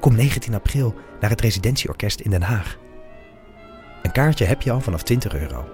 [0.00, 2.76] Kom 19 april naar het Residentieorkest in Den Haag.
[4.02, 5.68] Een kaartje heb je al vanaf 20 euro.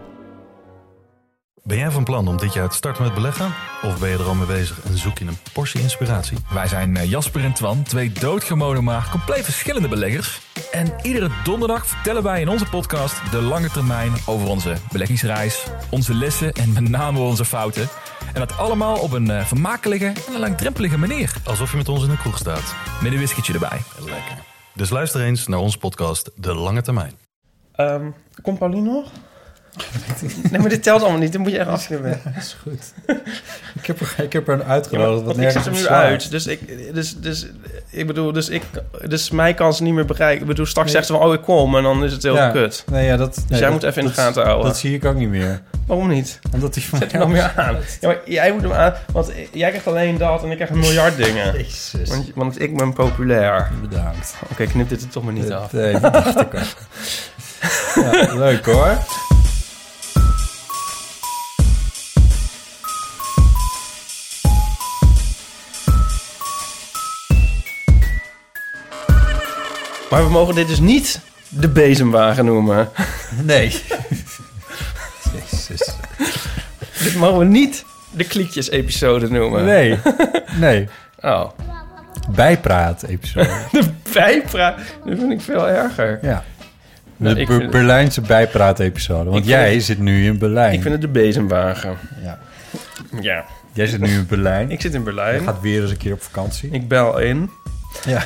[1.63, 3.55] Ben jij van plan om dit jaar te starten met beleggen?
[3.83, 6.39] Of ben je er al mee bezig en zoek je een portie inspiratie?
[6.53, 10.41] Wij zijn eh, Jasper en Twan, twee doodgewone maar compleet verschillende beleggers.
[10.73, 16.15] En iedere donderdag vertellen wij in onze podcast de lange termijn over onze beleggingsreis, onze
[16.15, 17.89] lessen en met name onze fouten.
[18.35, 21.33] En dat allemaal op een eh, vermakelijke en een langdrempelige manier.
[21.45, 22.75] Alsof je met ons in een kroeg staat.
[23.03, 23.79] Met een whiskietje erbij.
[23.99, 24.37] Lekker.
[24.75, 27.13] Dus luister eens naar onze podcast De Lange Termijn.
[27.75, 28.07] Ehm,
[28.43, 29.11] komt Paulien nog?
[30.51, 31.33] nee, maar dit telt allemaal niet.
[31.33, 32.21] Dan moet je echt afknippen.
[32.25, 32.93] Dat is goed.
[33.75, 35.21] ik, heb er, ik heb er een uitgenodigd.
[35.21, 36.03] Ja, wat ik zet hem nu slaat.
[36.05, 36.31] uit.
[36.31, 37.47] Dus ik, dus, dus,
[37.91, 38.63] ik bedoel, dus, ik,
[39.09, 40.41] dus mij kan ze niet meer bereiken.
[40.41, 40.97] Ik bedoel, straks Nee.
[40.97, 41.77] zegt ze van, oh, ik kom.
[41.77, 42.51] En dan is het heel Ja.
[42.51, 42.85] kut.
[42.91, 44.67] Nee, ja, dat, Dus nee, jij dat- moet even in de gaten houden.
[44.67, 45.63] Dat zie ik ook niet meer.
[45.87, 46.39] Waarom niet?
[46.53, 47.77] Omdat hij van Zet hem meer aan.
[48.01, 48.95] Ja, maar jij moet hem aan.
[49.13, 51.53] Want jij krijgt alleen dat en ik krijg een miljard dingen.
[51.53, 52.09] Jezus.
[52.09, 53.71] Want, want ik ben populair.
[53.81, 54.35] Bedankt.
[54.51, 55.73] Oké, knip dit er toch maar niet af.
[55.73, 56.61] Nee, dat dacht ik al.
[57.95, 58.99] Ja, leuk hoor.
[70.11, 72.89] Maar we mogen dit dus niet de bezemwagen noemen.
[73.43, 73.83] Nee.
[75.35, 75.95] Jezus.
[77.03, 79.65] dit mogen we niet de kliekjes-episode noemen.
[79.65, 79.99] Nee.
[80.59, 80.89] Nee.
[81.21, 81.51] Oh.
[82.31, 83.49] Bijpraat-episode.
[83.73, 84.77] De bijpraat.
[85.05, 86.19] Dat vind ik veel erger.
[86.23, 86.45] Ja.
[87.17, 89.31] Nou, De Ber- vind- Berlijnse bijpraat-episode.
[89.31, 90.73] Want jij het- zit nu in Berlijn.
[90.73, 91.97] Ik vind het de bezemwagen.
[92.23, 92.39] Ja.
[93.21, 93.45] Ja.
[93.73, 94.71] Jij zit nu in Berlijn.
[94.71, 95.43] Ik zit in Je Berlijn.
[95.45, 96.69] gaat weer eens een keer op vakantie.
[96.71, 97.51] Ik bel in.
[98.05, 98.23] Ja.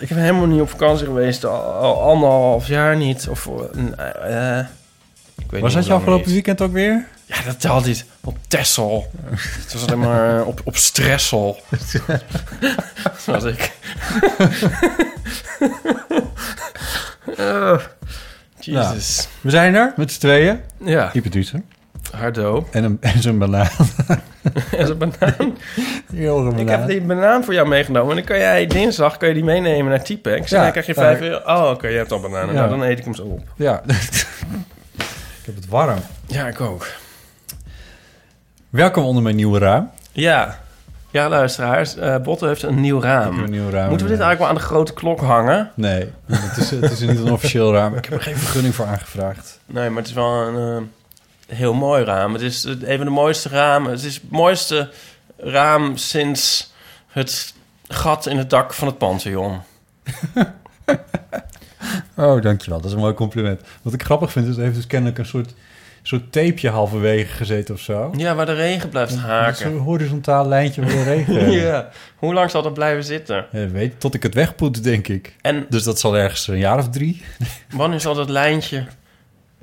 [0.00, 1.44] Ik ben helemaal niet op vakantie geweest.
[1.44, 3.28] Al, al anderhalf jaar niet.
[3.30, 3.48] Of,
[3.96, 4.66] eh, eh,
[5.60, 6.32] Was dat je afgelopen niet.
[6.34, 7.06] weekend ook weer?
[7.26, 8.04] Ja, dat telt niet.
[8.20, 9.10] Op Texel.
[9.34, 11.60] Het was alleen maar eh, op, op Stressel.
[13.24, 13.72] Zoals ik.
[17.38, 17.78] oh,
[18.58, 19.28] Jesus.
[19.40, 20.60] We zijn er met z'n tweeën.
[20.84, 21.64] Ja, Driessen.
[22.16, 22.68] hardo.
[22.70, 23.68] En, een, en zo'n banaan.
[24.76, 25.56] En zo'n banaan.
[26.60, 28.10] Ik heb die banaan voor jou meegenomen.
[28.10, 30.50] En dan kan jij dinsdag kan je die meenemen naar T-Pex.
[30.52, 31.36] En Ja, dan krijg je daar- 5 euro.
[31.64, 32.54] Oh, oké, je hebt al bananen.
[32.54, 32.60] Ja.
[32.60, 33.42] Nou, dan eet ik hem zo op.
[33.56, 33.82] Ja.
[35.70, 35.98] warm.
[36.26, 36.86] Ja, ik ook.
[38.70, 39.90] Welkom onder mijn nieuwe raam.
[40.12, 40.58] Ja.
[41.10, 41.96] Ja, luisteraars.
[41.96, 43.30] eh Botte heeft een nieuw raam.
[43.30, 43.88] Ik heb een nieuw raam.
[43.88, 45.70] Moeten we dit eigenlijk wel aan de grote klok hangen?
[45.74, 47.96] Nee, het is, het is niet een officieel raam.
[47.96, 49.58] Ik heb er geen vergunning voor aangevraagd.
[49.66, 50.88] Nee, maar het is wel een
[51.48, 52.32] eh, heel mooi raam.
[52.32, 53.90] Het is een van de mooiste ramen.
[53.90, 54.90] Het is het mooiste
[55.36, 56.72] raam sinds
[57.08, 57.54] het
[57.88, 59.60] gat in het dak van het Pantheon.
[62.16, 62.78] Oh, dankjewel.
[62.80, 63.60] Dat is een mooi compliment.
[63.82, 65.54] Wat ik grappig vind, is er heeft dus kennelijk een soort,
[66.02, 68.12] soort tapeje halverwege gezeten of zo.
[68.16, 69.76] Ja, waar de regen blijft Zo'n haken.
[69.76, 71.50] horizontaal lijntje waar de regen...
[71.60, 71.88] Ja.
[72.16, 73.46] Hoe lang zal dat blijven zitten?
[73.52, 75.36] Ja, weet, tot ik het wegpoet, denk ik.
[75.40, 77.22] En Dus dat zal ergens een jaar of drie.
[77.70, 78.86] wanneer zal dat lijntje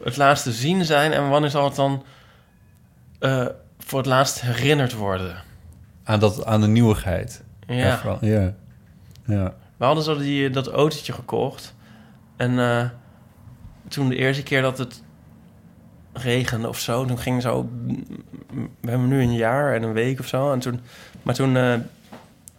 [0.04, 1.12] het laatst te zien zijn?
[1.14, 2.04] En wanneer zal het dan
[3.20, 3.46] eh,
[3.80, 5.36] voor het laatst herinnerd worden?
[6.04, 7.44] Aan, dat, aan de nieuwigheid.
[7.68, 7.92] Ja.
[7.92, 8.18] Ervan.
[8.22, 8.54] Ja.
[9.26, 9.54] ja.
[9.78, 11.76] We hadden zo die, dat autootje gekocht.
[12.38, 12.84] En eh,
[13.88, 15.02] toen de eerste keer dat het
[16.14, 17.70] regende of zo, toen ging zo...
[18.82, 20.52] We hebben nu een jaar en een week of zo.
[20.54, 20.80] En toen,
[21.22, 21.74] maar toen eh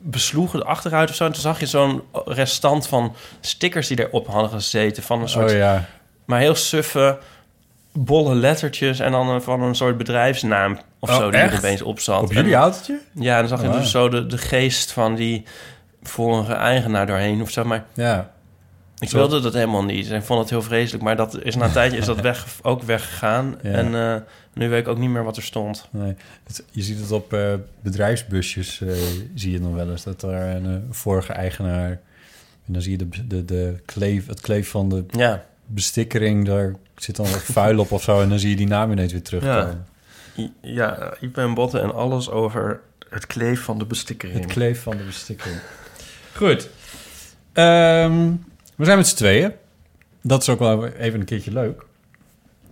[0.01, 1.25] besloegen de achteruit of zo.
[1.25, 5.03] En toen zag je zo'n restant van stickers die erop hadden gezeten.
[5.03, 5.85] Van een soort, Oh ja.
[6.25, 7.19] maar heel suffe,
[7.93, 8.99] bolle lettertjes.
[8.99, 11.57] En dan van een soort bedrijfsnaam of Oh, zo die er echt?
[11.59, 12.23] opeens op zat.
[12.23, 13.01] Op jullie autootje?
[13.15, 14.03] ja, en dan zag je Oh, dus wow.
[14.03, 15.45] zo de, de geest van die
[16.03, 17.65] vorige eigenaar doorheen of zo.
[17.65, 18.31] Maar Ja.
[19.01, 20.11] Ik wilde dat helemaal niet.
[20.11, 21.03] En ik vond het heel vreselijk.
[21.05, 23.59] Maar dat is na een tijdje is dat weg, ook weggegaan.
[23.63, 23.71] Ja.
[23.71, 24.21] En eh,
[24.55, 25.89] nu weet ik ook niet meer wat er stond.
[25.91, 26.15] Nee.
[26.47, 28.89] Het- je ziet het op eh, bedrijfsbusjes, eh,
[29.35, 31.91] zie je nog wel eens, dat er een vorige eigenaar...
[32.67, 36.75] En dan zie je de, de, de kleef, het kleef van de Ja, bestikkering, daar
[36.97, 38.21] zit dan wat vuil op of zo...
[38.21, 39.87] en dan zie je die naam ineens weer terugkomen.
[40.39, 44.41] I- ja ik ben botten en alles over het kleef van de bestikkering.
[44.41, 45.61] Het kleef van de bestikkering.
[46.35, 46.69] Goed.
[47.53, 48.31] Ehm,
[48.79, 49.53] we zijn met z'n tweeën.
[50.23, 51.83] Dat is ook wel even een keertje leuk.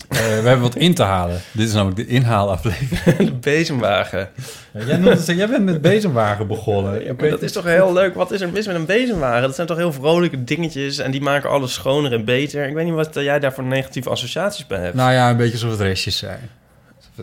[0.09, 1.41] we hebben wat in te halen.
[1.53, 3.29] Dit is namelijk de inhaalaflevering.
[3.31, 4.29] de bezemwagen.
[4.73, 7.05] jij, noemt het- jij bent met bezemwagen begonnen.
[7.05, 8.15] Ja, dat is toch heel leuk.
[8.15, 9.43] Wat is er mis met een bezemwagen?
[9.43, 12.69] Dat zijn toch heel vrolijke dingetjes en die maken alles schoner en beter.
[12.69, 14.95] Ik weet niet wat jij daar voor negatieve associaties bij hebt.
[14.95, 16.41] Nou ja, een beetje alsof het restjes zijn.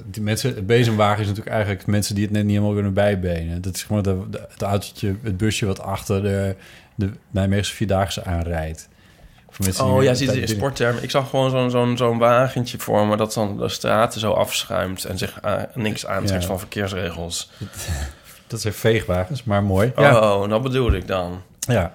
[0.06, 3.62] Die mensen, het bezemwagen is natuurlijk eigenlijk mensen die het net niet helemaal kunnen bijbenen.
[3.62, 4.18] Dat is gewoon de,
[4.50, 6.56] het autootje, het busje wat achter de,
[6.96, 8.90] de Nijmeegse Vierdaagse aanrijdt.
[9.82, 11.04] Oh, jij ziet in sporttermen.
[11.04, 13.16] Ik zag gewoon zo'n zo'n zo'n wagentje voor me...
[13.18, 15.06] dat dan de straten zo afschuimt...
[15.06, 15.40] en zich
[15.74, 16.48] niks aantrekt Ja.
[16.48, 17.50] van verkeersregels.
[18.48, 19.92] Dat zijn veegwagens, maar mooi.
[19.96, 21.42] Oh, dat bedoelde ik dan.
[21.60, 21.92] ja.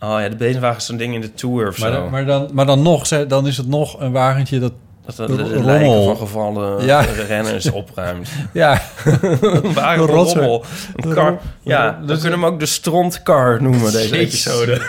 [0.00, 2.00] Oh ja, de bezemwagen is zo'n ding in de Tour of Maar, zo.
[2.00, 4.72] dan, maar, dan, maar dan nog, dan is het nog een wagentje dat...
[5.16, 7.04] dat de, de, lijken van gevallen Ja.
[7.28, 8.28] renners opruimt.
[8.52, 10.46] Ja, een rotzooi.
[10.46, 10.64] rommel.
[10.96, 11.38] Een kar.
[11.62, 14.80] Ja, dus- we kunnen hem ook de strontkar noemen, deze episode.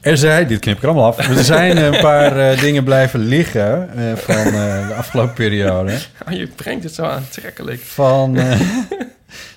[0.00, 1.28] er zijn, dit knip ik er allemaal af.
[1.28, 5.92] Er zijn een paar eh, dingen blijven liggen eh, van eh, de afgelopen periode.
[6.28, 7.80] Oh, je brengt het zo aantrekkelijk.
[7.80, 8.60] Van eh,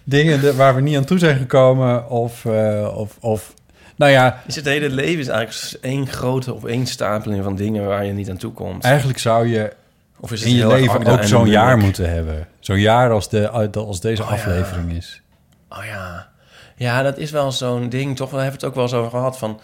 [0.03, 2.45] dingen de- waar we niet aan toe zijn gekomen of...
[2.45, 3.53] eh, of, of
[3.99, 8.11] nou ja, Is het hele leven is eigenlijk één grote opeenstapeling van dingen waar je
[8.13, 8.83] niet aan toe komt?
[8.83, 9.73] eigenlijk zou je
[10.19, 12.47] Of is het in je leven ook zo'n jaar moeten hebben.
[12.59, 14.33] Zo'n jaar als, de, als deze Oh ja.
[14.35, 15.21] aflevering is.
[15.69, 16.27] Oh ja.
[16.75, 18.29] Ja, dat is wel zo'n ding, toch?
[18.29, 19.59] We hebben het ook wel eens over gehad van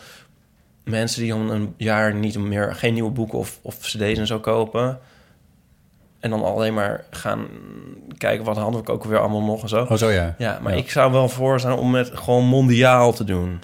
[0.83, 4.39] mensen die om een jaar niet meer geen nieuwe boeken of, of cd's en zo
[4.39, 4.99] kopen.
[6.19, 7.47] En dan alleen maar gaan
[8.17, 9.81] kijken wat hadden we ook weer allemaal nog en zo.
[9.89, 10.35] Oh, zo ja.
[10.37, 10.77] Ja, maar Ja.
[10.79, 13.61] ik zou wel voor zijn om het gewoon mondiaal te doen.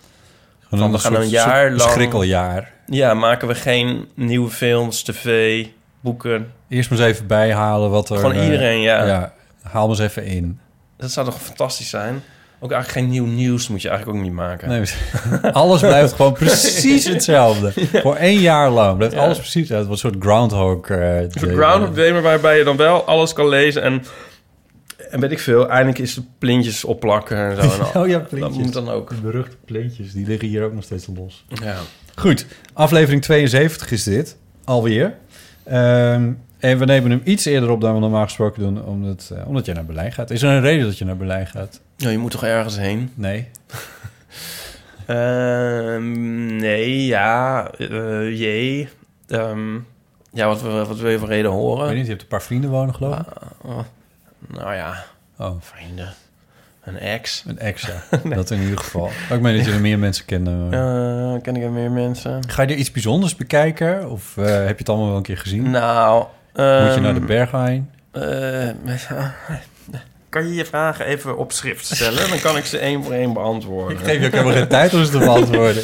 [0.78, 2.72] Gewoon we gaan een soort- jaar soort lang- schrikkeljaar.
[2.86, 5.66] Ja, maken we geen nieuwe films, tv,
[6.02, 6.52] boeken.
[6.70, 8.18] Eerst maar eens even bijhalen wat er...
[8.18, 9.06] Gewoon eh, iedereen, ja.
[9.06, 10.60] Ja, haal maar eens even in.
[10.98, 12.24] Dat zou toch fantastisch zijn?
[12.60, 14.70] Ook eigenlijk geen nieuw nieuws moet je eigenlijk ook niet maken.
[14.70, 14.84] Nee,
[15.52, 17.74] alles blijft gewoon precies hetzelfde.
[18.02, 19.22] Voor één jaar lang blijft Ja.
[19.22, 19.88] alles precies hetzelfde.
[19.90, 20.90] Wat een soort groundhog...
[20.90, 21.54] Een day.
[21.54, 24.04] Groundhog Day, maar waarbij je dan wel alles kan lezen en,
[25.12, 25.70] en weet ik veel.
[25.70, 27.62] Eindelijk is de plintjes opplakken en zo.
[27.62, 28.02] En al.
[28.02, 28.58] Oh ja, Dat plintjes.
[28.64, 29.10] moet dan ook.
[29.10, 31.46] De beruchte pleentjes, die liggen hier ook nog steeds los.
[31.64, 31.76] Ja.
[32.16, 34.38] Goed, aflevering 72 is dit.
[34.64, 35.16] Alweer.
[35.64, 39.48] Ehm, en we nemen hem iets eerder op dan we normaal gesproken doen, omdat, eh,
[39.48, 40.30] omdat je naar Berlijn gaat.
[40.32, 41.82] Is er een reden dat je naar Berlijn gaat?
[41.98, 43.12] ja, je moet toch ergens heen?
[43.16, 43.48] Nee.
[45.06, 48.90] Ehm, nee, ja, eh, jee.
[49.28, 49.76] Ehm,
[50.34, 51.86] ja, wat, wat wil je voor reden Ik horen?
[51.86, 53.26] weet niet, je hebt een paar vrienden wonen, geloof ik.
[54.48, 55.04] Nou ja,
[55.38, 56.14] Oh, vrienden.
[56.84, 57.44] Een ex.
[57.48, 58.18] een ex, ja.
[58.36, 59.10] Dat in ieder geval.
[59.30, 60.70] Ik meen dat je er meer mensen kennen.
[61.42, 62.50] Ken ik er meer mensen?
[62.50, 64.10] Ga je er iets bijzonders bekijken?
[64.10, 65.70] Of eh, heb je het allemaal wel een keer gezien?
[65.70, 66.30] Nou, Moet
[66.64, 67.92] je ehm, naar de Berghain?
[68.12, 68.68] Eh,
[70.30, 72.30] kan je je vragen even op schrift stellen?
[72.30, 73.98] Dan kan ik ze één voor één beantwoorden.
[73.98, 75.84] Ik geef je ook helemaal geen tijd om ze te beantwoorden.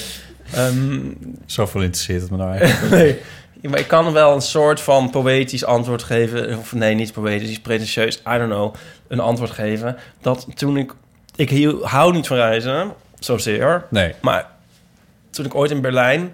[0.53, 0.99] Ehm,
[1.45, 2.91] Zoveel interesseert het me nou eigenlijk.
[3.03, 3.21] nee.
[3.61, 6.57] Ik kan wel een soort van poëtisch antwoord geven.
[6.57, 8.17] Of nee, niet poëtisch, pretentieus.
[8.17, 8.73] I don't know.
[9.07, 9.97] Een antwoord geven.
[10.21, 10.93] Dat toen ik...
[11.35, 13.85] Ik hiel- hou niet van reizen, zozeer.
[13.89, 14.13] Nee.
[14.21, 14.47] Maar
[15.29, 16.33] toen ik ooit in Berlijn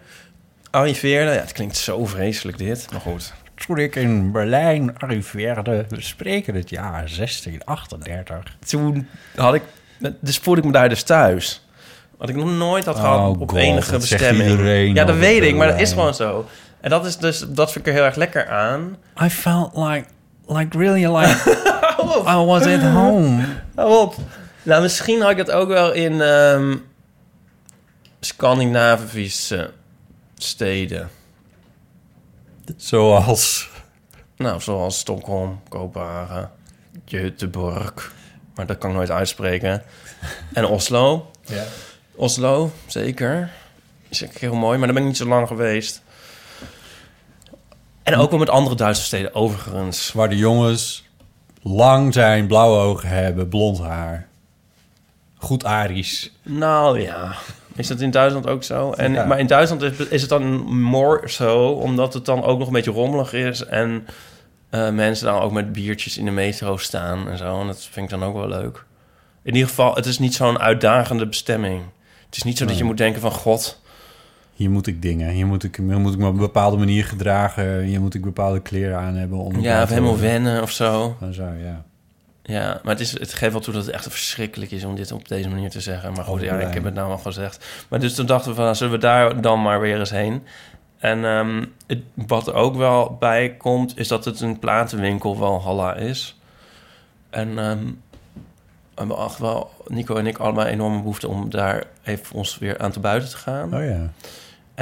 [0.72, 1.32] arriveerde...
[1.32, 3.34] Ja, het klinkt zo vreselijk dit, maar goed.
[3.66, 8.56] Toen ik in Berlijn arriveerde, we spreken het jaar 1638.
[8.66, 9.62] Toen had ik...
[10.20, 11.66] Dus voelde ik me daar dus thuis.
[12.18, 14.96] Wat ik nog nooit had gehad Oh op God, enige bestemming.
[14.96, 16.46] ja, dat weet ik, maar dat is gewoon zo.
[16.84, 18.98] En dat is dus, dat vind ik er heel erg lekker aan.
[19.24, 20.06] I felt like,
[20.46, 21.62] like really like
[22.28, 23.46] I was at home.
[23.76, 24.16] Hou op.
[24.64, 26.78] Nou, misschien had ik het ook wel in ehm,
[28.20, 29.72] Scandinavische
[30.36, 31.10] steden.
[32.78, 33.70] Zoals...
[34.38, 36.52] Nou, zoals Stockholm, Kopenhagen,
[37.06, 38.12] Göteborg.
[38.56, 39.84] Maar dat kan ik nooit uitspreken.
[40.54, 41.32] En Oslo.
[41.46, 41.64] Ja.
[42.16, 43.52] Oslo, zeker.
[44.10, 46.03] Is heel mooi, maar daar ben ik niet zo lang geweest.
[48.04, 50.12] En ook wel met andere Duitse steden, overigens.
[50.12, 51.04] Waar de jongens
[51.62, 54.28] lang zijn, blauwe ogen hebben, blond haar.
[55.36, 56.32] Goed Arisch.
[56.44, 57.36] Nou ja,
[57.76, 58.92] is dat in Duitsland ook zo?
[58.92, 59.26] En, Ja.
[59.26, 60.44] Maar in Duitsland is, is het dan
[60.82, 63.66] more zo, omdat het dan ook nog een beetje rommelig is...
[63.66, 64.08] en
[64.70, 67.60] eh, mensen dan ook met biertjes in de metro staan en zo.
[67.60, 68.86] En dat vind ik dan ook wel leuk.
[69.44, 71.84] In ieder geval, het is niet zo'n uitdagende bestemming.
[72.26, 73.32] Het is niet zo dat je moet denken van...
[73.32, 73.82] God,
[74.54, 75.30] Hier moet ik dingen.
[75.30, 77.80] Hier moet ik, hier moet ik me op een bepaalde manier gedragen.
[77.80, 79.38] Hier moet ik bepaalde kleren aan hebben.
[79.38, 81.16] Om ja, of helemaal wennen of zo.
[81.18, 81.84] Gewoon zo, ja.
[82.46, 85.12] Ja, maar het, is, het geeft wel toe dat het echt verschrikkelijk is om dit
[85.12, 86.14] op deze manier te zeggen.
[86.14, 87.66] Maar goed, Over ja, ik heb het nou al gezegd.
[87.90, 90.44] Maar dus toen dachten we van, nou, zullen we daar dan maar weer eens heen?
[90.98, 95.96] En ehm, het, wat er ook wel bij komt, is dat het een platenwinkel Valhalla
[95.96, 96.40] is.
[97.30, 97.86] En ehm,
[99.08, 102.92] we echt wel, Nico en ik, allemaal enorme behoefte om daar even ons weer aan
[102.92, 103.76] te buiten te gaan.
[103.76, 104.12] Oh ja.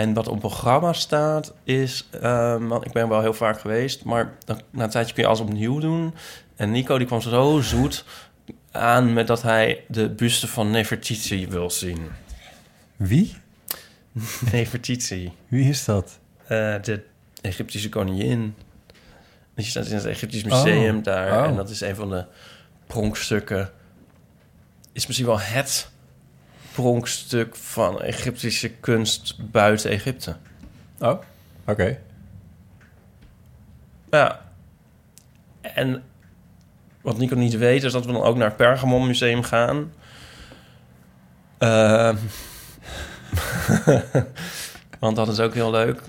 [0.02, 2.08] En wat op programma staat is...
[2.22, 4.04] ehm, want ik ben wel heel vaak geweest...
[4.04, 6.14] maar dan, na een tijdje kun je alles opnieuw doen.
[6.56, 8.06] En Nico die kwam zo zoet
[8.72, 9.14] aan...
[9.14, 12.08] met dat hij de buste van Nefertiti wil zien.
[12.96, 13.36] Wie?
[14.52, 15.32] Nefertiti.
[15.48, 16.20] Wie is dat?
[16.44, 16.48] Eh,
[16.82, 17.04] de
[17.42, 18.56] Egyptische koningin.
[19.56, 21.04] Die staat in het Egyptisch museum Oh.
[21.04, 21.40] daar.
[21.40, 21.48] Oh.
[21.48, 22.26] En dat is een van de
[22.88, 23.70] pronkstukken.
[24.92, 25.90] Is misschien wel het
[26.74, 30.36] pronkstuk van Egyptische kunst buiten Egypte.
[31.00, 31.22] Oh,
[31.66, 31.98] oké.
[34.10, 34.42] Ja.
[35.62, 36.04] En
[37.02, 39.94] wat Nico niet weet, is dat we dan ook naar het Pergamon Museum gaan.
[41.58, 42.16] Ehm.
[45.00, 46.02] want dat is ook heel leuk.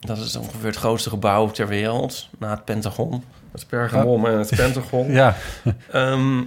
[0.00, 3.24] Dat is ongeveer het grootste gebouw ter wereld, na het Pentagon.
[3.52, 5.12] Het Pergamon en het Pentagon.
[5.20, 5.36] Ja,
[5.90, 6.42] Ehm,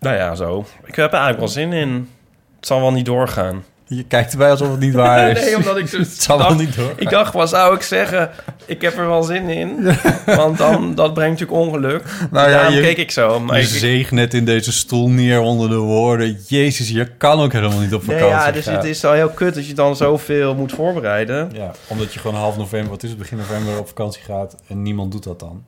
[0.00, 0.64] nou ja, zo.
[0.84, 2.08] Ik heb er eigenlijk wel zin in.
[2.56, 3.64] Het zal wel niet doorgaan.
[3.84, 5.40] je kijkt erbij alsof het niet waar is.
[5.44, 6.92] nee, omdat ik dus Het zal wel dacht- niet door.
[6.96, 8.30] Ik dacht, wat zou ik zeggen?
[8.66, 9.88] Ik heb er wel zin in.
[10.26, 12.02] Want dan, dat brengt natuurlijk ongeluk.
[12.30, 13.40] Nou ja, Daarom je- keek ik zo.
[13.40, 16.38] Maar Je ik, zeeg net in deze stoel neer onder de woorden...
[16.46, 19.28] Jezus, je kan ook helemaal niet op nee, vakantie ja, dus het is wel heel
[19.30, 21.50] kut dat je dan zoveel moet voorbereiden.
[21.52, 24.54] Ja, omdat je gewoon half november, wat is het, begin november op vakantie gaat...
[24.68, 25.64] en niemand doet dat dan.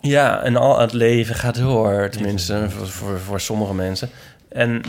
[0.00, 2.08] Ja, en al het leven gaat door.
[2.10, 4.08] Tenminste, voor, voor, voor sommige mensen.
[4.48, 4.82] En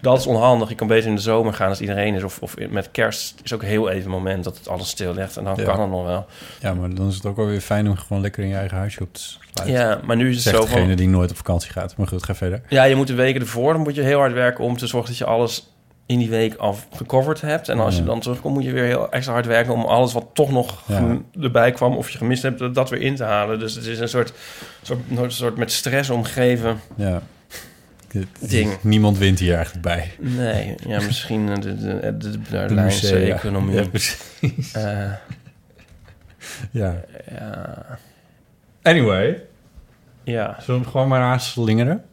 [0.00, 0.68] dat is onhandig.
[0.68, 2.22] Je kan beter in de zomer gaan als iedereen is.
[2.22, 5.36] Of, of met kerst is ook heel even een moment dat het alles stil ligt.
[5.36, 5.64] En dan Ja.
[5.64, 6.26] kan het nog wel.
[6.60, 8.76] Ja, maar dan is het ook wel weer fijn om gewoon lekker in je eigen
[8.76, 9.78] huisje op te sluiten.
[9.80, 10.96] Ja, maar nu is het Zegt zo degene van...
[10.96, 11.96] die nooit op vakantie gaat.
[11.96, 12.60] Maar goed, ga verder.
[12.68, 15.08] Ja, je moet de weken ervoor, dan moet je heel hard werken om te zorgen
[15.10, 15.68] dat je alles
[16.06, 17.68] in die week al gecoverd hebt.
[17.68, 20.26] En als je dan terugkomt, moet je weer heel extra hard werken om alles wat
[20.32, 21.16] toch nog Ja.
[21.40, 23.58] erbij kwam of je gemist hebt, dat- weer in te halen.
[23.58, 24.32] Dus het is een soort,
[24.82, 27.22] soort, een soort met stress omgeven Ja.
[28.40, 28.76] Ding.
[28.82, 30.12] Niemand wint hier eigenlijk bij.
[30.20, 33.74] Nee, ja, misschien de, de, de, de, economie.
[33.76, 34.72] Ja, precies.
[34.72, 35.10] Eh,
[36.70, 36.94] Ja.
[37.30, 37.84] ja,
[38.82, 39.42] Anyway,
[40.24, 40.56] ja.
[40.60, 42.04] zullen we hem gewoon maar aanslingeren?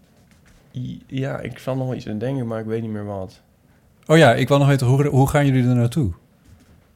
[1.07, 3.41] ja, ik zal nog iets aan denken, maar ik weet niet meer wat.
[4.07, 6.11] Oh ja, ik wil nog weten, hoe, hoe gaan jullie er naartoe?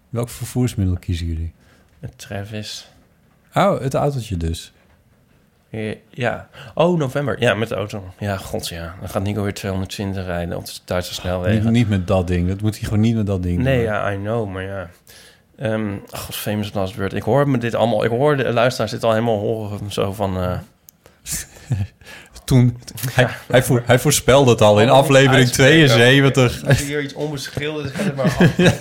[0.09, 1.53] Welk vervoersmiddel kiezen jullie?
[1.99, 2.87] Met Travis.
[3.53, 4.71] Oh, het autootje dus.
[6.09, 6.47] Ja.
[6.73, 7.41] Oh, november.
[7.41, 8.03] Ja, met de auto.
[8.19, 8.95] Ja, god ja.
[8.99, 11.71] Dan gaat Nico weer 220 rijden op de Duitse Niet, snelwegen.
[11.71, 12.47] niet met dat ding.
[12.47, 13.83] Dat moet hij gewoon niet met dat ding Nee, doen.
[13.85, 14.89] ja, I know, maar ja.
[15.57, 17.13] Ehm god, famous last word.
[17.13, 18.03] Ik hoor me dit allemaal...
[18.03, 20.37] Ik hoor de luisteraars dit al helemaal horen zo van...
[20.37, 20.57] eh,
[22.47, 22.77] Toen,
[23.11, 25.87] hij, hij, voor, hij voorspelde het al in aflevering uitspreken.
[25.87, 26.65] 72.
[26.67, 28.57] Als je hier iets onbeschilderd maar af.
[28.57, 28.73] Ja.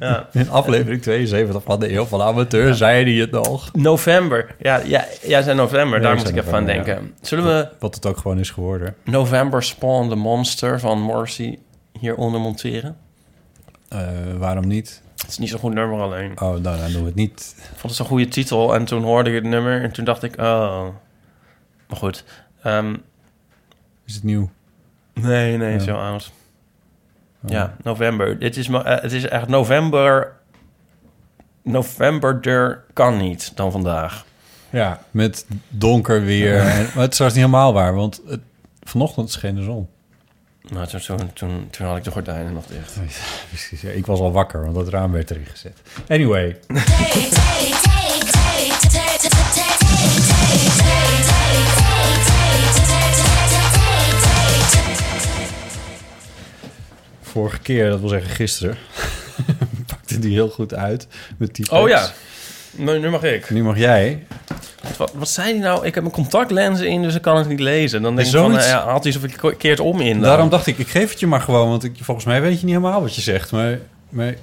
[0.00, 0.28] Ja.
[0.32, 3.70] In aflevering 72 van de Eeuw van Amateur zei hij het nog.
[3.72, 4.54] November.
[4.58, 5.98] Ja, ja, jij zei november.
[6.00, 7.14] Ja, Daar moet ik even aan denken.
[7.20, 8.94] Zullen we Wat het ook gewoon is geworden.
[9.04, 11.58] November Spawn the Monster van Morrissey
[11.98, 12.96] hieronder monteren?
[13.88, 14.00] Eh,
[14.38, 15.02] waarom niet?
[15.16, 16.30] Het is niet zo'n goed nummer alleen.
[16.30, 17.54] Oh, nou, dan doen we het niet.
[17.56, 18.74] Ik vond het zo'n goede titel.
[18.74, 20.86] En toen hoorde ik het nummer en toen dacht ik, oh.
[21.88, 22.24] Maar goed.
[22.62, 22.96] Ehm,
[24.04, 24.50] Is het nieuw?
[25.14, 25.92] nee, nee, het is Ja.
[25.94, 26.32] heel oud.
[27.44, 27.50] Oh.
[27.50, 28.38] Ja, november.
[28.38, 30.32] Dit is, eh, het is echt november.
[31.62, 34.24] November er kan niet dan vandaag.
[34.70, 36.58] Ja, met donker weer.
[36.60, 38.40] En, maar het is niet helemaal waar, want het,
[38.82, 39.88] vanochtend scheen de zon.
[40.72, 42.98] Maar toen, toen, toen, toen had ik de gordijnen nog dicht.
[43.48, 45.80] Precies, ja, ik was al wakker, want het raam werd erin gezet.
[46.08, 46.56] Anyway,
[57.38, 58.76] vorige keer, dat wil zeggen gisteren,
[59.86, 62.10] pakte die heel goed uit met die Oh ja,
[62.70, 63.50] nu, nu mag ik.
[63.50, 64.26] Nu mag jij.
[64.96, 65.86] Wat, wat zei hij nou?
[65.86, 68.02] Ik heb mijn contactlenzen in, dus ik kan het niet lezen.
[68.02, 70.12] Dan denk ik van, eh, ja, had hij zo verkeerd om in.
[70.12, 70.22] dan?
[70.22, 72.66] Daarom dacht ik, ik geef het je maar gewoon, want ik, volgens mij weet je
[72.66, 73.50] niet helemaal wat je zegt.
[73.50, 73.78] Maar,
[74.08, 74.34] maar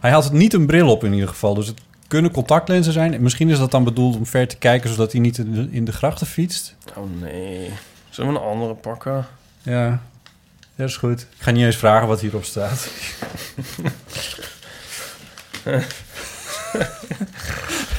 [0.00, 3.22] hij had niet een bril op in ieder geval, dus het kunnen contactlenzen zijn.
[3.22, 5.84] Misschien is dat dan bedoeld om ver te kijken, zodat hij niet in de, in
[5.84, 6.76] de grachten fietst.
[6.96, 7.70] Oh nee.
[8.10, 9.26] Zullen we een andere pakken?
[9.62, 10.02] Ja,
[10.76, 11.20] dat is goed.
[11.20, 12.88] Ik ga niet eens vragen wat hierop staat.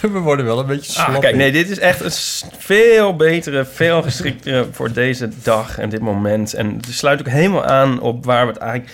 [0.02, 1.02] We worden wel een beetje.
[1.02, 2.12] Ah, kijk, nee, dit is echt een
[2.58, 6.54] veel betere, veel geschiktere voor deze dag en dit moment.
[6.54, 8.94] En het sluit ook helemaal aan op waar we het eigenlijk...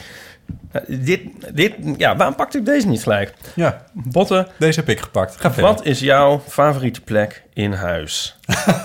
[0.72, 1.22] Eh, dit,
[1.54, 3.34] dit, ja, waarom pakte ik deze niet gelijk?
[3.56, 5.36] Ja, Botten, deze heb ik gepakt.
[5.40, 5.72] Ga verder.
[5.74, 8.38] wat is jouw favoriete plek in huis?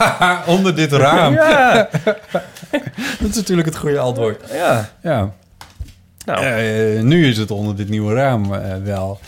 [0.08, 1.32] Ah, onder dit raam.
[1.34, 1.88] Ja,
[3.20, 4.50] Dat is natuurlijk het goede antwoord.
[4.52, 4.88] ja.
[5.02, 5.32] Ja.
[6.26, 9.20] Nou, Eh, nu is het onder dit nieuwe raam eh, wel.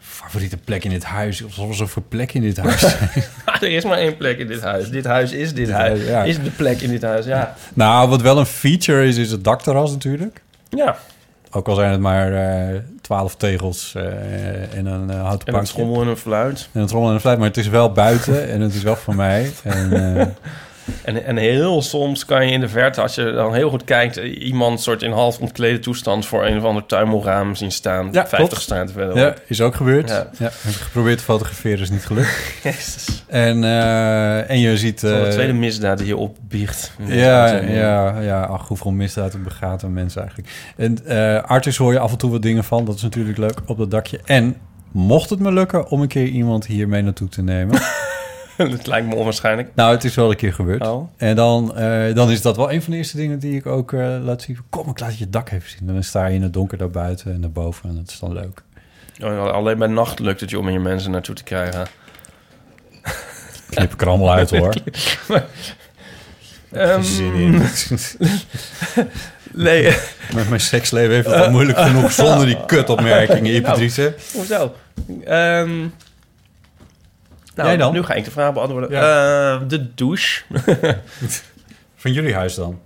[0.00, 1.42] favoriete plek in dit huis.
[1.42, 3.08] Of er zoveel plek in dit huis zijn.
[3.60, 4.90] er is maar één plek in dit huis.
[4.90, 5.98] Dit huis is dit Dit huis.
[5.98, 6.22] huis, ja.
[6.24, 7.54] Is de plek in dit huis, ja.
[7.74, 10.42] nou, wat wel een feature is, is het dakterras natuurlijk.
[10.68, 10.96] Ja,
[11.56, 15.64] Ook al zijn het maar eh, twaalf tegels eh, en een eh, houten En een
[15.64, 16.68] trommel en een fluit.
[16.72, 18.96] En een trommel en een fluit, maar het is wel buiten en het is wel
[18.96, 19.52] van mij.
[19.62, 19.90] En,
[21.02, 24.16] En, en heel soms kan je in de verte, als je dan heel goed kijkt...
[24.16, 26.26] iemand soort in half ontklede toestand...
[26.26, 28.08] voor een of ander tuimelraam zien staan.
[28.12, 28.62] Ja, 50 klopt.
[28.62, 29.18] straten verderop.
[29.18, 30.08] ja, is ook gebeurd.
[30.08, 30.30] Ja.
[30.38, 30.50] Ja.
[30.62, 32.54] heb ik geprobeerd te fotograferen, is niet gelukt.
[32.62, 33.24] Jezus.
[33.26, 35.04] En, eh, en je ziet...
[35.04, 36.92] Al de eh, tweede misdaad die je opbiecht.
[37.06, 38.42] Ja, ja, ja.
[38.44, 40.50] Ach, hoeveel misdaad begaat aan mensen eigenlijk.
[40.76, 42.84] En eh Artis hoor je af en toe wat dingen van.
[42.84, 44.20] Dat is natuurlijk leuk op dat dakje.
[44.24, 44.56] En
[44.92, 47.80] mocht het me lukken om een keer iemand hier mee naartoe te nemen...
[48.76, 49.68] dat lijkt me onwaarschijnlijk.
[49.74, 50.86] nou, het is wel een keer gebeurd.
[50.86, 51.08] Oh.
[51.16, 53.92] En dan, eh, dan is dat wel een van de eerste dingen die ik ook
[53.92, 54.58] eh, laat zien.
[54.70, 55.88] Kom, ik laat je het dak even zien.
[55.88, 57.88] En dan sta je in het donker daar buiten en daarboven.
[57.88, 58.62] En dat is dan leuk.
[59.22, 61.86] Oh, Alleen bij nacht lukt het je om hier mensen naartoe te krijgen.
[63.70, 64.74] Knip ik er allemaal uit, hoor.
[66.72, 67.62] Ehm, Zin in.
[69.66, 69.96] nee,
[70.34, 74.14] Met mijn seksleven heeft het al moeilijk genoeg zonder die kutopmerkingen, Ipatrice.
[74.32, 74.74] hoezo?
[75.24, 75.86] Ehm,
[77.54, 77.92] nou, Jij dan?
[77.92, 78.90] Nu ga ik de vraag beantwoorden.
[78.90, 80.42] Eh, de douche.
[81.96, 82.80] Van jullie huis dan?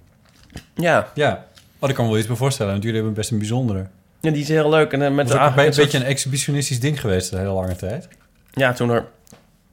[0.74, 1.10] ja.
[1.14, 1.46] Ja.
[1.78, 2.72] Oh, ik kan me wel iets bij voorstellen.
[2.72, 3.86] Want jullie hebben best een bijzondere.
[4.20, 4.92] ja, die is heel leuk.
[4.92, 8.08] En eh, met Het is een, beetje een exhibitionistisch ding geweest de hele lange tijd.
[8.50, 9.04] Ja, toen er,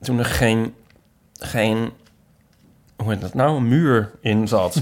[0.01, 0.73] toen er geen,
[1.39, 1.91] geen,
[2.95, 4.81] hoe heet dat nou, een muur in zat.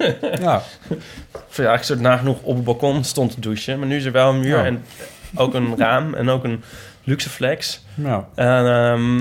[0.40, 0.62] Ja.
[1.56, 3.78] Ja, ik soort nagenoeg op het balkon stond te douchen.
[3.78, 4.64] Maar nu is er wel een muur Ja.
[4.64, 4.84] en
[5.34, 6.62] ook een raam en ook een
[7.08, 7.84] luxe flex.
[7.94, 9.20] Nou, En, ehm,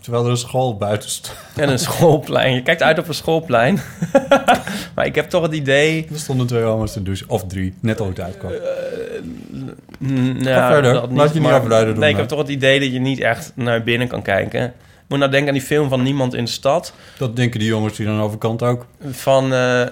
[0.00, 1.36] terwijl er een school buiten stond.
[1.56, 2.54] en een schoolplein.
[2.54, 3.80] Je kijkt uit op een schoolplein.
[4.94, 6.06] maar ik heb toch het idee...
[6.12, 7.28] Er stonden twee homo's te douchen.
[7.28, 7.74] Of drie.
[7.80, 8.50] Net al het uitkwam.
[8.50, 8.56] Ga
[10.50, 10.92] ja, verder.
[10.92, 13.20] dat Laat je niet maar- afleiden Nee, ik heb toch het idee dat je niet
[13.20, 14.64] echt naar binnen kan kijken.
[14.64, 16.92] Ik moet nou denken aan die film van Niemand in de Stad.
[17.18, 18.86] Dat denken die jongens die dan overkant ook.
[19.10, 19.86] Van eh,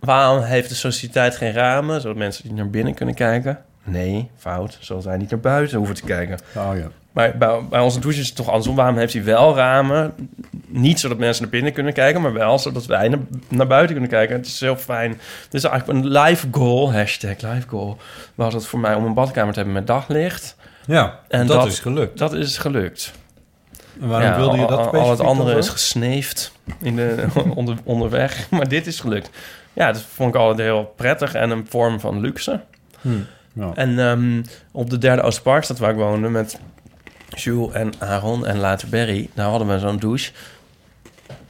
[0.00, 3.58] waarom heeft de sociëteit geen ramen, zodat mensen niet naar binnen kunnen kijken?
[3.84, 4.76] Nee, fout.
[4.80, 6.38] Zodat wij niet naar buiten hoeven te kijken.
[6.56, 6.86] Oh ja.
[7.12, 8.74] Maar bij, bij onze douche is het toch andersom.
[8.76, 10.14] Waarom heeft hij wel ramen?
[10.66, 14.10] Niet zodat mensen naar binnen kunnen kijken, maar wel zodat wij naar, naar buiten kunnen
[14.10, 14.36] kijken.
[14.36, 15.10] Het is heel fijn.
[15.44, 17.96] Het is eigenlijk een life goal, hashtag life goal,
[18.34, 20.56] was het voor mij om een badkamer te hebben met daglicht.
[20.86, 22.18] Ja, En dat, dat- is gelukt.
[22.18, 23.12] Dat is gelukt.
[24.00, 27.76] En waarom Ja, wilde je dat al, al het andere is gesneefd in de, onder,
[27.84, 28.50] onderweg.
[28.50, 29.30] Maar dit is gelukt.
[29.72, 32.60] Ja, dat vond ik altijd heel prettig en een vorm van luxe.
[33.00, 33.08] Hm,
[33.54, 33.70] ja.
[33.74, 36.58] En ehm, op de derde Oosterparkstad waar ik woonde met
[37.28, 39.30] Jules en Aaron en later Berry...
[39.34, 40.32] daar hadden we zo'n douche.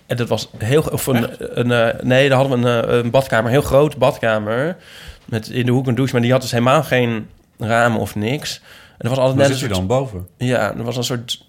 [0.07, 0.83] En dat was heel...
[0.83, 3.97] Of een, een, eh, nee, daar hadden we een, eh, een badkamer, een heel groot
[3.97, 4.77] badkamer...
[5.25, 8.61] met in de hoek een douche, maar die had dus helemaal geen ramen of niks.
[8.99, 10.29] En er was altijd Waar net zit een je soort, dan boven?
[10.37, 11.45] Ja, er was een soort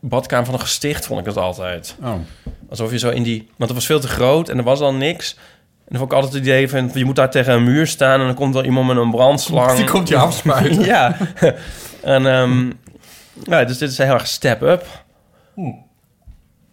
[0.00, 1.96] badkamer van een gesticht, vond ik het altijd.
[2.02, 2.14] Oh.
[2.68, 3.38] Alsof je zo in die...
[3.56, 5.36] Want het was veel te groot en er was al niks.
[5.84, 6.90] En dan vond ik altijd het idee van...
[6.94, 8.20] je moet daar tegen een muur staan...
[8.20, 9.76] en dan komt er iemand met een brandslang.
[9.76, 10.84] Die komt je afspuiten.
[10.94, 11.16] ja.
[12.02, 12.70] en ehm,
[13.42, 14.86] ja, dus dit is heel erg step-up.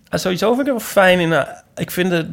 [0.10, 1.20] En sowieso vind ik het wel fijn.
[1.20, 2.28] In, eh, ik vind het...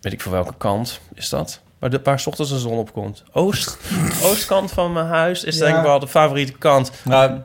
[0.00, 1.60] Weet ik voor welke kant is dat?
[1.78, 3.22] Waar, de, waar 's ochtends de zon op komt.
[3.32, 3.78] Oost,
[4.30, 6.92] oostkant van mijn huis is denk ik wel de favoriete kant.
[7.04, 7.40] Nou,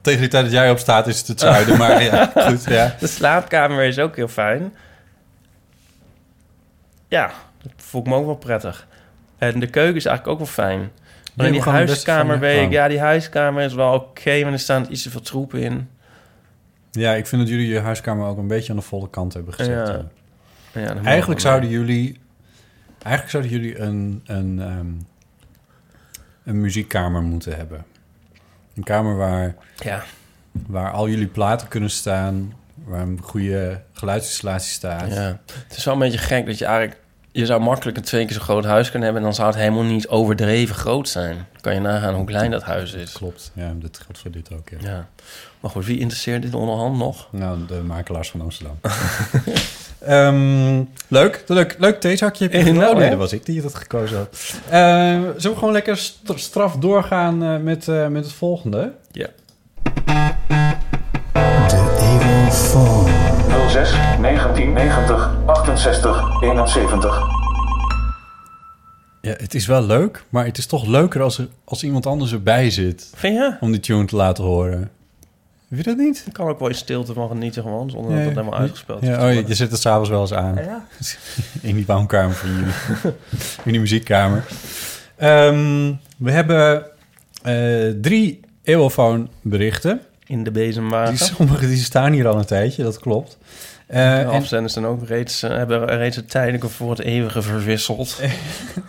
[0.00, 1.76] tegen die tijd dat jij opstaat is het het zuiden.
[1.78, 2.96] maar ja, goed, ja.
[3.00, 4.74] De slaapkamer is ook heel fijn.
[7.08, 7.30] Ja,
[7.62, 8.86] dat voel ik me ook wel prettig.
[9.38, 10.90] En de keuken is eigenlijk ook wel fijn.
[11.34, 12.66] Maar in die beste huiskamer weet ik...
[12.66, 12.72] oh.
[12.72, 15.88] Ja, die huiskamer is wel oké, maar er staan iets te veel troepen in.
[16.90, 19.54] Ja, ik vind dat jullie je huiskamer ook een beetje aan de volle kant hebben
[19.54, 19.88] gezet.
[19.88, 20.04] Ja.
[20.80, 21.02] Ja.
[21.02, 22.20] Eigenlijk zouden jullie...
[23.02, 24.86] Eigenlijk zouden jullie een, een, ehm,
[26.44, 27.84] een muziekkamer moeten hebben.
[28.74, 30.04] Een kamer waar, Ja,
[30.66, 32.54] waar al jullie platen kunnen staan...
[32.84, 35.12] waar een goede geluidsinstallatie staat.
[35.12, 35.40] ja.
[35.68, 37.00] Het is wel een beetje gek dat je eigenlijk...
[37.32, 39.22] Je zou makkelijk een twee keer zo groot huis kunnen hebben...
[39.22, 41.46] en dan zou het helemaal niet overdreven groot zijn.
[41.60, 43.12] Kan je nagaan hoe klein dat huis is.
[43.12, 44.76] Klopt, ja, dat geldt voor dit ook, ja.
[44.90, 45.08] Ja.
[45.60, 47.28] Maar goed, wie interesseert dit onderhand nog?
[47.30, 48.78] Nou, de makelaars van Amsterdam.
[49.98, 52.48] Ehm, leuk, leuk, leuk theezakje.
[52.48, 54.54] heb je nou, oh nee, dat was ik die het gekozen had.
[54.68, 54.80] Eh,
[55.18, 58.92] zullen we gewoon lekker st- straf doorgaan eh, met, eh, met het volgende?
[59.12, 59.26] Ja.
[63.66, 63.90] 06
[64.20, 67.20] 1990 68 71.
[69.20, 72.32] Ja, het is wel leuk, maar het is toch leuker als, er, als iemand anders
[72.32, 73.56] erbij zit Vind je?
[73.60, 74.90] om die tune te laten horen.
[75.68, 76.24] Heb je dat niet?
[76.26, 79.08] Ik kan ook wel in stilte van genieten gewoon, zonder dat het helemaal uitgespeeld is.
[79.08, 80.54] Ja, oh, je, je zet het s'avonds wel eens aan.
[80.54, 80.86] Ja.
[81.68, 82.72] In die woonkamer van jullie.
[83.64, 84.44] In die muziekkamer.
[85.16, 86.86] Ehm, we hebben
[87.42, 90.00] eh, drie eeuwofoon berichten.
[90.28, 91.14] In de bezemwagen.
[91.14, 93.38] Die, sommige die staan hier al een tijdje, dat klopt.
[93.86, 98.20] De en, afzenders zijn ook reeds, eh, hebben reeds het tijdelijke voor het eeuwige verwisseld.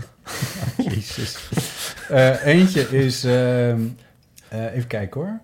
[0.90, 1.38] Jezus.
[2.10, 3.24] Eh, eentje is...
[3.24, 3.80] ehm,
[4.48, 5.40] eh, even kijken hoor.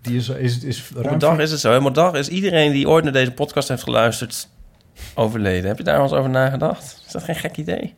[0.00, 1.76] Die is, is, is Op ruim een dag is het zo.
[1.78, 4.48] Op een dag is iedereen die ooit naar deze podcast heeft geluisterd
[5.14, 5.68] overleden.
[5.68, 7.02] Heb je daar wel eens over nagedacht?
[7.06, 7.94] Is dat geen gek idee?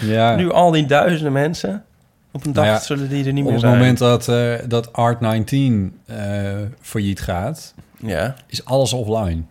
[0.00, 1.84] Ja, Nu al die duizenden mensen.
[2.32, 3.78] Op een dag Nou ja, zullen die er niet op meer het zijn.
[3.78, 8.34] moment dat, eh, dat Art19 eh failliet gaat, Ja.
[8.46, 9.42] is alles offline.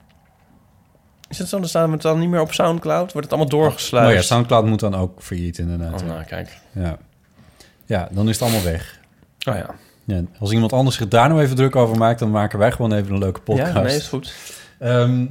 [1.30, 1.60] Is het zo?
[1.60, 3.12] Dan staan we het dan niet meer op Soundcloud?
[3.14, 4.10] Wordt het allemaal doorgesluist?
[4.10, 6.02] Oh ja, Soundcloud moet dan ook failliet inderdaad.
[6.02, 6.58] Oh, nou, kijk.
[6.72, 6.98] Ja.
[7.86, 9.00] ja, dan is het allemaal weg.
[9.48, 9.70] Oh ja.
[10.04, 12.20] Ja, als iemand anders zich daar nou even druk over maakt...
[12.20, 13.74] dan maken wij gewoon even een leuke podcast.
[13.74, 14.34] Ja, nee, is goed.
[14.80, 15.26] Ehm,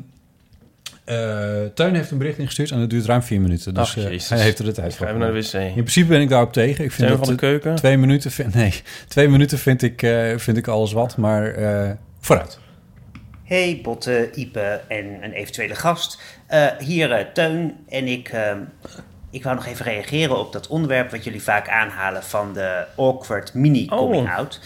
[1.06, 3.74] eh, Teun heeft een bericht ingestuurd en het duurt ruim vier minuten.
[3.74, 5.06] Dus Ach, eh, hij heeft er de tijd ga voor.
[5.06, 5.52] even naar de wc.
[5.52, 6.84] In principe ben ik daarop tegen.
[6.84, 7.74] Ik vind dat van de keuken?
[7.74, 8.72] twee minuten, vind, nee,
[9.08, 11.90] twee minuten vind ik, eh, vind ik alles wat, maar eh,
[12.20, 12.58] vooruit.
[13.44, 16.20] Hey Botte, Ipe en een eventuele gast.
[16.46, 18.58] Eh, hier eh, Teun en ik, ehm,
[19.30, 23.54] ik wou nog even reageren op dat onderwerp wat jullie vaak aanhalen van de awkward
[23.54, 24.36] mini coming Oh.
[24.36, 24.60] out.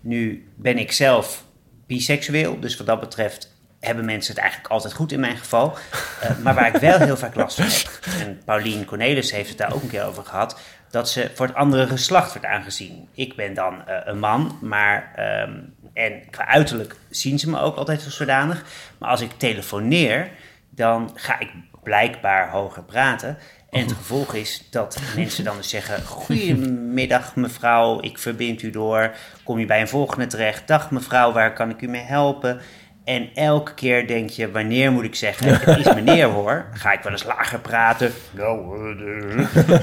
[0.00, 1.44] Nu ben ik zelf
[1.86, 3.53] biseksueel, dus wat dat betreft
[3.84, 5.76] hebben mensen het eigenlijk altijd goed in mijn geval.
[6.20, 9.58] Eh, maar waar ik wel heel vaak last van heb, en Paulien Cornelis heeft het
[9.58, 13.08] daar ook een keer over gehad, dat ze voor het andere geslacht wordt aangezien.
[13.14, 15.52] Ik ben dan eh, een man, maar ehm,
[15.94, 18.64] en qua uiterlijk zien ze me ook altijd als zodanig.
[18.98, 20.30] Maar als ik telefoneer,
[20.70, 21.50] dan ga ik
[21.82, 23.38] blijkbaar hoger praten.
[23.70, 29.14] En het gevolg is dat mensen dan dus zeggen: Goedemiddag mevrouw, ik verbind u door.
[29.42, 30.66] Kom je bij een volgende terecht?
[30.68, 32.60] Dag mevrouw, waar kan ik u mee helpen?
[33.04, 35.60] En elke keer denk je: wanneer moet ik zeggen?
[35.60, 36.66] Het is meneer hoor.
[36.72, 38.12] Ga ik wel eens lager praten?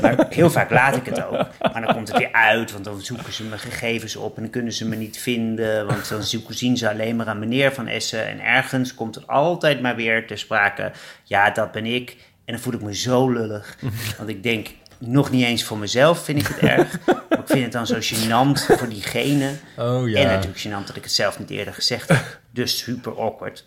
[0.02, 1.48] Maar heel vaak laat ik het ook.
[1.74, 4.52] Maar dan komt het weer uit, want dan zoeken ze mijn gegevens op en dan
[4.52, 5.88] kunnen ze me niet vinden.
[5.88, 8.28] Want dan zoeken, zien ze alleen maar aan meneer van Essen.
[8.28, 10.92] En ergens komt het altijd maar weer ter sprake:
[11.24, 12.16] ja, dat ben ik.
[12.46, 13.78] En dan voel ik me zo lullig.
[14.18, 14.68] Want ik denk,
[15.02, 17.06] nog niet eens voor mezelf vind ik het erg.
[17.06, 19.52] Maar ik vind het dan zo gênant voor diegene.
[19.78, 20.20] Oh ja.
[20.20, 22.40] En natuurlijk gênant dat ik het zelf niet eerder gezegd heb.
[22.52, 23.64] Dus super awkward.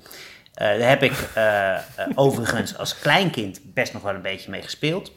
[0.54, 1.80] Eh, daar heb ik eh, eh,
[2.14, 5.12] overigens als kleinkind best nog wel een beetje mee gespeeld.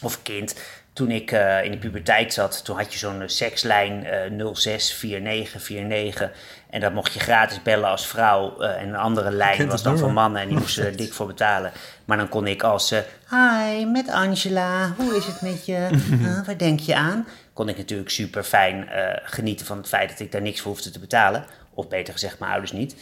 [0.00, 0.54] Of kind.
[0.98, 4.20] Toen ik eh, in de puberteit zat, toen had je zo'n eh, sekslijn eh
[4.54, 6.30] 064949.
[6.70, 8.60] En dat mocht je gratis bellen als vrouw.
[8.60, 11.26] eh, en een andere lijn was dan voor mannen en die moesten er dik voor
[11.26, 11.72] betalen.
[12.04, 12.90] Maar dan kon ik als...
[12.90, 12.98] eh,
[13.30, 14.94] Hi, met Angela.
[14.96, 15.88] Hoe is het met je?
[16.26, 17.26] Ah, waar denk je aan?
[17.52, 18.88] Kon ik natuurlijk super fijn
[19.22, 21.44] genieten van het feit dat ik daar niks voor hoefde te betalen.
[21.74, 22.96] Of beter gezegd, mijn ouders niet.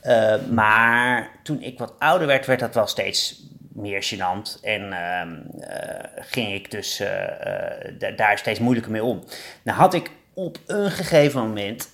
[0.00, 3.40] Eh, maar toen ik wat ouder werd, werd dat wel steeds
[3.72, 4.58] meer gênant.
[4.62, 9.24] En ehm, eh, ging ik dus eh, eh, da- daar steeds moeilijker mee om.
[9.62, 11.88] Nou had ik op een gegeven moment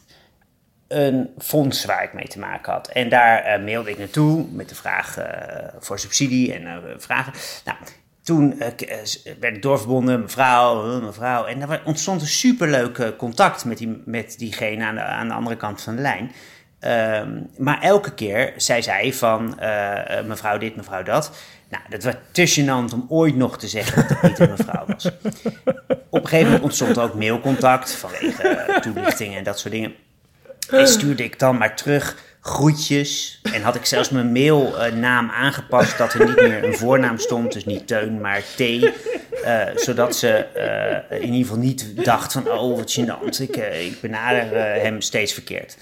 [0.89, 2.89] een fonds waar ik mee te maken had.
[2.89, 5.19] En daar mailde ik naartoe met de vraag
[5.79, 7.33] voor subsidie en vragen.
[7.65, 7.79] Nou,
[8.23, 8.83] toen werd
[9.41, 11.45] ik doorverbonden, mevrouw, mevrouw.
[11.45, 15.57] En daar ontstond een superleuk contact met, die, met diegene aan de, aan de andere
[15.57, 16.33] kant van de lijn.
[16.81, 19.59] Ehm, maar elke keer zei zij van
[20.27, 21.33] mevrouw dit, mevrouw dat.
[21.69, 24.87] Nou, dat was te gênant om ooit nog te zeggen dat het niet een mevrouw
[24.87, 25.07] was.
[26.09, 29.95] Op een gegeven moment ontstond er ook mailcontact vanwege eh, toelichtingen en dat soort dingen.
[30.71, 33.41] En stuurde ik dan maar terug groetjes.
[33.53, 37.53] En had ik zelfs mijn mailnaam aangepast dat er niet meer een voornaam stond.
[37.53, 38.61] Dus niet Teun, maar T.
[38.61, 42.51] Eh, zodat ze eh, in ieder geval niet dacht van...
[42.51, 45.77] oh, wat gênant, ik, eh, ik benader eh, hem steeds verkeerd.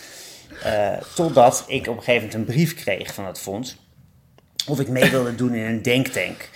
[0.62, 3.76] Eh, totdat ik op een gegeven moment een brief kreeg van het fonds...
[4.66, 6.48] of ik mee wilde doen in een denktank.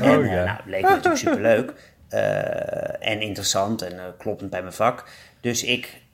[0.00, 1.72] En eh, nou, het leek me natuurlijk superleuk.
[2.08, 5.04] eh, en interessant en eh, kloppend bij mijn vak.
[5.40, 6.04] Dus ik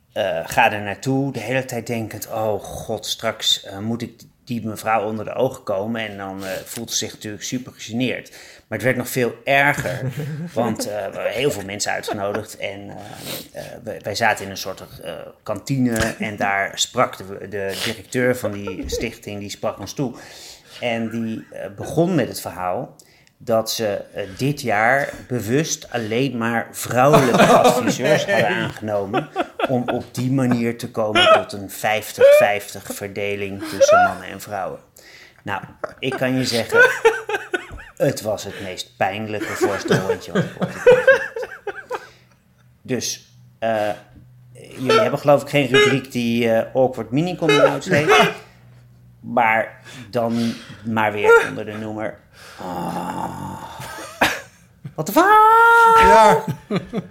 [0.44, 2.28] ga er naartoe, de hele tijd denkend...
[2.28, 4.12] oh god, straks moet ik
[4.44, 6.08] die mevrouw onder de ogen komen...
[6.08, 8.30] en dan eh, voelt ze zich natuurlijk super gegeneerd.
[8.30, 10.12] Maar het werd nog veel erger,
[10.52, 12.56] want eh, we heel veel mensen uitgenodigd...
[12.56, 12.96] en
[13.82, 14.82] wij, wij zaten in een soort
[15.42, 16.14] kantine...
[16.18, 20.14] en daar sprak de, de directeur van die stichting, die sprak ons toe...
[20.82, 22.96] En die eh, begon met het verhaal
[23.36, 29.28] dat ze eh, dit jaar bewust alleen maar vrouwelijke adviseurs hadden aangenomen.
[29.68, 31.74] Om op die manier te komen tot een 50-50
[32.82, 34.78] verdeling tussen mannen en vrouwen.
[35.42, 35.62] Nou,
[35.98, 36.90] ik kan je zeggen,
[37.96, 41.22] het was het meest pijnlijke voorstelrondje wat ik ooit.
[42.82, 43.90] Dus, eh,
[44.52, 48.30] jullie hebben geloof ik geen rubriek die awkward mini coming outs heet.
[49.22, 49.80] Maar
[50.10, 50.54] dan
[50.84, 52.18] maar weer onder de noemer.
[52.58, 53.62] Ah.
[54.94, 55.24] Wat de fuck?
[55.98, 56.44] Ja.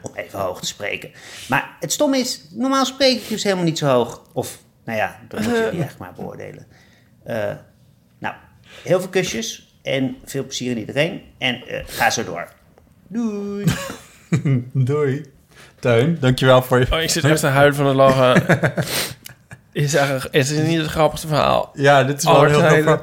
[0.02, 1.12] Om even hoog te spreken.
[1.50, 4.22] Maar het stomme is, normaal spreek ik dus helemaal niet zo hoog.
[4.34, 6.68] Of, nou ja, dat moeten jullie echt maar beoordelen.
[7.24, 7.52] Eh,
[8.20, 8.36] nou,
[8.84, 11.22] heel veel kusjes en veel plezier in iedereen.
[11.38, 12.48] En eh, ga zo door.
[13.08, 13.66] Doei.
[14.74, 15.26] Doei.
[15.80, 16.88] Teun, dankjewel voor je...
[16.92, 18.44] Oh, ik zit echt te huilen van het lachen.
[19.72, 21.72] is eigenlijk, het is niet het grappigste verhaal.
[21.74, 23.02] Ja, dit is wel heel grappig.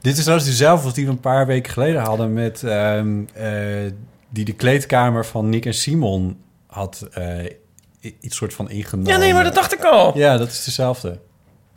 [0.00, 2.62] Dit is trouwens dezelfde als die we een paar weken geleden hadden met...
[2.62, 3.92] ehm, eh,
[4.28, 7.24] die de kleedkamer van Nick en Simon had eh,
[8.20, 9.12] iets soort van ingenomen.
[9.12, 10.18] Ja, nee, maar dat dacht ik al.
[10.18, 11.18] Ja, dat is dezelfde.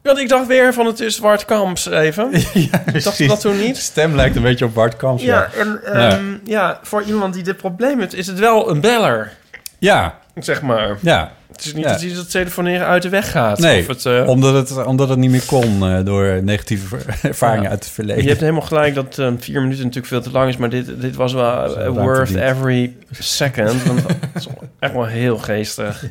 [0.01, 2.29] Want ik dacht weer van het is Bart Kamps even.
[2.71, 3.77] ja, dacht je dat toen niet?
[3.77, 5.23] Stem lijkt een beetje op Bart Kamps.
[5.23, 6.79] Ja, en ehm, ja.
[6.83, 9.33] voor iemand die dit probleem heeft, is het wel een beller.
[9.77, 10.97] ja, Zeg maar.
[11.01, 11.31] ja.
[11.55, 11.91] Het is niet Ja.
[11.91, 13.59] dat hij dat telefoneren uit de weg gaat.
[13.59, 17.63] Nee, Of het, eh, omdat, het, omdat het niet meer kon eh, door negatieve ervaringen
[17.63, 17.69] Ja.
[17.69, 18.23] uit het verleden.
[18.23, 20.57] je hebt helemaal gelijk dat eh, vier minuten natuurlijk veel te lang is.
[20.57, 23.83] Maar dit, dit was wel worth every second.
[23.83, 24.47] Want het is
[24.79, 26.05] echt wel heel geestig.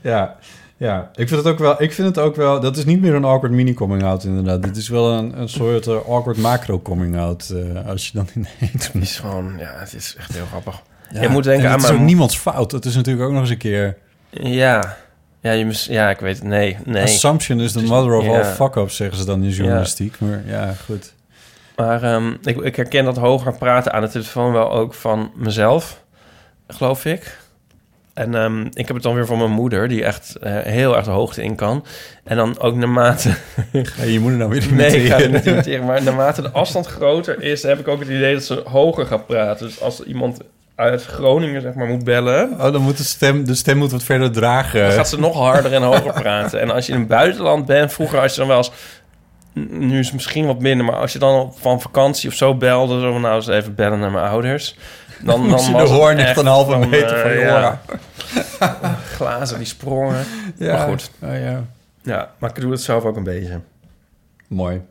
[0.00, 0.36] Ja,
[0.76, 1.10] ja.
[1.14, 1.82] Ik vind het ook wel.
[1.82, 2.60] Ik vind het ook wel.
[2.60, 4.62] Dat is niet meer een awkward mini coming out inderdaad.
[4.62, 7.54] Dit is wel een, een soort awkward macro coming out.
[7.86, 8.90] als je dan ineens.
[8.92, 10.82] Het is gewoon, ja, het is echt heel grappig.
[11.20, 12.00] Je moet denken en aan het is mijn...
[12.00, 12.72] ook niemands fout.
[12.72, 13.96] Het is natuurlijk ook nog eens een keer.
[14.42, 14.96] Ja.
[15.40, 16.44] Ja, je mis, ja, ik weet het.
[16.44, 17.02] Nee, nee.
[17.02, 18.38] Assumption is the mother of ja.
[18.38, 20.18] all fuck-ups, zeggen ze dan in journalistiek.
[20.18, 21.12] Maar ja, goed.
[21.76, 26.02] Maar ehm, ik, ik herken dat hoger praten aan de telefoon wel ook van mezelf,
[26.66, 27.38] geloof ik.
[28.14, 31.04] En ehm, ik heb het dan weer van mijn moeder, die echt eh, heel erg
[31.04, 31.84] de hoogte in kan.
[32.24, 33.34] En dan ook naarmate...
[33.72, 35.84] Ga je moeder nou weer Nee, ik ga niet imiteren.
[35.84, 39.26] Maar naarmate de afstand groter is, heb ik ook het idee dat ze hoger gaat
[39.26, 39.66] praten.
[39.66, 40.40] Dus als iemand
[40.74, 42.50] uit Groningen, zeg maar, moet bellen...
[42.52, 44.80] Oh, dan moet de stem, de stem moet wat verder dragen.
[44.80, 46.60] Dan gaat ze nog harder en hoger praten.
[46.60, 48.70] En als je in het buitenland bent, vroeger als je dan wel eens...
[49.52, 53.00] Nu is het misschien wat minder, maar als je dan van vakantie of zo belde...
[53.00, 54.76] Zo van, nou eens even bellen naar mijn ouders...
[55.22, 57.56] Dan, dan je de hoorn echt een halve meter van je ja.
[57.56, 57.80] oren.
[59.16, 60.24] Glazen die sprongen.
[60.56, 61.10] Ja, Maar goed.
[61.22, 61.64] oh ja.
[62.02, 63.60] Ja, maar ik doe het zelf ook een beetje.
[64.48, 64.82] Mooi.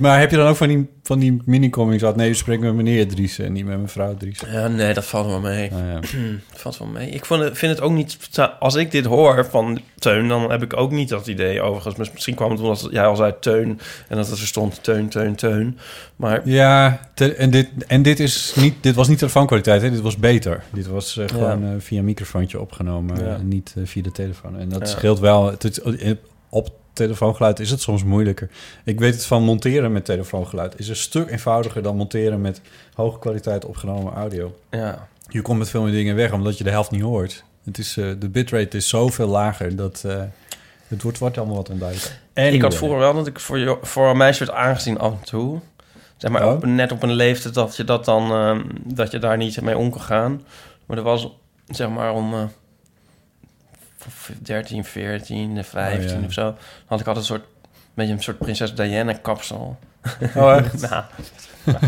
[0.00, 2.16] Maar heb je dan ook van die, van die mini-comics gehad?
[2.16, 4.52] Nee, je spreekt met meneer Driessen en niet met mevrouw Driessen.
[4.52, 5.70] Ja, nee, dat valt wel mee.
[5.70, 6.00] Nou ja.
[6.00, 7.10] Dat valt wel mee.
[7.10, 8.18] Ik vond het, vind het ook niet...
[8.58, 11.96] Als ik dit hoor van Teun, dan heb ik ook niet dat idee overigens.
[11.96, 13.80] Mis- Misschien kwam het omdat jij al zei Teun...
[14.08, 15.78] en dat er stond Teun, Teun, Teun.
[16.16, 19.90] Maar Ja, te- en, dit, en dit, is niet, dit was niet telefoonkwaliteit, hè?
[19.90, 20.62] dit was beter.
[20.72, 23.34] Dit was eh, gewoon eh, via een microfoontje opgenomen, Ja.
[23.34, 24.58] en niet eh, via de telefoon.
[24.58, 25.46] En dat scheelt wel.
[25.58, 25.82] Het,
[26.48, 28.50] op telefoongeluid is het soms moeilijker.
[28.84, 30.78] Ik weet het van monteren met telefoongeluid.
[30.78, 32.60] Is een stuk eenvoudiger dan monteren met
[32.94, 34.54] hoge kwaliteit opgenomen audio.
[34.70, 37.44] ja, Je komt met veel meer dingen weg, omdat je de helft niet hoort.
[37.64, 40.22] Het is, eh, de bitrate is zoveel lager dat eh,
[40.88, 42.06] het wordt, wordt allemaal wat onduidelijk.
[42.08, 42.70] Ik had Anyway.
[42.72, 45.60] vroeger wel dat ik voor, jo- voor een meisje werd aangezien af en toe.
[46.16, 46.52] Zeg maar Oh.
[46.52, 49.76] op, net op een leeftijd dat je dat dan ehm, dat je daar niet mee
[49.78, 50.42] om kan gaan.
[50.86, 51.28] Maar er was
[51.68, 52.40] zeg maar om eh,
[54.42, 56.26] 13, 14, 15 Oh, ja.
[56.26, 56.42] of zo.
[56.42, 56.54] Dan
[56.86, 57.44] had ik altijd een soort
[57.94, 59.78] beetje een soort prinses Diana kapsel.
[60.36, 60.80] Oh, echt?
[60.90, 61.04] nou,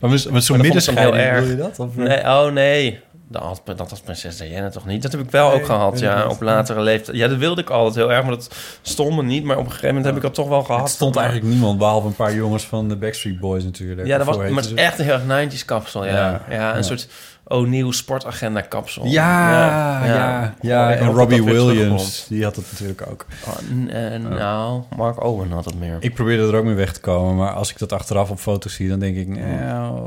[0.00, 1.78] Maar met, met zo'n middenscheiding je dat?
[1.78, 3.00] Of, nee, oh nee.
[3.30, 5.02] Dat, had, dat was prinses Diana toch niet?
[5.02, 7.16] Dat heb ik wel Nee, ook gehad, ja, op latere leeftijd.
[7.16, 9.44] Ja, dat wilde ik altijd heel erg, maar dat stond me niet.
[9.44, 10.80] Maar op een gegeven moment heb ik dat toch wel gehad.
[10.80, 14.06] Het stond eigenlijk niemand, behalve een paar jongens van de Backstreet Boys natuurlijk.
[14.06, 16.12] Ja, dat was, maar het echt een heel erg 90s kapsel, ja.
[16.12, 16.82] Ja, Ja, een ja.
[16.82, 17.08] soort
[17.48, 19.06] O'Neill sportagenda kapsel.
[19.06, 20.92] Ja, ja, ja.
[20.92, 23.26] Ik En Robbie Williams, die had het natuurlijk ook.
[23.46, 23.54] Oh,
[23.88, 25.96] eh, Nou, Mark Owen had het meer.
[26.00, 28.74] Ik probeerde er ook mee weg te komen, maar als ik dat achteraf op foto's
[28.74, 30.00] zie, dan denk ik, nou,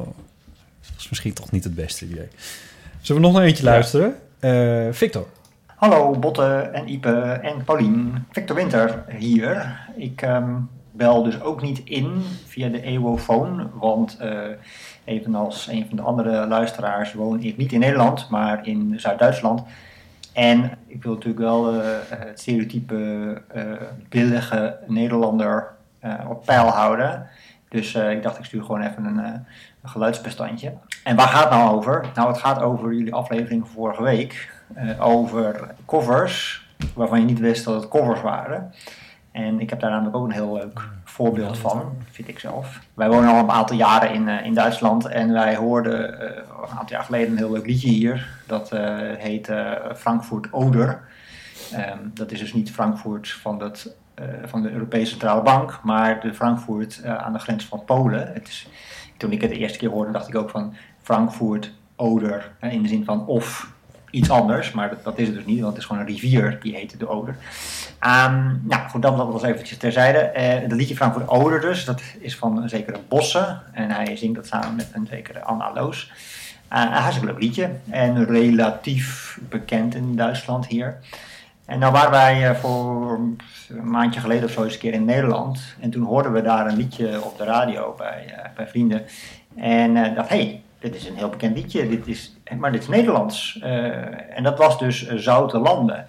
[0.82, 2.28] dat was misschien toch niet het beste idee.
[3.02, 4.16] Zullen we nog naar eentje luisteren?
[4.40, 5.26] Eh, Victor.
[5.82, 8.26] Hallo Botte en Ipe en Paulien.
[8.32, 9.80] Victor Winter hier.
[9.96, 10.54] Ik ehm,
[10.92, 14.40] bel dus ook niet in via de EWO-phone, want eh,
[15.12, 19.64] evenals een van de andere luisteraars woon ik niet in Nederland, maar in Zuid-Duitsland.
[20.34, 23.64] En ik wil natuurlijk wel eh, het stereotype eh
[24.10, 25.68] billige Nederlander
[26.00, 27.28] eh, op peil houden.
[27.70, 30.74] Dus ik dacht, ik stuur gewoon even een, een geluidsbestandje.
[31.04, 32.06] En waar gaat het nou over?
[32.16, 34.50] Nou, het gaat over jullie aflevering van vorige week.
[35.00, 38.74] over covers, waarvan je niet wist dat het covers waren.
[39.32, 42.80] En ik heb daar namelijk ook een heel leuk voorbeeld van, vind ik zelf.
[42.94, 46.78] Wij wonen al een aantal jaren in, eh, in Duitsland en wij hoorden eh, een
[46.78, 48.28] aantal jaar geleden een heel leuk liedje hier.
[48.48, 49.52] Dat eh, heet
[49.96, 51.02] Frankfurt Oder.
[51.72, 53.96] Ehm, dat is dus niet Frankfurt van, dat,
[54.46, 58.34] van de Europese Centrale Bank, maar de Frankfurt aan de grens van Polen.
[58.34, 58.68] Het is,
[59.18, 62.88] toen ik het de eerste keer hoorde, dacht ik ook van Frankfurt Oder, in de
[62.88, 63.72] zin van of
[64.10, 66.60] iets anders, maar dat, dat is het dus niet, want het is gewoon een rivier
[66.62, 67.36] die heette de Oder.
[68.02, 70.18] Nou goed, dat was eventjes terzijde.
[70.18, 74.36] Eh het liedje Frankfurt Oder dus, dat is van een zekere Bosse en hij zingt
[74.36, 76.12] dat samen met een zekere Anna Loos.
[76.68, 80.98] Eh, een hartstikke leuk liedje en relatief bekend in Duitsland hier.
[81.66, 83.20] En nou waren wij eh, voor
[83.70, 85.76] een maandje geleden of zo eens een keer in Nederland.
[85.80, 89.06] En toen hoorden we daar een liedje op de radio bij, bij vrienden.
[89.56, 92.88] En dacht, hé, hey, dit is een heel bekend liedje, dit is, maar dit is
[92.88, 93.60] Nederlands.
[94.30, 96.06] En dat was dus Zoute Landen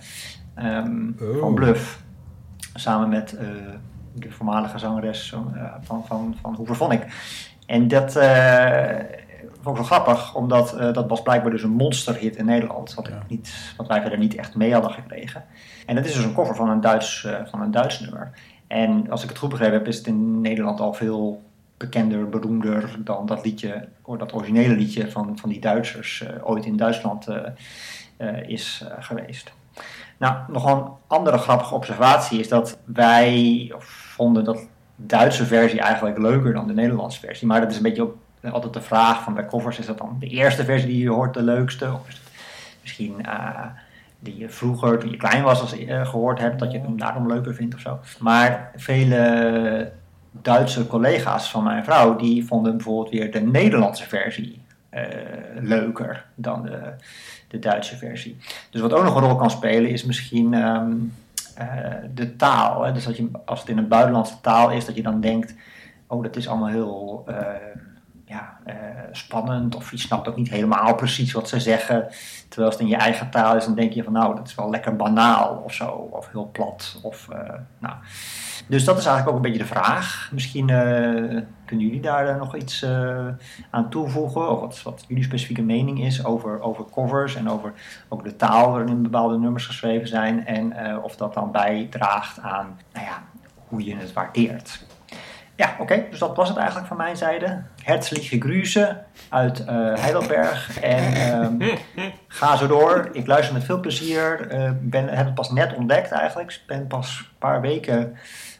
[0.54, 1.38] ehm, Oh.
[1.40, 2.02] van Bluff.
[2.74, 3.46] Samen met eh,
[4.14, 7.06] de voormalige zangeres eh, van, van, van Hoe Vond ik.
[7.66, 8.96] En dat eh,
[9.60, 12.94] vond ik zo grappig, omdat eh, dat was blijkbaar dus een monsterhit in Nederland.
[12.94, 13.22] Wat, ik Ja.
[13.28, 15.44] niet, wat wij verder niet echt mee hadden gekregen.
[15.86, 18.30] En dat is dus een cover van een Duits, eh, van een Duits nummer.
[18.66, 21.42] En als ik het goed begrepen heb, is het in Nederland al veel
[21.76, 26.64] bekender, beroemder dan dat liedje, of dat originele liedje van, van die Duitsers eh, ooit
[26.64, 27.36] in Duitsland eh,
[28.16, 29.52] eh, is eh, geweest.
[30.22, 36.52] Nou, nog een andere grappige observatie is dat wij vonden dat Duitse versie eigenlijk leuker
[36.52, 37.46] dan de Nederlandse versie.
[37.46, 38.08] Maar dat is een beetje
[38.52, 41.34] altijd de vraag van bij covers, is dat dan de eerste versie die je hoort
[41.34, 41.92] de leukste?
[41.92, 42.32] Of is het
[42.80, 43.66] misschien eh,
[44.18, 47.26] die je vroeger, toen je klein was, als, eh, gehoord hebt, dat je hem daarom
[47.26, 47.98] leuker vindt of zo.
[48.18, 49.92] Maar vele
[50.30, 54.61] Duitse collega's van mijn vrouw, die vonden bijvoorbeeld weer de Nederlandse versie
[54.92, 55.04] eh,
[55.60, 56.92] leuker dan de,
[57.48, 58.36] de Duitse versie.
[58.70, 60.92] Dus wat ook nog een rol kan spelen is misschien ehm,
[61.54, 62.82] eh, de taal.
[62.82, 62.92] Hè?
[62.92, 65.54] Dus dat je, als het in een buitenlandse taal is, dat je dan denkt,
[66.06, 67.36] oh dat is allemaal heel eh,
[68.32, 68.76] ja, eh,
[69.10, 72.08] spannend of je snapt ook niet helemaal precies wat ze zeggen.
[72.48, 74.70] Terwijl het in je eigen taal is, dan denk je van nou, dat is wel
[74.70, 76.98] lekker banaal of zo, of heel plat.
[77.02, 77.94] Of, eh, nou.
[78.66, 80.30] Dus dat is eigenlijk ook een beetje de vraag.
[80.32, 82.86] Misschien eh, kunnen jullie daar nog iets
[83.70, 87.72] aan toevoegen, of wat, jullie specifieke mening is over, over covers en over
[88.08, 93.06] ook de taal waarin bepaalde nummers geschreven zijn en of dat dan bijdraagt aan nou
[93.06, 93.22] ja,
[93.68, 94.84] hoe je het waardeert.
[95.62, 97.62] Ja, oké, dus dat was het eigenlijk van mijn zijde.
[97.82, 98.96] Herzliche Grüße
[99.28, 100.80] uit eh, Heidelberg.
[100.80, 101.76] En ehm,
[102.28, 103.08] ga zo door.
[103.12, 104.48] Ik luister met veel plezier.
[104.48, 106.50] Eh, ben, heb het pas net ontdekt eigenlijk.
[106.50, 108.16] Ik ben pas een paar weken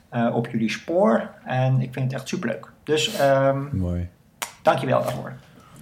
[0.08, 1.30] eh, op jullie spoor.
[1.44, 2.66] En ik vind het echt superleuk.
[2.84, 4.08] Dus ehm Mooi.
[4.62, 5.32] dankjewel daarvoor.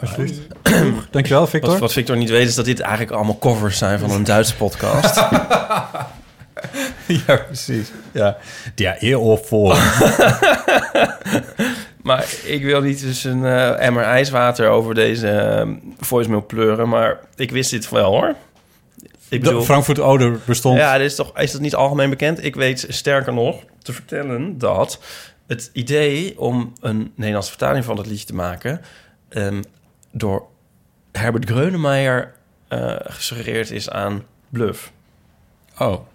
[0.01, 0.41] Alsjeblieft.
[1.11, 1.71] Dankjewel, Victor.
[1.71, 4.57] Wat, wat Victor niet weet is dat dit eigenlijk allemaal covers zijn van een Duitse
[4.57, 5.23] podcast.
[7.27, 7.91] ja, precies.
[8.13, 8.37] Ja,
[8.75, 9.77] ja eer voor.
[12.03, 15.69] maar ik wil niet dus een eh, emmer ijswater over deze eh,
[15.99, 16.89] voicemail pleuren.
[16.89, 18.35] Maar ik wist dit wel hoor.
[19.29, 20.79] Ik De Frankfurt Oder bestond.
[20.79, 22.45] Ja, dit is, toch, is dat niet algemeen bekend?
[22.45, 25.01] Ik weet sterker nog te vertellen dat
[25.47, 28.81] het idee om een Nederlandse vertaling van dat liedje te maken...
[29.29, 29.63] ehm,
[30.13, 30.47] door
[31.13, 32.33] Herbert Grönemeyer
[32.69, 34.93] eh gesuggereerd is aan Bluff.
[35.79, 36.07] Oh,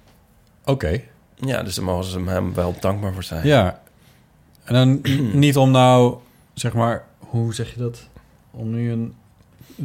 [0.66, 1.02] oké.
[1.36, 3.48] Ja, dus daar mogen ze hem wel dankbaar voor zijn.
[3.48, 3.82] Ja.
[4.64, 5.02] En dan
[5.40, 6.16] niet om nou,
[6.54, 8.08] zeg maar, hoe zeg je dat?
[8.52, 9.14] Om nu een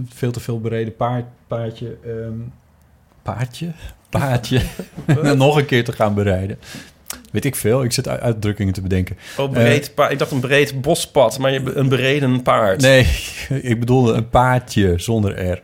[0.08, 2.38] veel te veel bereden paard, paardje, ehm,
[3.22, 3.72] paardje,
[4.08, 4.62] paardje,
[5.36, 6.58] nog een keer te gaan bereiden.
[7.32, 7.84] Weet ik veel.
[7.84, 9.16] Ik zit uit- uitdrukkingen te bedenken.
[9.36, 12.80] Oh, breed pa- ik dacht een breed bospad, maar je, een bereden paard.
[12.80, 13.06] Nee,
[13.70, 15.60] ik bedoelde een paardje zonder R.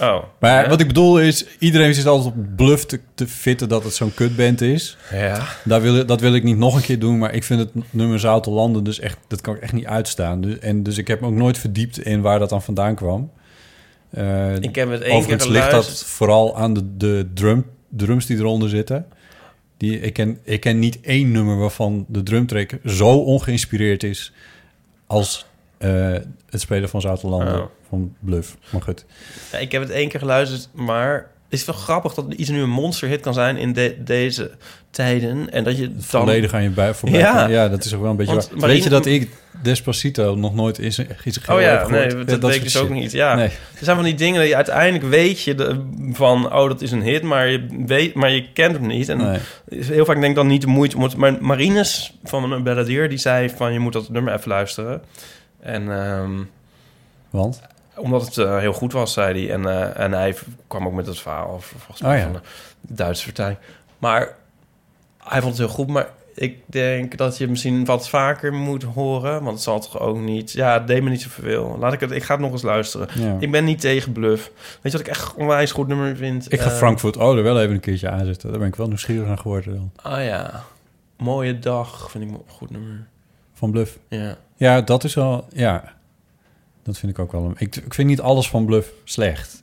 [0.00, 0.22] Oh.
[0.38, 0.68] Maar Ja.
[0.68, 4.14] wat ik bedoel is, iedereen zit altijd op bluff te, te fitten dat het zo'n
[4.14, 4.96] kutband is.
[5.12, 5.46] Ja.
[5.64, 8.20] Daar wil, dat wil ik niet nog een keer doen, maar ik vind het nummer
[8.20, 10.40] Zoute Landen dus echt, dat kan ik echt niet uitstaan.
[10.40, 13.30] Dus, en dus ik heb me ook nooit verdiept in waar dat dan vandaan kwam.
[14.10, 18.68] Eh, Ik heb het één ligt dat vooral aan de, de drum, drums die eronder
[18.68, 19.06] zitten.
[19.80, 24.32] Die, ik, ken, ik ken niet één nummer waarvan de drumtrack zo ongeïnspireerd is
[25.06, 25.46] als
[25.78, 26.12] eh,
[26.50, 27.66] het spelen van Zoute Landen Oh.
[27.88, 28.56] van Bluff.
[28.72, 29.04] Maar goed.
[29.52, 32.70] Ja, ik heb het één keer geluisterd, maar is wel grappig dat iets nu een
[32.70, 34.50] monsterhit kan zijn in de- deze
[34.90, 35.50] tijden.
[35.52, 36.02] En dat je dan...
[36.02, 37.20] volledig aan je bij voorbij.
[37.20, 37.46] Ja.
[37.48, 37.68] Ja.
[37.68, 38.68] dat is ook wel een beetje Want waar.
[38.68, 39.28] Weet je dat ik
[39.62, 42.88] Despacito nog nooit is iets geheel Oh ja, heb nee, dat, weet ik dus ook
[42.90, 43.12] niet.
[43.12, 43.46] Ja, Nee.
[43.46, 45.80] er zijn van die dingen dat je uiteindelijk weet je de-
[46.12, 49.08] van, oh, dat is een hit, maar je weet, maar je kent hem niet.
[49.08, 49.38] En Nee.
[49.84, 51.16] heel vaak denk ik dan niet de moeite om het.
[51.16, 55.02] Maar Marines van een balladier die zei van, je moet dat nummer even luisteren.
[55.60, 56.30] En ehm,
[57.30, 57.60] Want?
[58.00, 59.54] Omdat het eh, heel goed was, zei hij.
[59.54, 60.36] En, eh, en hij
[60.66, 62.24] kwam ook met het verhaal, of volgens mij Oh ja.
[62.24, 62.32] van
[62.80, 63.58] de Duitse vertaling.
[63.98, 64.34] Maar
[65.18, 69.32] hij vond het heel goed, maar ik denk dat je misschien wat vaker moet horen.
[69.42, 70.52] Want het zal toch ook niet...
[70.52, 71.76] Ja, het deed me niet zoveel.
[71.78, 72.10] Laat ik het...
[72.10, 73.08] Ik ga het nog eens luisteren.
[73.14, 73.36] Ja.
[73.40, 74.50] Ik ben niet tegen bluff.
[74.82, 76.52] Weet je wat ik echt onwijs goed nummer vind?
[76.52, 78.50] Ik ga Eh, Frankfurt Oder wel even een keertje aanzetten.
[78.50, 79.90] Daar ben ik wel nieuwsgierig naar geworden dan.
[80.12, 80.62] Ah ja.
[81.16, 83.06] Mooie dag vind ik een goed nummer.
[83.54, 83.98] Van Bluff.
[84.08, 84.36] Ja.
[84.56, 85.46] Ja, dat is wel...
[85.52, 85.82] Ja,
[86.82, 87.44] dat vind ik ook wel...
[87.44, 89.62] Een, ik, ik vind niet alles van Bluff slecht.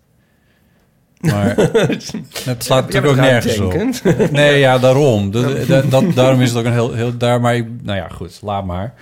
[1.19, 1.55] Maar
[2.45, 4.31] het slaat natuurlijk ook nergens op.
[4.31, 5.31] Nee, ja, daarom.
[5.31, 6.93] Dat, dat, dat- daarom is het ook een heel...
[6.93, 8.93] heel daar, maar ik, nou ja, goed, laat maar.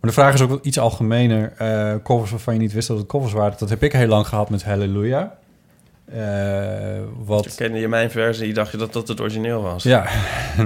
[0.00, 1.52] Maar de vraag is ook wel iets algemener.
[1.56, 3.58] Eh, covers waarvan je niet wist dat het covers waren.
[3.58, 5.26] Dat heb ik heel lang gehad met Hallelujah.
[6.12, 7.54] Eh, wat...
[7.54, 9.82] Kende je mijn versie, dacht je dat dat het origineel was?
[9.82, 10.06] Ja,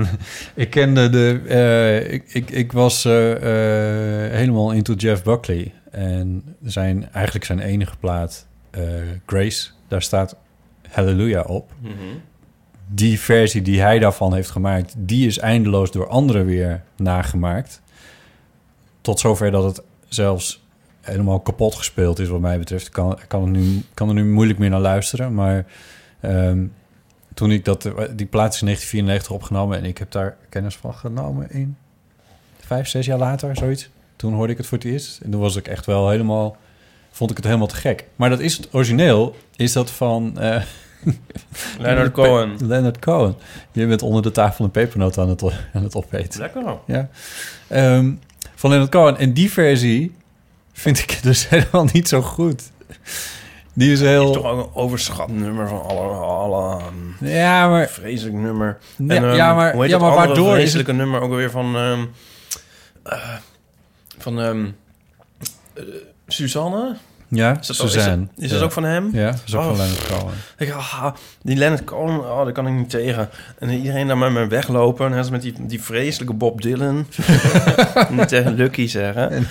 [0.54, 1.40] ik kende de.
[1.48, 5.72] eh, ik, ik, ik was helemaal into Jeff Buckley.
[5.91, 8.82] En zijn, eigenlijk zijn enige plaat, eh,
[9.26, 10.36] Grace, daar staat
[10.88, 11.72] Hallelujah op.
[11.80, 11.93] Mhm.
[12.86, 17.82] Die versie die hij daarvan heeft gemaakt, die is eindeloos door anderen weer nagemaakt.
[19.01, 20.64] Tot zover dat het zelfs
[21.01, 22.86] helemaal kapot gespeeld is, wat mij betreft.
[22.86, 25.34] Ik kan, kan, het nu, kan er nu moeilijk meer naar luisteren.
[25.34, 25.66] Maar
[26.20, 26.66] ehm,
[27.34, 27.82] toen ik dat,
[28.16, 31.76] die plaat is in 1994 opgenomen en ik heb daar kennis van genomen in
[32.70, 33.91] vijf, zes jaar later, zoiets.
[34.20, 35.20] Toen hoorde ik het voor het eerst.
[35.20, 36.56] En toen was ik echt wel helemaal,
[37.10, 38.04] vond ik het helemaal te gek.
[38.16, 40.38] Maar dat is het origineel, is dat van...
[40.38, 40.62] eh,
[41.78, 42.56] Leonard Cohen.
[42.68, 43.34] Leonard Cohen.
[43.72, 45.42] Je bent onder de tafel een pepernoot aan het,
[45.74, 46.40] aan het opeten.
[46.40, 46.62] Lekker.
[46.86, 47.08] Ja.
[47.68, 48.12] Ehm,
[48.54, 49.16] van Leonard Cohen.
[49.18, 50.14] En die versie
[50.72, 52.62] vind ik dus helemaal niet zo goed.
[53.72, 54.26] Die is heel...
[54.28, 56.08] Is toch ook een overschat nummer van alle...
[56.16, 57.88] alle um, Ja, maar...
[57.88, 58.78] vreselijk nummer.
[58.96, 61.50] Ja, En, um, ja, maar- hoe heet ja, maar waardoor is vreselijke nummer ook weer
[61.50, 61.76] van...
[61.76, 62.10] um,
[63.02, 63.18] eh,
[64.22, 64.76] van um,
[66.26, 66.96] Suzanne?
[67.28, 68.22] Ja, Is dat, Suzanne.
[68.22, 68.54] Is, dat- is Ja.
[68.56, 69.08] dat ook van hem?
[69.12, 69.66] Ja, dat is ook Oh.
[69.68, 70.34] van Leonard Cohen.
[70.58, 73.28] Ik, ah, die Leonard Cohen, oh, daar kan ik niet tegen.
[73.58, 75.12] En iedereen daar met me weglopen.
[75.12, 77.06] Als met die, die vreselijke Bob Dylan.
[78.10, 79.46] niet tegen Lucky zeggen.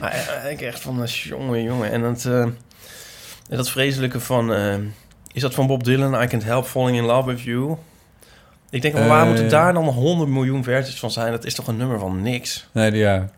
[0.00, 0.12] Maar
[0.44, 1.90] eh, ik echt van, eh, jongen, jongen.
[1.90, 2.56] En dat, en
[3.56, 4.52] dat vreselijke van...
[5.32, 6.22] is dat van Bob Dylan?
[6.22, 7.76] I Can't Help Falling In Love With You?
[8.70, 11.30] Ik denk, waar moeten daar dan 100 miljoen versies van zijn?
[11.32, 12.68] Dat is toch een nummer van niks?
[12.72, 13.28] Nee, ja.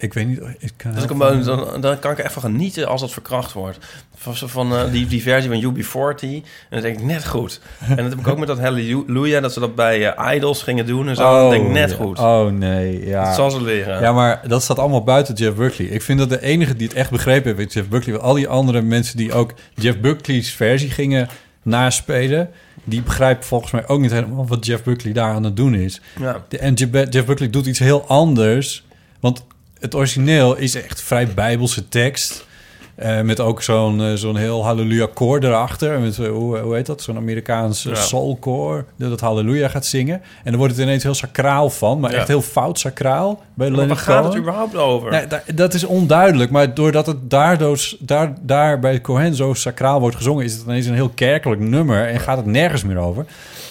[0.00, 0.40] Ik weet niet...
[0.58, 3.78] Ik kan Dat ik dan, dan kan ik er van genieten als dat verkracht wordt.
[4.16, 6.20] Van, van eh, die, die versie van UB40.
[6.20, 7.60] En dan denk ik net goed.
[7.88, 10.86] En dat heb ik ook met dat Hallelujah, dat ze dat bij eh, Idols gingen
[10.86, 11.22] doen en zo.
[11.22, 11.96] dan denk ik net ja.
[11.96, 12.18] goed.
[12.18, 13.24] Oh, nee, ja.
[13.24, 14.00] Dat zal ze leren.
[14.00, 15.88] Ja, maar dat staat allemaal buiten Jeff Buckley.
[15.88, 18.18] Ik vind dat de enige die het echt begrepen heeft, Jeff Buckley.
[18.18, 21.28] Al die andere mensen die ook Jeff Buckley's versie gingen
[21.62, 22.50] naspelen,
[22.84, 26.00] die begrijpen volgens mij ook niet helemaal wat Jeff Buckley daar aan het doen is.
[26.20, 26.44] Ja.
[26.48, 28.84] De- En Jeff Buckley doet iets heel anders.
[29.20, 29.44] Want
[29.80, 32.48] het origineel is echt vrij bijbelse tekst.
[32.94, 36.00] Eh, met ook zo'n eh, zo'n heel halleluja koor erachter.
[36.00, 37.02] Met, eh, hoe, hoe heet dat?
[37.02, 38.00] Zo'n Amerikaans uh, Ja.
[38.00, 38.84] soulkoor.
[38.96, 40.14] Dat het halleluja gaat zingen.
[40.14, 42.00] En dan wordt het ineens heel sacraal van.
[42.00, 42.16] Maar Ja.
[42.18, 43.42] echt heel fout sacraal.
[43.54, 45.10] Bij Maar waar gaat het überhaupt over?
[45.10, 46.50] Nee, da- dat is onduidelijk.
[46.50, 50.44] Maar doordat het daardoor, daar, daar bij Cohen zo sacraal wordt gezongen...
[50.44, 52.06] is het ineens een heel kerkelijk nummer...
[52.08, 53.24] en gaat het nergens meer over.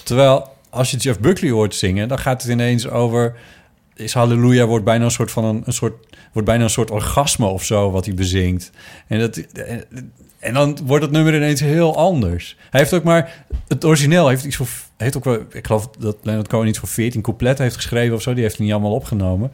[0.04, 2.08] Terwijl als je Jeff Buckley hoort zingen...
[2.08, 3.34] dan gaat het ineens over...
[3.94, 6.06] is Halleluja wordt bijna een soort van een, een soort...
[6.32, 8.70] wordt bijna een soort orgasme of zo wat hij bezingt.
[9.06, 9.84] En, dat, en,
[10.38, 12.56] en dan wordt het nummer ineens heel anders.
[12.70, 13.44] Hij heeft ook maar...
[13.68, 14.68] Het origineel heeft iets voor...
[14.96, 18.22] Heeft ook wel, ik geloof dat Leonard Cohen iets voor 14 coupletten heeft geschreven of
[18.22, 18.34] zo.
[18.34, 19.52] Die heeft hij niet allemaal opgenomen.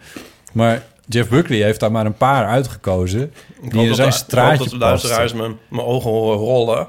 [0.52, 3.32] Maar Jeff Buckley heeft daar maar een paar uitgekozen.
[3.68, 6.86] Die in zijn straatje dat de luisteraars mijn, mijn ogen horen rollen.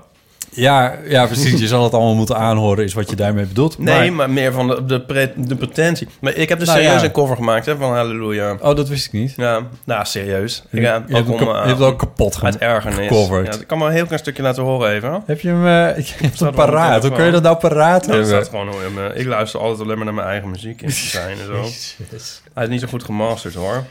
[0.58, 1.60] Ja, ja, precies.
[1.60, 3.78] Je zal het allemaal moeten aanhoren, is wat je daarmee bedoelt.
[3.80, 6.08] Nee, maar, meer van de, de, pre- de pretentie.
[6.22, 7.06] Maar ik heb dus Nou, serieus ja.
[7.06, 8.58] een cover gemaakt hè, van Halleluja.
[8.62, 9.34] Oh, dat wist ik niet.
[9.38, 10.64] Ja, nou, serieus.
[10.70, 12.58] Ik, ja, je hebt, om, kap- eh, je hebt het ook kapot gemaakt.
[12.58, 13.08] ergernis.
[13.08, 13.54] gecoverd.
[13.54, 15.24] Ja, ik kan maar een heel klein stukje laten horen even.
[15.26, 17.02] Heb je hem, eh, je hebt hem paraat?
[17.06, 18.46] Hoe kun je dat nou paraat Nou, hebben?
[18.46, 21.64] gewoon mijn- Ik luister altijd alleen maar naar mijn eigen muziek in zijn en zo.
[22.54, 23.84] Hij is niet zo goed gemasterd hoor.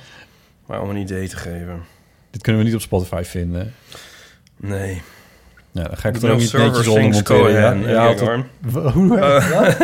[0.66, 1.84] Maar om een idee te geven.
[2.30, 3.74] Dit kunnen we niet op Spotify vinden.
[4.56, 5.02] Nee.
[5.76, 7.52] Ja, dan ga ik er ook niet netjes onder monteren.
[7.52, 8.46] Ja, Ja, ja, hoor.
[8.60, 9.18] Wa- Hoe?
[9.18, 9.80] Eh,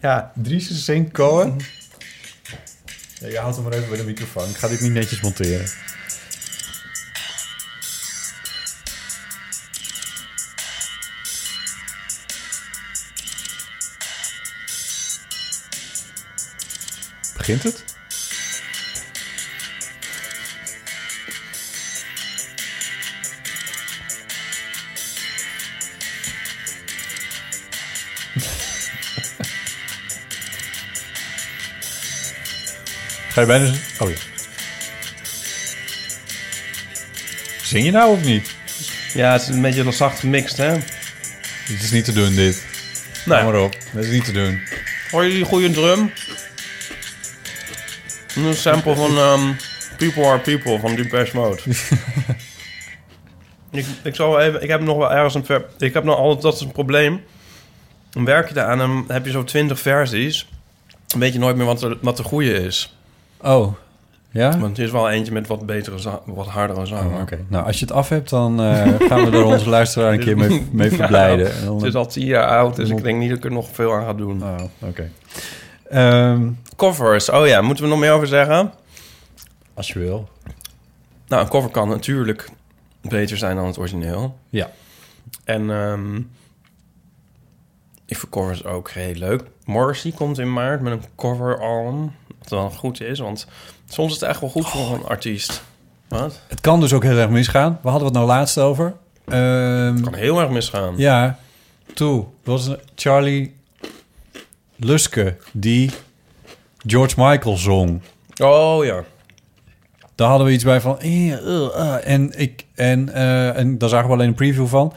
[0.00, 1.56] Ja, Dries Sink Cohen.
[3.20, 4.48] Ja, je houdt hem maar even bij de microfoon.
[4.48, 5.66] Ik ga dit niet netjes monteren.
[17.36, 17.84] Begint het?
[33.34, 33.72] Ga je bijna...
[33.98, 34.16] Oh ja.
[37.62, 38.54] Zing je nou of niet?
[39.14, 40.72] ja, het is een beetje zacht gemixt hè.
[41.66, 42.64] Dit is niet te doen, dit.
[43.24, 43.42] Nee.
[43.42, 43.76] Kom maar op.
[43.92, 44.60] Dat is niet te doen.
[45.10, 46.12] Hoor je die goede drum?
[48.34, 49.52] Een sample van ehm,
[49.96, 51.60] People Are People van Depeche Mode.
[53.70, 55.44] ik, ik, zal even, ik heb nog wel ergens een...
[55.44, 56.42] Ver, ik heb nog altijd...
[56.42, 57.24] Dat is een probleem.
[58.10, 60.48] Dan werk je daar aan en heb je zo twintig versies.
[61.06, 62.96] Dan weet je nooit meer wat, er, wat de goede is.
[63.44, 63.74] Oh.
[64.30, 64.58] Ja?
[64.58, 67.12] Want er is wel eentje met wat betere, wat hardere zang.
[67.14, 67.44] Oh, oké.
[67.48, 70.36] Nou, als je het af hebt, dan eh, gaan we er onze luisteraar een keer
[70.36, 71.54] mee, mee Ja, verblijden.
[71.54, 73.52] En dan- Het is al tien jaar oud, dus ik denk niet dat ik er
[73.52, 74.42] nog veel aan ga doen.
[74.42, 75.10] Oh, oké.
[75.90, 78.72] Ehm, Covers, oh ja, moeten we nog meer over zeggen?
[79.74, 80.28] als je wil.
[81.28, 82.50] Nou, een cover kan natuurlijk
[83.00, 84.38] beter zijn dan het origineel.
[84.50, 84.70] Ja.
[85.44, 86.16] En ehm,
[88.06, 89.42] ik vind covers ook heel leuk.
[89.64, 92.12] Morrissey komt in maart met een cover album.
[92.48, 93.46] Wat dan goed is, want
[93.88, 95.62] soms is het echt wel goed voor een artiest.
[96.08, 96.40] Wat?
[96.48, 97.78] Het kan dus ook heel erg misgaan.
[97.82, 98.94] We hadden het nou laatst over.
[99.28, 100.94] Ehm, Kan heel erg misgaan.
[100.96, 101.38] ja,
[101.94, 103.54] toen was het Charlie
[104.76, 105.90] Luske die
[106.86, 108.00] George Michael zong.
[108.42, 109.04] Oh ja.
[110.14, 111.00] Daar hadden we iets bij van...
[111.00, 112.12] eh, eh, eh.
[112.12, 114.92] en, ik, en, eh, en daar zagen we alleen een preview van.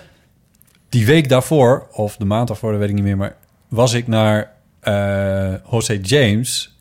[0.90, 3.18] Die week daarvoor, of de maand daarvoor, dat weet ik niet meer...
[3.18, 3.36] maar
[3.68, 6.76] was ik naar eh Jose James...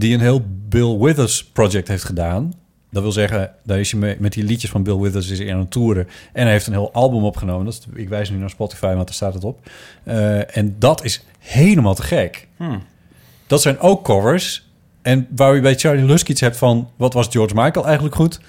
[0.00, 2.52] die een heel Bill Withers project heeft gedaan.
[2.90, 5.52] Dat wil zeggen, daar is hij mee, met die liedjes van Bill Withers is hij
[5.52, 6.08] aan het toeren.
[6.32, 7.64] En hij heeft een heel album opgenomen.
[7.64, 9.70] Dat is, ik wijs nu naar Spotify, want daar staat het op.
[10.04, 12.46] Eh, en dat is helemaal te gek.
[12.56, 12.82] Hmm.
[13.46, 14.68] Dat zijn ook covers.
[15.02, 16.90] En waar je bij Charlie Lusk iets hebt van...
[16.96, 18.40] wat was George Michael eigenlijk goed?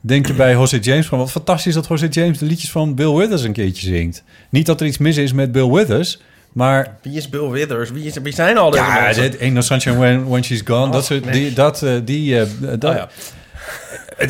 [0.00, 1.18] Denk je bij Jose James van...
[1.18, 4.24] wat fantastisch dat Jose James de liedjes van Bill Withers een keertje zingt.
[4.50, 6.20] Niet dat er iets mis is met Bill Withers...
[6.54, 7.90] maar Wie is Bill Withers?
[7.90, 9.52] Wie, is, wie zijn al deze ja, mensen?
[9.52, 10.92] No Sunshine When, when She's Gone.
[10.92, 12.46] dat soort, die, dat, eh, die, eh,
[12.78, 13.08] dat, Oh ja.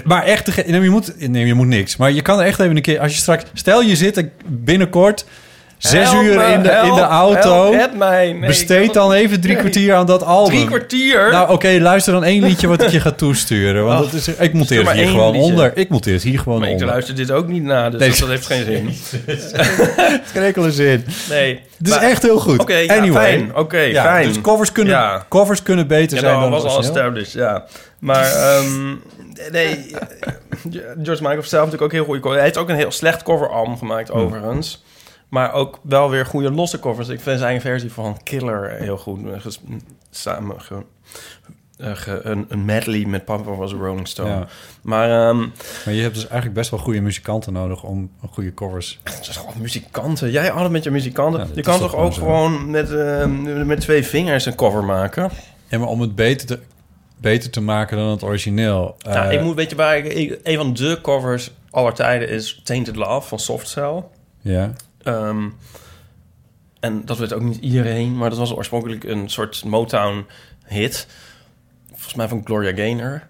[0.04, 1.96] Maar echt, te ge- nee, je moet, nee, je moet niks.
[1.96, 5.24] Maar je kan er echt even een keer, als je straks, stel je zit binnenkort
[5.88, 7.74] zes Help uur me, in de, in de auto.
[7.96, 8.32] mij.
[8.32, 9.60] Nee, besteed dan even drie nee.
[9.62, 10.54] kwartier aan dat album.
[10.54, 11.30] Drie kwartier?
[11.30, 13.84] Nou, oké, luister dan één liedje wat ik je ga toesturen.
[13.84, 15.50] Want Ach, dat is, ik monteer het hier gewoon liedje.
[15.50, 15.72] onder.
[15.74, 16.88] Ik monteer het hier gewoon maar ik onder.
[16.88, 18.08] luister dit ook niet na, dus Nee.
[18.08, 18.90] dat, dat heeft geen zin.
[20.32, 21.04] Geen enkele zin.
[21.28, 21.60] Nee.
[21.78, 22.58] Het is echt heel goed.
[22.60, 23.22] Oké, Anyway.
[23.24, 23.56] fijn.
[23.56, 24.28] Oké, Ja, fijn.
[24.28, 25.26] Dus covers kunnen, Ja.
[25.28, 27.64] covers kunnen beter Ja, zijn dat dan was al established, ja.
[27.98, 28.94] Maar, ehm,
[29.52, 29.90] nee,
[31.02, 32.34] George Michael heeft zelf natuurlijk ook heel covers.
[32.34, 34.20] Hij heeft ook een heel slecht coveralbum gemaakt, Hmm.
[34.20, 34.84] overigens.
[35.34, 37.08] Maar ook wel weer goede losse covers.
[37.08, 39.20] Ik vind zijn versie van Killer heel goed.
[39.38, 39.60] ges-
[40.10, 40.84] samen ge-
[41.76, 44.28] eh, ge- een, een medley met Papa was Rolling Stone.
[44.28, 44.46] Ja.
[44.82, 45.38] Maar ehm,
[45.84, 49.00] Maar je hebt dus eigenlijk best wel goede muzikanten nodig om goede covers.
[49.02, 50.30] het is gewoon muzikanten.
[50.30, 51.40] Jij altijd met je muzikanten.
[51.40, 52.20] Ja, je kan toch ook gewoon zo.
[52.20, 55.30] gewoon met, ehm, met twee vingers een cover maken?
[55.68, 56.58] Ja, maar om het beter te,
[57.16, 58.96] beter te maken dan het origineel.
[58.98, 62.28] Nou, eh, ik moet, weet je waar ik, ik- een van de covers aller tijden
[62.28, 64.02] is Tainted Love van Soft Cell.
[64.40, 64.72] Ja.
[65.04, 65.48] Ehm,
[66.80, 71.06] en dat weet ook niet iedereen, maar dat was oorspronkelijk een soort Motown-hit.
[71.90, 73.22] Volgens mij van Gloria Gaynor.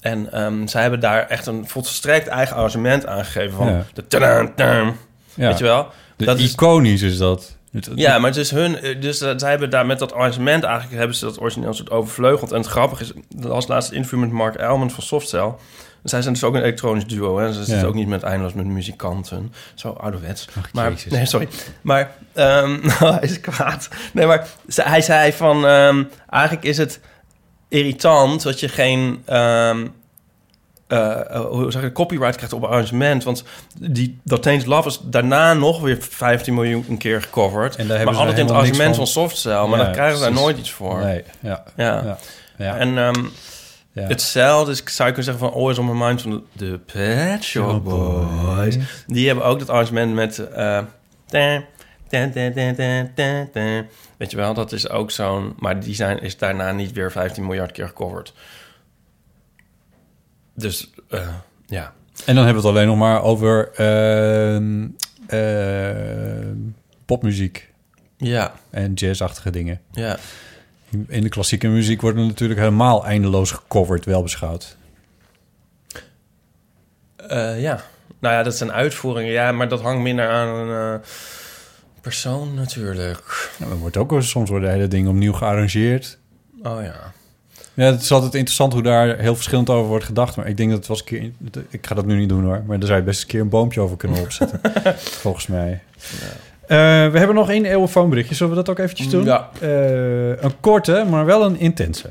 [0.00, 3.84] En ehm, zij hebben daar echt een volstrekt eigen arrangement aangegeven van Ja.
[3.94, 4.96] de tadaan.
[5.34, 5.48] Ja.
[5.48, 5.88] Weet je wel?
[6.16, 7.58] De dat is, iconisch is dat.
[7.94, 8.76] Ja, maar het is hun...
[8.78, 10.98] eh, Dus eh, zij hebben daar met dat arrangement eigenlijk...
[10.98, 12.52] hebben ze dat origineel soort overvleugeld.
[12.52, 13.12] En het grappige is...
[13.28, 15.52] Dat was laatst een interview met Mark Elman van Softcell.
[16.04, 17.38] Zij zijn dus ook een elektronisch duo.
[17.38, 17.46] Hè?
[17.52, 17.84] Ze zitten Ja.
[17.84, 19.52] ook niet met eindeloos met muzikanten.
[19.74, 20.48] Zo ouderwets.
[20.58, 21.12] Ach, maar, Jezus.
[21.12, 21.48] nee, sorry.
[21.80, 23.88] Maar ehm, hij is kwaad.
[24.12, 25.66] Nee, maar hij zei van...
[25.66, 27.00] ehm, eigenlijk is het
[27.68, 29.22] irritant dat je geen...
[29.24, 29.86] ehm,
[30.86, 33.24] eh, eh, hoe zeg je, copyright krijgt op arrangement.
[33.24, 33.44] Want
[33.78, 37.76] die, dat Tainted Love is daarna nog weer 15 miljoen een keer gecoverd.
[37.76, 39.66] En daar maar altijd in het arrangement van- van, Softcell.
[39.66, 40.98] Maar Ja, dan krijgen ze daar nooit iets voor.
[40.98, 41.62] Nee, ja.
[41.76, 42.02] Ja.
[42.04, 42.18] Ja.
[42.56, 42.76] Ja.
[42.76, 43.14] En
[43.92, 44.06] Ja.
[44.06, 47.84] hetzelfde is, zou je kunnen zeggen van Always on My Mind van de, Pet Shop
[47.84, 48.78] Boys.
[49.06, 50.38] Die hebben ook dat arrangement met...
[50.38, 50.82] eh,
[51.26, 51.62] ta,
[52.08, 52.30] ta,
[53.52, 53.84] ta.
[54.16, 55.54] Weet je wel, dat is ook zo'n...
[55.58, 58.34] Maar die zijn, is daarna niet weer 15 miljard keer gecoverd.
[60.54, 61.28] Dus, eh,
[61.66, 61.92] ja.
[62.26, 64.88] En dan hebben we het alleen nog maar over ehm,
[65.26, 66.56] ehm,
[67.06, 67.72] popmuziek
[68.16, 69.80] Ja, en jazzachtige dingen.
[69.92, 70.18] ja.
[71.08, 74.76] In de klassieke muziek wordt er natuurlijk helemaal eindeloos gecoverd, wel beschouwd.
[77.16, 77.80] Eh, ja.
[78.18, 79.32] Nou ja, dat zijn uitvoeringen.
[79.32, 81.06] Ja, maar dat hangt minder aan een eh,
[82.00, 83.50] persoon natuurlijk.
[83.58, 86.18] Ja, wordt ook soms worden hele dingen opnieuw gearrangeerd.
[86.62, 87.12] Oh ja.
[87.74, 90.36] Ja, het is altijd interessant hoe daar heel verschillend over wordt gedacht.
[90.36, 91.30] Maar ik denk dat het was een keer...
[91.68, 92.62] Ik ga dat nu niet doen hoor.
[92.66, 94.60] Maar daar zou je best een keer een boompje over kunnen opzetten.
[95.24, 95.82] volgens mij.
[96.20, 96.28] Eh,
[96.76, 98.34] we hebben nog één eeuwenfoonberichtje.
[98.34, 99.24] Zullen we dat ook eventjes doen?
[99.24, 99.48] Ja.
[99.60, 102.08] Eh, een korte, maar wel een intense.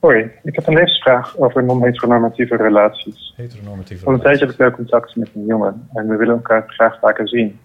[0.00, 3.34] Hoi, ik heb een levensvraag over non-heteronormatieve relaties.
[3.36, 6.64] Heteronormatieve Al een tijdje heb ik wel contact met een jongen en we willen elkaar
[6.66, 7.58] graag vaker zien.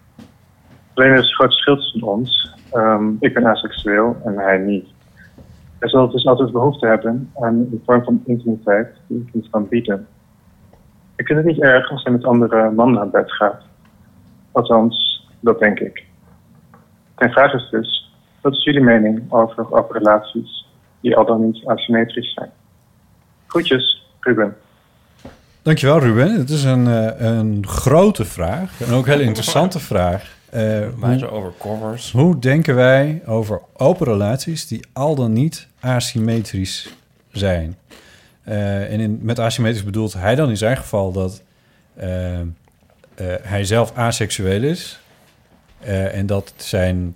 [0.94, 2.54] Alleen er is een groot verschil tussen ons.
[2.72, 4.86] Ehm, ik ben aseksueel en hij niet.
[5.78, 9.68] Hij zal dus altijd behoefte hebben aan een vorm van intimiteit die ik niet kan
[9.68, 10.06] bieden.
[11.16, 13.62] Ik vind het niet erg als hij met andere mannen naar bed gaat.
[14.52, 16.08] Althans, dat denk ik.
[17.20, 18.10] Mijn vraag is dus,
[18.40, 20.66] wat is jullie mening over, over relaties
[21.00, 22.50] die al dan niet asymmetrisch zijn?
[23.46, 24.56] Groetjes, Ruben.
[25.62, 26.38] Dankjewel Ruben.
[26.38, 28.80] Het is een, eh, een grote vraag.
[28.80, 30.38] En ook een hele interessante vraag.
[30.50, 32.12] Eh, Maar hoe, over covers.
[32.12, 36.94] hoe denken wij over open relaties die al dan niet asymmetrisch
[37.32, 37.76] zijn?
[38.42, 41.42] Eh, en in, met asymmetrisch bedoelt hij dan in zijn geval dat
[41.94, 42.46] eh, eh,
[43.42, 45.00] hij zelf aseksueel is.
[45.80, 47.14] Eh, en dat zijn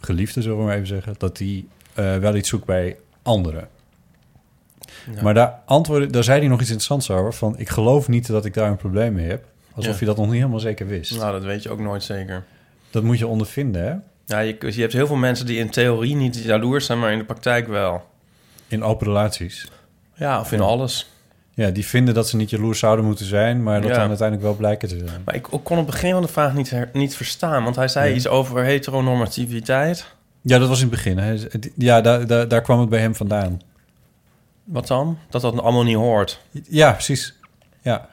[0.00, 3.68] geliefde, zullen we maar even zeggen, dat hij eh, wel iets zoekt bij anderen.
[5.14, 5.22] Ja.
[5.22, 7.32] Maar daar, antwoordde, daar zei hij nog iets interessants over.
[7.34, 9.44] Van, ik geloof niet dat ik daar een probleem mee heb.
[9.74, 9.98] Alsof Ja.
[10.00, 11.16] je dat nog niet helemaal zeker wist.
[11.18, 12.44] Nou, dat weet je ook nooit zeker.
[12.90, 13.94] Dat moet je ondervinden, hè?
[14.24, 17.18] Ja, je, je hebt heel veel mensen die in theorie niet jaloers zijn, maar in
[17.18, 18.04] de praktijk wel.
[18.68, 19.68] In open relaties.
[20.14, 20.64] Ja, of in Ja.
[20.64, 21.10] alles.
[21.60, 23.62] Ja, die vinden dat ze niet jaloers zouden moeten zijn...
[23.62, 23.96] maar dat Ja.
[23.96, 25.22] dan uiteindelijk wel blijken te zijn.
[25.24, 27.88] Maar ik kon op het begin van de vraag niet, her- niet verstaan, want hij
[27.88, 30.06] zei iets over heteronormativiteit.
[30.40, 31.18] Ja, dat was in het begin.
[31.18, 31.36] Hè.
[31.76, 33.60] Ja, daar, daar, daar kwam het bij hem vandaan.
[34.64, 35.18] Wat dan?
[35.30, 36.40] Dat dat allemaal niet hoort.
[36.68, 37.34] Ja, precies.
[37.82, 38.08] Ja.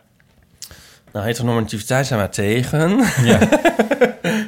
[1.13, 2.99] Nou, heteronormativiteit zijn wij tegen.
[3.23, 3.39] Ja.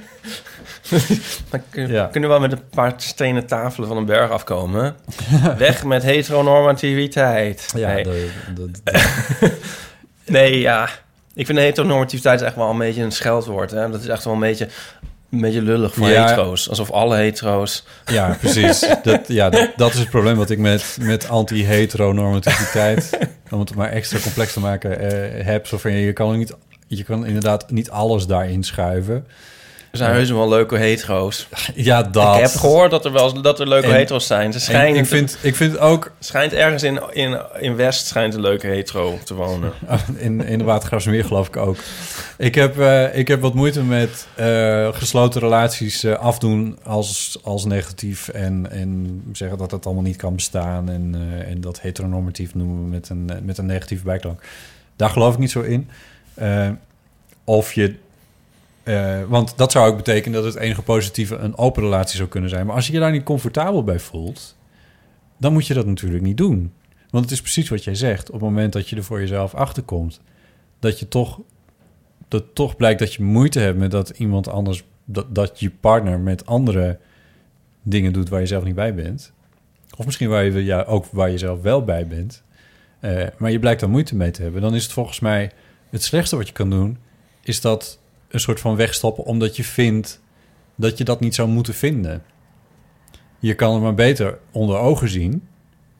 [1.50, 2.06] Dan kun- Ja.
[2.06, 4.96] kunnen we wel met een paar stenen tafelen van een berg afkomen.
[5.58, 7.72] Weg met heteronormativiteit.
[7.76, 8.04] Ja, nee.
[8.04, 9.58] de- de- de-
[10.26, 10.90] nee, ja.
[11.34, 13.72] Ik vind heteronormativiteit echt wel een beetje een scheldwoord.
[13.72, 13.90] Hè?
[13.90, 14.68] Dat is echt wel een beetje,
[15.32, 16.26] een beetje lullig voor Ja.
[16.28, 16.70] hetero's.
[16.70, 17.86] Alsof alle hetero's...
[18.06, 18.88] ja, precies.
[19.04, 23.18] Dat, ja, dat, dat is het probleem wat ik met, met anti-heteronormativiteit...
[23.52, 25.68] om het maar extra complex te maken, eh, heb.
[25.68, 26.54] Zo van, je, kan niet,
[26.88, 29.28] je kan inderdaad niet alles daarin schuiven.
[29.92, 31.48] Er zijn heus wel leuke hetero's.
[31.76, 32.36] Ja, dat.
[32.36, 34.52] Ik heb gehoord dat er wel dat er leuke En- hetero's zijn.
[34.54, 36.12] Ze En schijnen ik, vind, ik vind ook...
[36.20, 39.72] schijnt ergens in, in, in West schijnt een leuke hetero te wonen.
[40.18, 41.78] In, in de Watergraafsmeer geloof ik ook.
[42.38, 47.66] Ik heb, eh, ik heb wat moeite met eh, gesloten relaties eh, afdoen als, als
[47.66, 48.28] negatief...
[48.28, 50.90] En, en zeggen dat het allemaal niet kan bestaan...
[50.90, 51.16] en,
[51.48, 54.44] en dat heteronormatief noemen we met een, met een negatieve bijklank.
[54.96, 55.90] Daar geloof ik niet zo in.
[57.44, 57.96] Of je...
[58.90, 62.50] eh, want dat zou ook betekenen dat het enige positieve een open relatie zou kunnen
[62.50, 62.66] zijn.
[62.66, 64.58] Maar als je je daar niet comfortabel bij voelt,
[65.38, 66.74] dan moet je dat natuurlijk niet doen.
[67.10, 68.28] Want het is precies wat jij zegt.
[68.28, 70.22] Op het moment dat je er voor jezelf achterkomt,
[70.80, 71.40] dat je toch,
[72.28, 76.20] dat toch blijkt dat je moeite hebt met dat iemand anders, dat, dat je partner
[76.20, 77.00] met andere
[77.82, 79.34] dingen doet waar je zelf niet bij bent.
[79.98, 82.44] Of misschien waar je ja, ook waar je zelf wel bij bent.
[83.00, 84.62] Eh, maar je blijkt daar moeite mee te hebben.
[84.62, 85.52] Dan is het volgens mij
[85.90, 86.98] het slechtste wat je kan doen,
[87.42, 87.99] is dat
[88.30, 90.22] een soort van wegstoppen omdat je vindt
[90.76, 92.24] dat je dat niet zou moeten vinden.
[93.40, 95.48] Je kan het maar beter onder ogen zien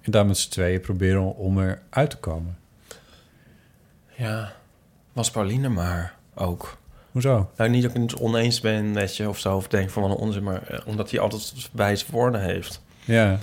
[0.02, 2.58] en daar met z'n tweeën proberen om eruit te komen.
[4.16, 4.54] Ja,
[5.14, 6.78] was Pauline maar ook.
[7.12, 7.52] Hoezo?
[7.58, 10.12] Nou, niet dat ik het oneens ben met je of zo, of denk van een
[10.12, 12.82] onzin, maar eh, omdat hij altijd wijze woorden heeft.
[13.06, 13.40] Ja.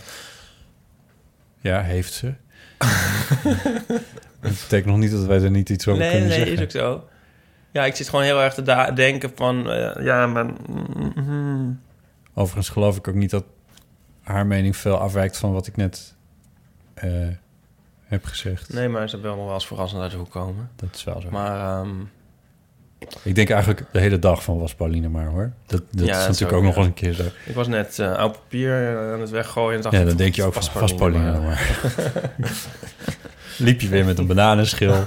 [1.61, 2.35] Ja, heeft ze.
[4.41, 6.57] dat betekent nog niet dat wij er niet iets over nee, kunnen nee, zeggen.
[6.57, 7.09] is ook zo.
[7.77, 10.47] Ja, ik zit gewoon heel erg te denken van, eh, ja, maar...
[11.15, 11.81] mm,
[12.35, 13.45] Overigens geloof ik ook niet dat
[14.23, 16.15] haar mening veel afwijkt van wat ik net
[16.95, 17.11] eh,
[18.05, 18.73] heb gezegd.
[18.73, 20.71] nee, maar ze wil nog wel eens verrassend uit de hoek komen.
[20.77, 21.29] Dat is wel zo.
[21.31, 21.95] Maar ehm,
[23.23, 25.53] Ik denk eigenlijk de hele dag van was Pauline maar hoor.
[25.67, 26.81] Dat, dat Ja, is dat natuurlijk ook, ook nog ja.
[26.81, 27.23] eens een keer zo.
[27.47, 29.77] ik was net eh, oud papier aan het weggooien.
[29.77, 31.41] En dacht Ja, dan denk je ook van was vast Pauline maar.
[31.41, 32.31] maar.
[33.59, 35.07] Liep je weer met een bananenschil.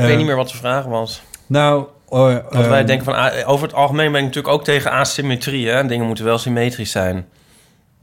[0.00, 1.22] Ik weet niet meer wat de vraag was.
[1.46, 4.90] Nou, Want wij ehm, denken van, ah, over het algemeen ben ik natuurlijk ook tegen
[4.90, 5.68] asymmetrie.
[5.68, 5.86] Hè?
[5.86, 7.26] Dingen moeten wel symmetrisch zijn.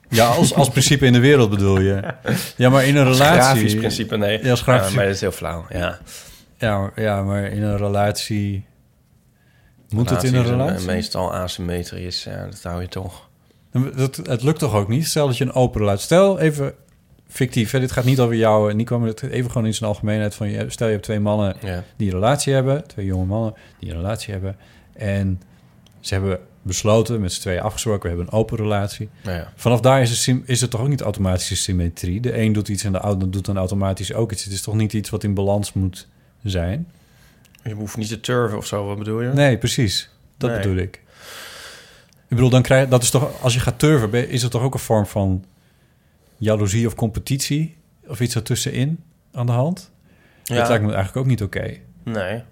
[0.10, 2.04] Ja, als, als principe in de wereld bedoel je.
[2.56, 3.42] Ja, maar in een Als relatie...
[3.42, 4.44] Grafisch principe, nee.
[4.44, 5.98] Ja, als grafisch Ja, maar dat is heel flauw, ja.
[6.58, 8.66] Ja, maar- ja, maar in een relatie...
[9.90, 10.86] Moet het in Relatie een relatie?
[10.86, 13.30] Meestal asymmetrisch, ja, dat hou je toch.
[13.96, 15.08] Dat, het lukt toch ook niet?
[15.08, 16.04] Stel dat je een open relatie...
[16.04, 16.74] Stel even
[17.28, 19.90] fictief, hè, dit gaat niet over jou en Nico, maar het even gewoon in zijn
[19.90, 20.50] algemeenheid van...
[20.50, 21.84] Je, stel je hebt twee mannen Ja.
[21.98, 24.58] die een relatie hebben, twee jonge mannen die een relatie hebben...
[24.94, 25.42] en
[26.00, 29.10] ze hebben besloten, met z'n tweeën afgesproken, we hebben een open relatie.
[29.24, 29.52] Nou ja.
[29.56, 32.20] Vanaf daar is, het is het toch ook niet automatische symmetrie?
[32.22, 34.44] De een doet iets en de ander doet dan automatisch ook iets.
[34.44, 36.08] Het is toch niet iets wat in balans moet
[36.44, 36.92] zijn?
[37.64, 39.30] Je hoeft niet te turven of zo, wat bedoel je?
[39.30, 40.10] Nee, precies.
[40.38, 40.60] Dat Nee.
[40.60, 41.02] bedoel ik.
[42.28, 44.74] Ik bedoel, dan krijg dat is toch als je gaat turven, is het toch ook
[44.74, 45.46] een vorm van
[46.46, 47.78] jaloezie of competitie
[48.08, 49.92] of iets ertussenin aan de hand?
[50.44, 50.56] Ja.
[50.56, 51.78] Dat lijkt me eigenlijk ook niet oké.
[52.04, 52.44] Nee.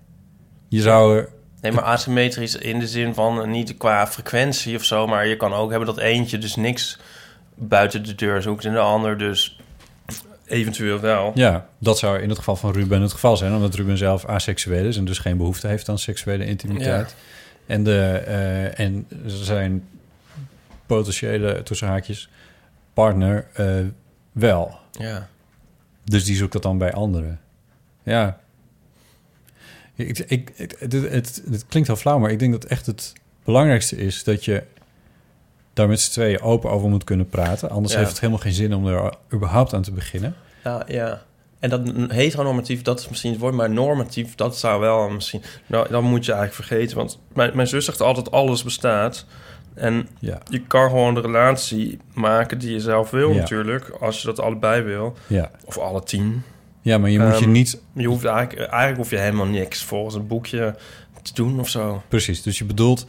[0.67, 1.29] Je zou er,
[1.63, 5.37] Nee, maar asymmetrisch in de zin van eh, niet qua frequentie of zo, maar je
[5.37, 6.99] kan ook hebben dat eentje dus niks
[7.55, 9.59] buiten de deur zoekt en de ander dus
[10.45, 11.31] eventueel wel.
[11.35, 14.85] ja, dat zou in het geval van Ruben het geval zijn, omdat Ruben zelf aseksueel
[14.85, 17.15] is en dus geen behoefte heeft aan seksuele intimiteit.
[17.65, 19.87] En, de, eh, en zijn
[20.85, 22.29] potentiële tussen haakjes
[22.93, 23.75] partner eh,
[24.31, 24.77] wel.
[24.91, 25.27] Ja.
[26.03, 27.39] Dus die zoekt dat dan bij anderen.
[28.03, 28.39] Ja.
[29.95, 33.13] Ik, ik, het, het, het, het klinkt heel flauw, maar ik denk dat echt het
[33.43, 34.63] belangrijkste is dat je
[35.73, 37.69] daar met z'n tweeën open over moet kunnen praten.
[37.69, 37.99] Anders Ja.
[37.99, 40.35] heeft het helemaal geen zin om er überhaupt aan te beginnen.
[40.63, 41.21] Ja, ja.
[41.59, 45.41] En dat heteronormatief, dat is misschien het woord, maar normatief, dat zou wel misschien...
[45.67, 49.25] Nou, dan moet je eigenlijk vergeten, want mijn, mijn zus zegt altijd alles bestaat.
[49.75, 50.37] En Ja.
[50.49, 53.39] je kan gewoon de relatie maken die je zelf wil Ja.
[53.39, 53.89] natuurlijk.
[53.89, 55.15] Als je dat allebei wil.
[55.27, 55.51] Ja.
[55.65, 56.41] Of alle tien.
[56.81, 57.81] Ja, maar je moet je Ehm, niet...
[57.93, 60.75] Je hoeft eigenlijk, eigenlijk hoef je helemaal niks volgens een boekje
[61.21, 62.01] te doen of zo.
[62.07, 63.05] Precies, dus je bedoelt...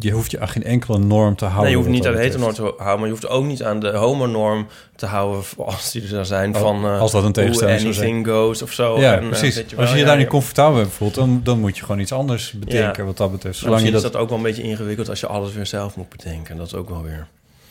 [0.00, 1.62] Je hoeft je aan geen enkele norm te houden.
[1.62, 3.80] nee, je hoeft niet aan de heteronorm te houden, maar je hoeft ook niet aan
[3.80, 7.80] de homonorm te houden als die er zou zijn van eh, als dat een tegenstelling
[7.80, 8.06] zou zijn.
[8.06, 9.00] anything goes of zo.
[9.00, 9.54] Ja, En, eh, precies.
[9.54, 12.00] je Als je je ja, daar niet comfortabel bij voelt, dan, dan moet je gewoon
[12.00, 13.58] iets anders bedenken wat dat betreft.
[13.58, 14.04] Zolang je dat...
[14.04, 16.56] is dat ook wel een beetje ingewikkeld als je alles weer zelf moet bedenken.
[16.56, 17.26] Dat is ook wel weer.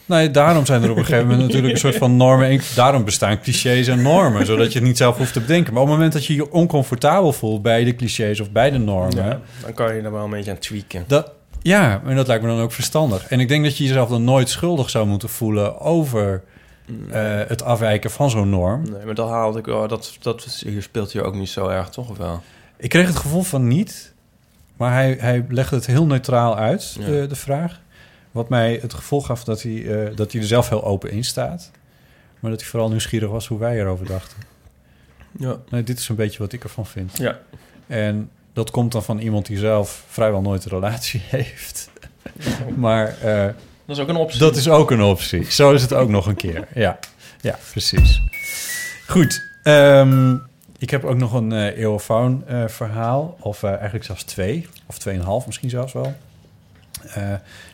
[0.05, 2.49] Nee, daarom zijn er op een gegeven moment natuurlijk een soort van normen.
[2.49, 5.73] En daarom bestaan clichés en normen, zodat je het niet zelf hoeft te bedenken.
[5.73, 8.78] Maar op het moment dat je je oncomfortabel voelt bij de clichés of bij de
[8.78, 11.03] normen, Ja, dan kan je er wel een beetje aan tweaken.
[11.07, 11.32] dat,
[11.68, 13.28] ja, en dat lijkt me dan ook verstandig.
[13.28, 16.43] En ik denk dat je jezelf dan nooit schuldig zou moeten voelen over
[17.09, 18.89] eh, het afwijken van zo'n norm.
[18.91, 19.88] Nee, maar dat haalde ik wel.
[19.88, 22.09] Dat, dat hier speelt hier ook niet zo erg, toch?
[22.09, 22.41] Of wel?
[22.78, 24.13] Ik kreeg het gevoel van niet,
[24.78, 27.05] maar hij, hij legde het heel neutraal uit, Ja.
[27.05, 27.82] de, de vraag.
[28.32, 31.24] Wat mij het gevoel gaf dat hij, eh, dat hij er zelf heel open in
[31.24, 31.72] staat.
[32.39, 34.38] Maar dat hij vooral nieuwsgierig was hoe wij erover dachten.
[35.39, 35.55] Ja.
[35.70, 37.18] Nee, dit is een beetje wat ik ervan vind.
[37.18, 37.39] Ja.
[37.88, 41.89] En dat komt dan van iemand die zelf vrijwel nooit een relatie heeft.
[42.76, 43.45] maar eh,
[43.86, 44.39] Dat is ook een optie.
[44.39, 45.51] dat is ook een optie.
[45.51, 46.68] Zo is het ook nog een keer.
[46.74, 46.99] Ja,
[47.41, 48.22] ja precies.
[49.08, 49.41] Goed.
[49.64, 50.36] ehm,
[50.78, 53.38] ik heb ook nog een eh eeuwenfoon eh, verhaal.
[53.39, 54.68] Of eigenlijk zelfs twee.
[54.86, 56.16] Of tweeënhalf misschien zelfs wel.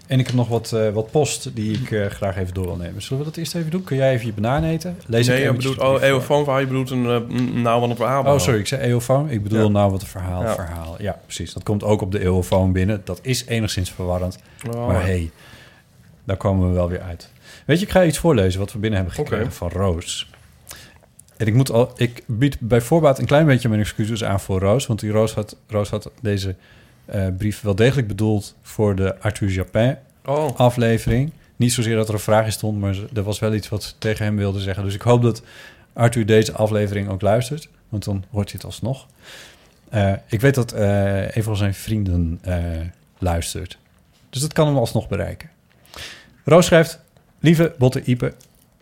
[0.07, 2.65] Eh, en ik heb nog wat, eh, wat post die ik eh, graag even door
[2.65, 3.01] wil nemen.
[3.01, 3.83] Zullen we dat eerst even doen?
[3.83, 4.97] Kun jij even je banaan eten?
[5.05, 8.23] Lees nee, ik bedoelt, oh, eeuwenfoon verhaal, je bedoelt een uh, nou van een verhaal.
[8.33, 9.29] Oh, sorry, ik zei eeuwfoon.
[9.29, 9.67] Ik bedoel Ja.
[9.67, 10.53] nou wat een verhaal, Ja.
[10.53, 10.95] verhaal.
[10.99, 11.53] Ja, precies.
[11.53, 13.01] Dat komt ook op de eeuwfoon binnen.
[13.03, 14.37] Dat is enigszins verwarrend.
[14.71, 14.87] Oh.
[14.87, 15.31] Maar hey,
[16.23, 17.29] daar komen we wel weer uit.
[17.65, 20.29] Weet je, ik ga iets voorlezen wat we binnen hebben gekregen van Roos.
[21.37, 24.59] En ik, moet al, ik bied bij voorbaat een klein beetje mijn excuses aan voor
[24.59, 24.87] Roos.
[24.87, 26.55] Want die Roos had, Roos had deze
[27.05, 31.31] eh, brief wel degelijk bedoeld voor de Arthur Japin Oh, aflevering.
[31.55, 33.93] Niet zozeer dat er een vraag in stond, maar er was wel iets wat ze
[33.97, 34.83] tegen hem wilde zeggen.
[34.83, 35.43] Dus ik hoop dat
[35.93, 39.07] Arthur deze aflevering ook luistert, want dan hoort hij het alsnog.
[39.89, 42.41] Eh, ik weet dat eh, een van zijn vrienden
[43.17, 43.77] luistert.
[44.29, 45.49] Dus dat kan hem alsnog bereiken.
[46.43, 46.99] Roos schrijft...
[47.39, 48.33] Lieve Botte Ipe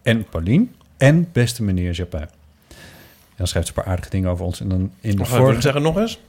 [0.02, 2.20] en Paulien en beste meneer Japin.
[2.20, 4.60] En dan schrijft ze een paar aardige dingen over ons.
[4.60, 5.62] En dan in de vorige...
[5.62, 6.20] zeg het nog eens.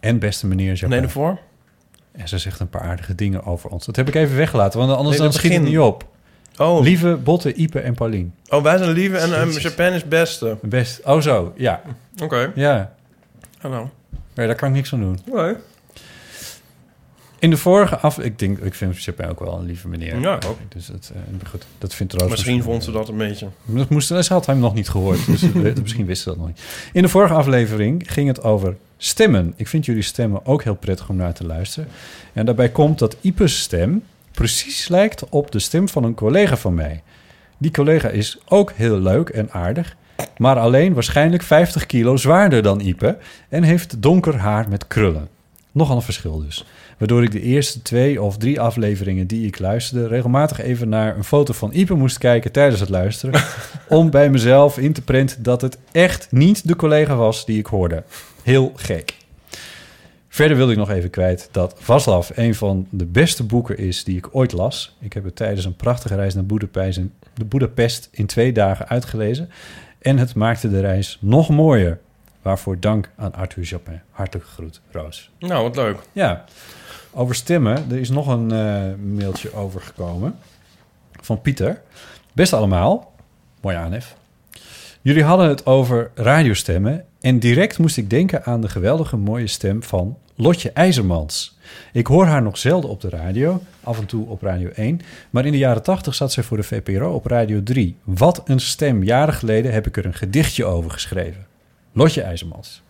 [0.00, 0.88] En beste meneer Japin.
[0.88, 1.38] Nee, ervoor.
[2.12, 3.86] En ze zegt een paar aardige dingen over ons.
[3.86, 5.74] Dat heb ik even weggelaten, want anders Nee, dan schiet het begin.
[5.76, 6.06] niet op.
[6.56, 8.34] Oh, Lieve Botte, Ipe en Paulien.
[8.48, 9.50] oh wij zijn lieve en um.
[9.50, 10.58] Japan is beste.
[10.62, 11.00] Best.
[11.04, 11.82] Oh zo, ja.
[12.22, 12.94] Oké, Ja,
[13.58, 13.90] hallo.
[14.34, 15.18] nee, daar kan ik niks aan doen.
[15.32, 15.54] Nee.
[17.38, 18.18] In de vorige af...
[18.18, 20.20] Ik denk, ik vind Chapin ook wel een lieve meneer.
[20.20, 20.58] Ja, ook.
[20.68, 22.30] Dus dat, eh, goed, dat vindt Roos...
[22.30, 23.48] Misschien vond ze dat een beetje.
[23.64, 25.42] Dat moest, ze had hem nog niet gehoord, dus
[25.82, 26.60] misschien wist ze dat nog niet.
[26.92, 29.52] In de vorige aflevering ging het over stemmen.
[29.56, 31.88] Ik vind jullie stemmen ook heel prettig om naar te luisteren.
[32.32, 36.74] En daarbij komt dat Ipe's stem precies lijkt op de stem van een collega van
[36.74, 37.02] mij.
[37.58, 39.96] Die collega is ook heel leuk en aardig,
[40.36, 43.18] maar alleen waarschijnlijk 50 kilo zwaarder dan Ipe
[43.48, 45.28] en heeft donker haar met krullen.
[45.72, 46.64] Nogal een verschil dus.
[46.98, 50.08] Waardoor ik de eerste twee of drie afleveringen die ik luisterde...
[50.08, 53.42] regelmatig even naar een foto van Ipe moest kijken tijdens het luisteren...
[53.88, 57.66] om bij mezelf in te prenten dat het echt niet de collega was die ik
[57.66, 58.02] hoorde.
[58.48, 59.16] Heel gek.
[60.28, 64.16] Verder wil ik nog even kwijt dat Vaslav een van de beste boeken is die
[64.16, 64.96] ik ooit las.
[65.00, 66.44] Ik heb het tijdens een prachtige reis naar
[67.48, 69.50] Boedapest in, in twee dagen uitgelezen.
[69.98, 72.00] En het maakte de reis nog mooier.
[72.42, 74.00] Waarvoor dank aan Arthur Japin.
[74.10, 75.30] Hartelijk groet, Roos.
[75.38, 75.98] Nou, wat leuk.
[76.12, 76.44] Ja,
[77.12, 77.90] over stemmen.
[77.90, 80.38] Er is nog een eh, mailtje overgekomen
[81.20, 81.80] van Pieter.
[82.32, 83.12] Best allemaal.
[83.60, 84.16] Mooi aanhef.
[85.02, 89.82] Jullie hadden het over radiostemmen en direct moest ik denken aan de geweldige mooie stem
[89.82, 91.58] van Lotje IJzermans.
[91.92, 95.00] Ik hoor haar nog zelden op de radio, af en toe op Radio 1,
[95.30, 97.96] maar in de jaren 80 zat zij voor de VPRO op Radio 3.
[98.04, 99.02] Wat een stem.
[99.02, 101.46] Jaren geleden heb ik er een gedichtje over geschreven.
[101.92, 102.82] Lotje IJzermans.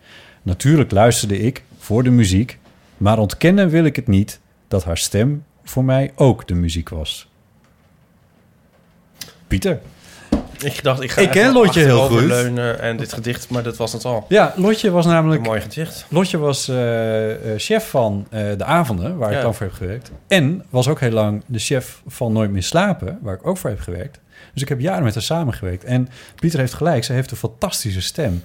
[0.43, 2.59] Natuurlijk luisterde ik voor de muziek,
[2.97, 7.29] maar ontkennen wil ik het niet dat haar stem voor mij ook de muziek was.
[9.47, 9.81] Pieter.
[10.65, 12.01] Ik dacht, ik ga Ik ken Lotje heel goed.
[12.01, 14.25] achteroverleunen en dit gedicht, maar dat was het al.
[14.29, 16.07] Ja, Lotje was Een namelijk mooi gedicht.
[16.09, 20.11] Lotje was eh, eh, chef van eh, de avonden, waar ik dan voor heb gewerkt.
[20.29, 23.71] En was ook heel lang de chef van Nooit meer slapen, waar ik ook voor
[23.71, 24.21] heb gewerkt.
[24.53, 25.85] Dus ik heb jaren met haar samengewerkt.
[25.85, 28.43] En Pieter heeft gelijk, ze heeft een fantastische stem.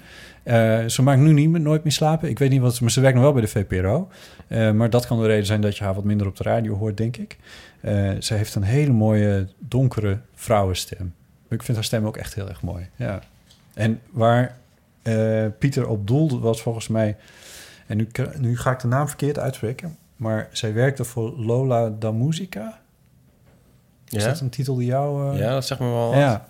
[0.86, 2.28] Ze maakt nu niet meer Nooit meer slapen.
[2.28, 4.08] Ik weet niet wat, maar ze werkt nog wel bij de VPRO.
[4.48, 6.96] Maar dat kan de reden zijn dat je haar wat minder op de radio hoort,
[6.96, 7.36] denk ik.
[8.18, 11.14] Ze heeft een hele mooie, donkere vrouwenstem.
[11.54, 12.88] Ik vind haar stem ook echt heel erg mooi.
[12.96, 13.20] Ja.
[13.74, 14.56] En waar
[15.02, 17.16] eh, Pieter op doelde was volgens mij...
[17.86, 19.96] En nu, nu ga ik de naam verkeerd uitspreken.
[20.16, 22.80] maar zij werkte voor Lola da Musica.
[24.08, 24.28] Is Ja?
[24.28, 25.32] dat een titel die jou...
[25.34, 26.14] eh, Ja, dat zegt me wel.
[26.14, 26.48] Ja,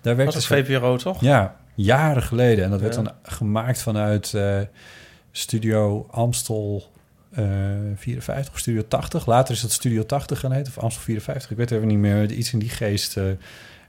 [0.00, 1.20] daar werkte Was het ze- VPRO, toch?
[1.20, 2.64] Ja, jaren geleden.
[2.64, 4.58] En dat werd dan gemaakt vanuit eh,
[5.32, 6.90] Studio Amstel
[7.30, 7.44] eh
[7.94, 9.26] 54 of Studio 80.
[9.26, 11.50] Later is dat Studio 80 gaan heten, of Amstel 54.
[11.50, 12.30] Ik weet even niet meer.
[12.32, 13.16] Iets in die geest.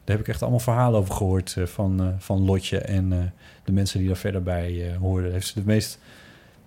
[0.04, 3.20] Daar heb ik echt allemaal verhalen over gehoord eh, van, eh, van Lotje en eh,
[3.64, 5.32] de mensen die daar verder bij hoorden.
[5.32, 6.00] Heeft ze de meest,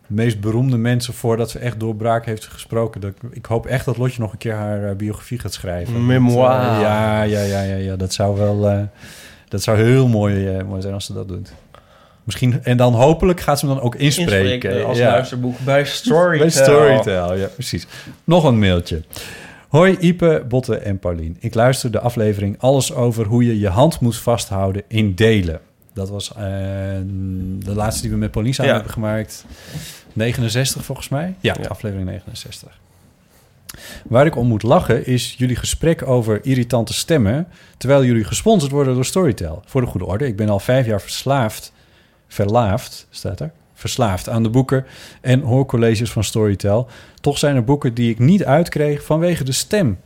[0.07, 3.01] de meest beroemde mensen voordat ze echt doorbraak heeft gesproken.
[3.01, 6.07] Dat, ik- hoop echt dat Lotje nog een keer haar biografie gaat schrijven.
[6.07, 6.51] Memoir.
[6.51, 7.97] Ja, ja, ja, ja, ja.
[7.97, 8.89] Dat zou wel...
[9.49, 11.53] dat zou heel mooi, mooi zijn als ze dat doet.
[12.25, 14.53] Misschien, en dan hopelijk gaat ze hem dan ook inspreken.
[14.53, 15.11] Inspreken als ja.
[15.11, 16.39] luisterboek bij Storytel.
[16.39, 17.87] Bij Storytel, ja, precies.
[18.25, 19.03] Nog een mailtje.
[19.75, 21.37] Hoi Ipe, Botte en Paulien.
[21.41, 25.61] Ik luister de aflevering Alles over hoe je je hand moet vasthouden in delen.
[25.93, 26.37] Dat was eh,
[27.59, 28.77] de laatste die we met Paulien samen Ja.
[28.77, 29.45] hebben gemaakt.
[30.13, 31.35] 69 volgens mij?
[31.41, 31.69] Ja, Ja.
[31.69, 32.79] aflevering 69.
[34.09, 37.47] Waar ik om moet lachen is jullie gesprek over irritante stemmen...
[37.77, 39.63] terwijl jullie gesponsord worden door Storytel.
[39.67, 41.73] Voor de goede orde, ik ben al vijf jaar verslaafd...
[42.29, 43.53] verlaafd, staat er...
[43.85, 44.85] verslaafd aan de boeken
[45.21, 46.89] en hoorcolleges van Storytel.
[47.21, 49.99] Toch zijn er boeken die ik niet uitkreeg vanwege de stem.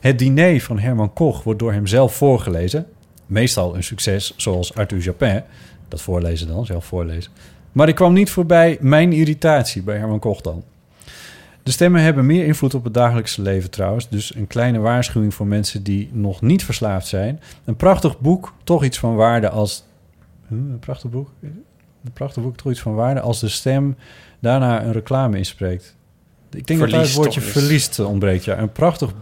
[0.00, 2.86] Het diner van Herman Koch wordt door hem zelf voorgelezen.
[3.26, 5.42] Meestal een succes, zoals Arthur Japin.
[5.88, 7.32] Dat voorlezen dan, zelf voorlezen.
[7.72, 10.64] Maar ik kwam niet voorbij mijn irritatie bij Herman Koch dan.
[11.62, 14.08] De stemmen hebben meer invloed op het dagelijkse leven trouwens.
[14.08, 17.40] Dus een kleine waarschuwing voor mensen die nog niet verslaafd zijn.
[17.64, 19.84] Een prachtig boek, toch iets van waarde als...
[20.48, 21.30] Huh, een prachtig boek?
[22.04, 23.96] Een prachtig boek, toch iets van waarde als de stem
[24.40, 25.96] daarna een reclame inspreekt.
[26.50, 28.44] Ik denk dat daar het woordje verliest ontbreekt.
[28.44, 28.58] Ja.
[28.58, 29.12] Een, prachtig,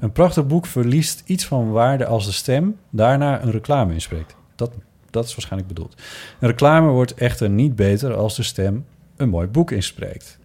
[0.00, 4.34] een prachtig boek verliest iets van waarde als de stem daarna een reclame inspreekt.
[4.54, 4.70] Dat,
[5.10, 5.94] dat is waarschijnlijk bedoeld.
[6.40, 8.84] Een reclame wordt echter niet beter als de stem
[9.16, 10.38] een mooi boek inspreekt.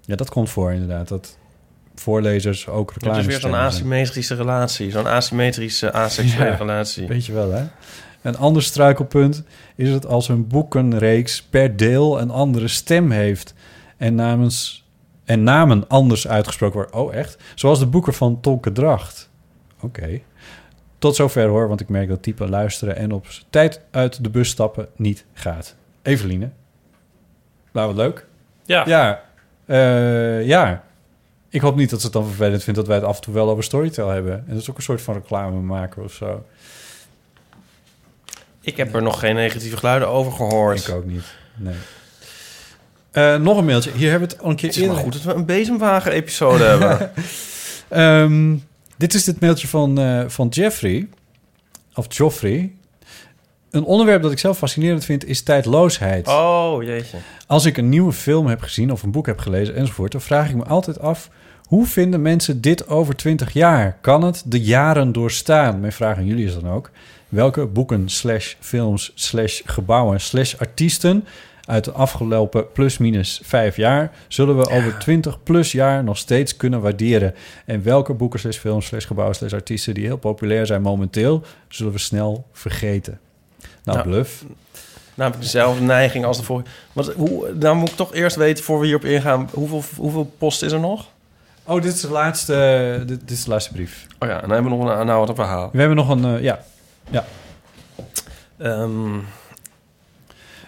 [0.00, 1.08] Ja, dat komt voor inderdaad.
[1.08, 1.38] Dat
[1.94, 4.90] voorlezers ook Het reclame is weer zo'n asymmetrische relatie.
[4.90, 6.56] Zo'n asymmetrische, aseksuele Ja.
[6.56, 7.06] relatie.
[7.06, 7.64] Weet je wel, hè?
[8.22, 9.42] Een ander struikelpunt
[9.78, 13.54] is het als een boekenreeks per deel een andere stem heeft
[13.96, 14.88] en, namens,
[15.24, 17.00] en namen anders uitgesproken worden.
[17.00, 17.38] Oh, echt?
[17.54, 19.30] Zoals de boeken van Tolke Dracht.
[19.80, 20.20] Oké.
[20.98, 24.48] Tot zover hoor, want ik merk dat typen luisteren en op tijd uit de bus
[24.48, 25.76] stappen niet gaat.
[26.02, 26.50] Eveline.
[27.72, 28.26] Nou, wat leuk.
[28.64, 28.86] Ja.
[28.86, 29.22] Ja.
[29.64, 30.84] Eh, ja.
[31.48, 33.34] Ik hoop niet dat ze het dan vervelend vindt dat wij het af en toe
[33.34, 34.32] wel over Storytel hebben.
[34.32, 36.44] En dat is ook een soort van reclame maken of zo.
[38.68, 40.88] Ik heb er nog geen negatieve geluiden over gehoord.
[40.88, 41.24] Ik ook niet.
[41.56, 41.74] Nee.
[43.10, 43.90] Eh, nog een mailtje.
[43.94, 45.12] Hier hebben we het al een keer Het is maar eerder.
[45.12, 47.10] goed dat we een bezemwagen-episode hebben.
[47.88, 48.56] Ehm,
[48.96, 51.08] dit is dit mailtje van, eh, van Jeffrey.
[51.94, 52.72] Of Joffrey.
[53.70, 56.28] Een onderwerp dat ik zelf fascinerend vind is tijdloosheid.
[56.28, 57.16] Oh, jeetje.
[57.46, 60.12] Als ik een nieuwe film heb gezien of een boek heb gelezen enzovoort...
[60.12, 61.30] dan vraag ik me altijd af...
[61.64, 63.98] hoe vinden mensen dit over 20 jaar?
[64.00, 65.80] Kan het de jaren doorstaan?
[65.80, 66.90] Mijn vraag aan jullie is dan ook...
[67.28, 71.26] welke boeken slash films slash gebouwen slash artiesten...
[71.64, 74.12] uit de afgelopen plus minus vijf jaar...
[74.28, 77.34] zullen we over 20 plus jaar nog steeds kunnen waarderen?
[77.64, 79.94] En welke boeken slash films slash gebouwen slash artiesten...
[79.94, 81.42] die heel populair zijn momenteel...
[81.68, 83.18] zullen we snel vergeten?
[83.84, 84.44] Nou, Nou, bluff.
[85.14, 86.68] Nou, heb ik dezelfde neiging als de vorige.
[86.92, 89.48] Want hoe, dan moet ik toch eerst weten, voor we hierop ingaan...
[89.52, 91.08] hoeveel, hoeveel post is er nog?
[91.64, 94.06] Oh, dit is de laatste, dit, dit is de laatste brief.
[94.18, 95.68] Oh ja, en dan hebben we nog een, nou, wat een verhaal.
[95.72, 96.64] We hebben nog een, eh, ja.
[97.10, 97.24] Ja.
[98.58, 99.14] Ehm,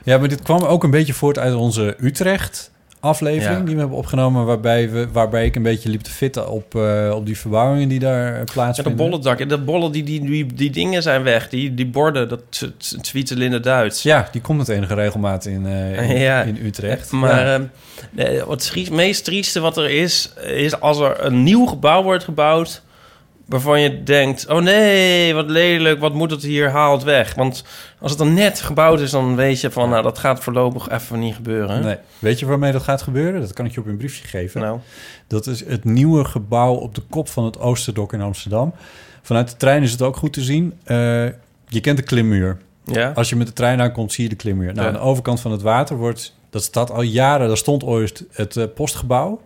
[0.05, 3.59] ja, maar dit kwam ook een beetje voort uit onze Utrecht-aflevering...
[3.59, 3.64] Ja.
[3.64, 4.45] die we hebben opgenomen...
[4.47, 7.99] waarbij, we, waarbij ik een beetje liep te fitten op, eh, op die verbouwingen die
[7.99, 8.97] daar eh, ja, de plaatsvinden.
[8.97, 9.49] bollendak.
[9.49, 11.49] De bollen, die, die, die, die dingen zijn weg.
[11.49, 12.43] Die, die borden, dat
[13.01, 14.03] Zwitserlinde Duits.
[14.03, 16.43] Ja, die komt met enige regelmaat in, eh, in, Ja.
[16.43, 17.11] in Utrecht.
[17.11, 17.68] Maar Ja.
[18.16, 20.32] ehm, het meest trieste wat er is...
[20.47, 22.82] is als er een nieuw gebouw wordt gebouwd...
[23.51, 24.46] waarvan je denkt...
[24.48, 27.34] oh nee, wat lelijk, wat moet het hier, haal het weg.
[27.34, 27.64] Want
[27.98, 29.11] als het dan net gebouwd is...
[29.11, 31.82] dan weet je van, nou, dat gaat voorlopig even niet gebeuren.
[31.82, 31.96] Nee.
[32.18, 33.40] Weet je waarmee dat gaat gebeuren?
[33.40, 34.61] Dat kan ik je op een briefje geven.
[34.61, 34.78] Nou,
[35.26, 38.72] Dat is het nieuwe gebouw op de kop van het Oosterdok in Amsterdam.
[39.22, 40.74] Vanuit de trein is het ook goed te zien.
[40.84, 40.96] Eh,
[41.66, 42.59] je kent de klimmuur.
[42.84, 43.11] ja.
[43.14, 44.66] Als je met de trein aankomt, zie je de klimmuur.
[44.74, 44.86] Nou, Ja.
[44.86, 46.38] aan de overkant van het water wordt...
[46.51, 47.48] Dat staat al jaren...
[47.48, 49.40] Daar stond ooit het eh, postgebouw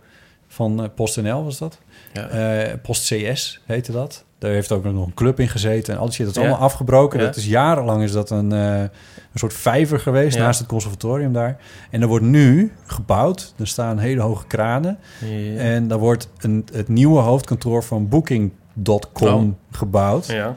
[0.47, 1.79] van eh, PostNL, was dat?
[2.15, 2.27] Ja.
[2.27, 4.23] Eh, Post CS heette dat.
[4.39, 5.93] Daar heeft ook nog een club in gezeten.
[5.93, 6.47] En al die shit, dat is Ja.
[6.47, 7.19] allemaal afgebroken.
[7.19, 7.25] Ja.
[7.25, 8.89] Dat is jarenlang is dat een, eh, een
[9.39, 10.37] soort vijver geweest...
[10.37, 11.57] Naast het conservatorium daar.
[11.91, 13.53] En er wordt nu gebouwd.
[13.57, 14.97] Er staan hele hoge kranen.
[15.19, 15.57] Ja.
[15.57, 20.29] En daar wordt een, het nieuwe hoofdkantoor van Booking.com gebouwd.
[20.29, 20.35] Oh.
[20.35, 20.55] ja.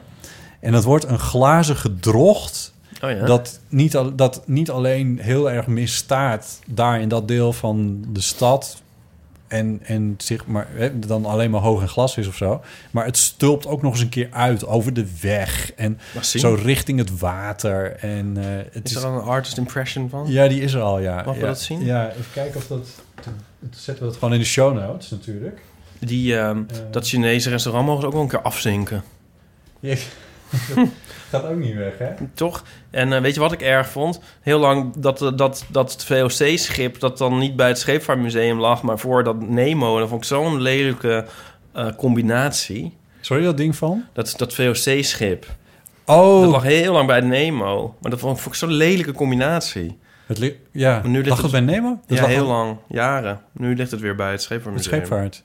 [0.59, 2.73] En dat wordt een glazen gedrocht...
[3.03, 3.25] Oh ja.
[3.25, 8.21] Dat, niet al, dat niet alleen heel erg misstaat daar in dat deel van de
[8.21, 8.81] stad,
[9.49, 12.61] en, en zich maar, hè, dan alleen maar hoog en glas is of zo.
[12.91, 15.73] Maar het stulpt ook nog eens een keer uit over de weg.
[15.75, 16.41] En Mag zien?
[16.41, 17.95] zo richting het water.
[17.95, 20.25] En, eh, het Is er dan een artist impression van?
[20.27, 21.23] Ja, die is er al, ja.
[21.25, 21.47] Mag we ja.
[21.47, 21.85] dat zien?
[21.85, 22.87] Ja, even kijken of dat...
[23.23, 23.33] Dan
[23.71, 25.61] zetten we dat gewoon in de show notes natuurlijk.
[25.99, 29.03] Die, ehm, dat Chinese restaurant mogen ze ook wel een keer afzinken.
[29.79, 29.95] Ja,
[31.29, 32.07] gaat ook niet weg, hè?
[32.33, 32.63] Toch?
[32.89, 34.19] En eh, weet je wat ik erg vond?
[34.41, 36.99] Heel lang dat, eh, dat, dat het VOC-schip...
[36.99, 38.81] dat dan niet bij het Scheepvaartmuseum lag...
[38.83, 39.93] maar voor dat Nemo.
[39.93, 41.25] En dat vond ik zo'n lelijke
[41.73, 42.97] eh, combinatie.
[43.21, 44.03] Sorry, dat ding van?
[44.13, 45.45] Dat, dat VOC-schip.
[46.05, 47.95] Oh, Dat lag heel lang bij de Nemo.
[48.01, 49.97] Maar dat vond, ik zo'n lelijke combinatie.
[50.25, 50.99] het ja.
[50.99, 51.99] Maar nu ligt lag het het- bij Nemo?
[52.07, 52.77] Dat ja, heel al- lang.
[52.87, 53.41] Jaren.
[53.51, 54.93] Nu ligt het weer bij het Het Scheepvaartmuseum.
[54.95, 55.43] scheepvaart.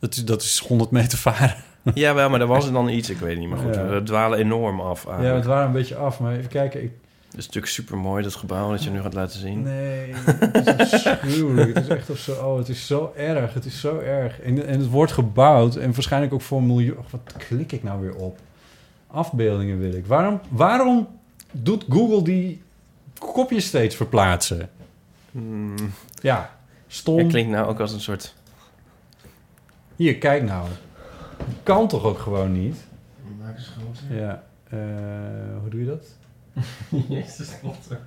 [0.00, 1.54] Dat is, dat is 100 meter varen.
[1.94, 3.10] Ja, wel, maar er was er dan iets.
[3.10, 3.48] Ik weet niet.
[3.48, 3.86] Maar goed, Ja.
[3.86, 5.04] we dwalen enorm af.
[5.06, 6.20] Ja, het waren een beetje af.
[6.20, 6.82] Maar even kijken.
[6.82, 6.90] Ik,
[7.30, 9.62] Het is natuurlijk super mooi, dat gebouw dat je nu gaat laten zien.
[9.62, 11.74] nee, het is afschuwelijk.
[11.74, 12.32] Het is echt of zo...
[12.32, 13.54] Oh, het is zo erg.
[13.54, 14.40] Het is zo erg.
[14.40, 15.76] En, en het wordt gebouwd.
[15.76, 16.96] En waarschijnlijk ook voor een miljoen...
[17.10, 18.38] wat klik ik nou weer op?
[19.06, 20.06] Afbeeldingen wil ik.
[20.06, 21.08] Waarom, waarom
[21.52, 22.62] doet Google die
[23.18, 24.70] kopjes steeds verplaatsen?
[25.30, 25.74] Hmm.
[26.22, 26.56] Ja,
[26.86, 27.18] stom.
[27.18, 28.34] Het klinkt nou ook als een soort...
[29.96, 30.66] Hier, kijk nou.
[31.62, 32.76] Kan toch ook gewoon niet?
[33.38, 34.16] Maak eens groter.
[34.16, 34.42] Ja.
[34.68, 34.78] eh,
[35.60, 36.06] hoe doe je dat?
[37.08, 38.00] Jezus, groter.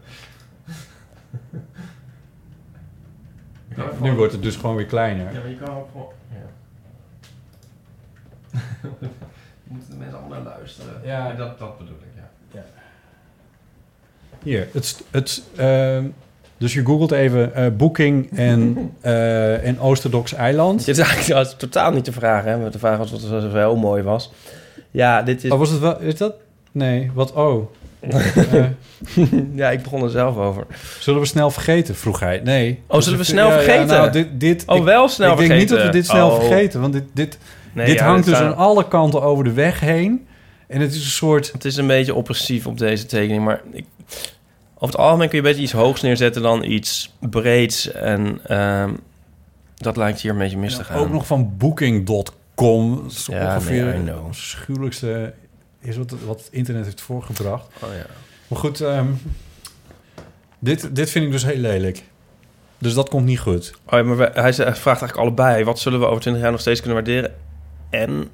[4.01, 5.33] Nu wordt het dus gewoon weer kleiner.
[5.33, 6.11] Ja, maar je kan ook gewoon...
[6.31, 6.49] Ja.
[9.63, 11.01] Moeten de mensen allemaal naar luisteren.
[11.03, 11.33] Ja.
[11.33, 12.21] dat, dat bedoel ik,
[12.51, 12.63] ja.
[14.43, 16.09] Hier, het, het, ehm,
[16.63, 20.85] dus je googelt even eh Booking en, eh en Oosterdoks eiland.
[20.85, 22.69] Dit is eigenlijk totaal niet de vraag, hè.
[22.69, 24.31] De vraag was wat het wel mooi was.
[24.91, 25.51] Ja, dit is...
[25.51, 26.33] Oh, was het wel, is dat?
[26.71, 27.71] Nee, wat, oh.
[28.09, 28.65] Eh,
[29.55, 30.65] ja, ik begon er zelf over.
[30.99, 32.41] zullen we snel vergeten, vroeg hij.
[32.43, 32.79] Nee.
[32.87, 33.87] Oh, zullen we snel Ja, ja, vergeten?
[33.87, 36.49] nou, dit, dit, Oh, ik, wel snel ik denk niet dat we dit snel vergeten.
[36.49, 36.53] Oh.
[36.53, 37.37] vergeten, want dit, dit,
[37.73, 40.27] Nee, dit ja, hangt dus aan alle kanten over de weg heen.
[40.67, 41.51] En het is een soort...
[41.51, 43.85] Het is een beetje oppressief op deze tekening, maar ik,
[44.83, 47.91] over het algemeen kun je beter iets hoogs neerzetten dan iets breeds.
[47.91, 48.93] En ehm,
[49.75, 50.97] dat lijkt hier een beetje mis te gaan.
[50.97, 53.01] Ook nog van Booking.com.
[53.03, 55.33] Dat is Ja, ongeveer nee, het schuwelijkste
[55.79, 57.67] is wat, wat het internet heeft voorgebracht.
[57.83, 58.05] Oh, ja.
[58.47, 59.07] Maar goed, ehm,
[60.59, 62.03] dit, dit vind ik dus heel lelijk.
[62.77, 63.73] Dus dat komt niet goed.
[63.85, 65.63] Oh, ja, maar hij vraagt eigenlijk allebei.
[65.63, 67.33] Wat zullen we over 20 jaar nog steeds kunnen waarderen?
[67.89, 68.29] En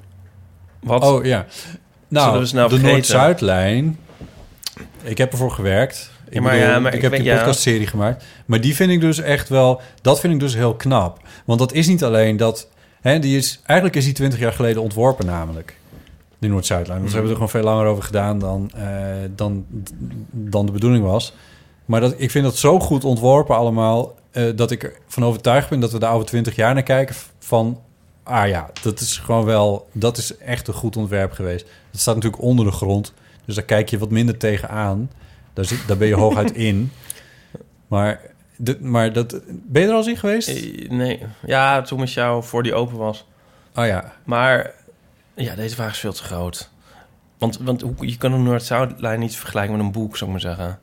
[0.80, 1.02] wat?
[1.02, 1.46] Oh ja.
[2.08, 2.92] Nou, Zullen we snel de vergeten?
[2.92, 3.98] Noord-Zuidlijn.
[5.02, 6.10] Ik heb ervoor gewerkt.
[6.30, 8.24] Ik, maar bedoel, ja, maar ik, ik heb weet- die podcastserie gemaakt.
[8.46, 9.80] Maar die vind ik dus echt wel...
[10.02, 11.18] Dat vind ik dus heel knap.
[11.44, 12.68] Want dat is niet alleen dat...
[13.00, 15.76] Hè, die is, eigenlijk is die 20 jaar geleden ontworpen namelijk.
[16.38, 16.98] Die Noord-Zuidlijn.
[16.98, 18.86] Want ze hebben er gewoon veel langer over gedaan dan, eh,
[19.36, 19.64] dan,
[20.30, 21.34] dan de bedoeling was.
[21.84, 24.14] Maar dat, ik vind dat zo goed ontworpen allemaal...
[24.30, 27.80] eh, dat ik ervan overtuigd ben dat we de oude 20 jaar naar kijken van...
[28.22, 29.88] Ah ja, dat is gewoon wel...
[29.92, 31.66] Dat is echt een goed ontwerp geweest.
[31.90, 33.12] Dat staat natuurlijk onder de grond.
[33.44, 35.10] Dus daar kijk je wat minder tegenaan.
[35.60, 36.92] Daar, zit, daar ben je hooguit in.
[37.88, 38.20] Maar,
[38.56, 40.48] dit, maar dat, ben je er al eens in geweest?
[40.48, 41.22] Eh, Nee.
[41.46, 43.26] Ja, toen met jou voor die open was.
[43.74, 44.12] Oh ja.
[44.24, 44.70] Maar
[45.34, 46.70] ja, deze vraag is veel te groot.
[47.38, 50.78] Want, want je kan een Noord-Zuidlijn niet vergelijken met een boek, zou ik maar zeggen.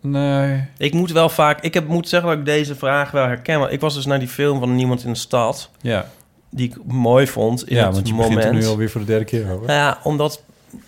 [0.00, 0.64] Nee.
[0.78, 1.60] Ik moet wel vaak...
[1.60, 3.58] Ik heb, moet zeggen dat ik deze vraag wel herken.
[3.58, 5.70] Want ik was dus naar die film van Niemand in de Stad...
[5.80, 6.08] Ja,
[6.50, 8.34] die ik mooi vond in ja het want je moment.
[8.34, 9.66] begint er nu alweer voor de derde keer over.
[9.66, 10.42] Nou ja, omdat...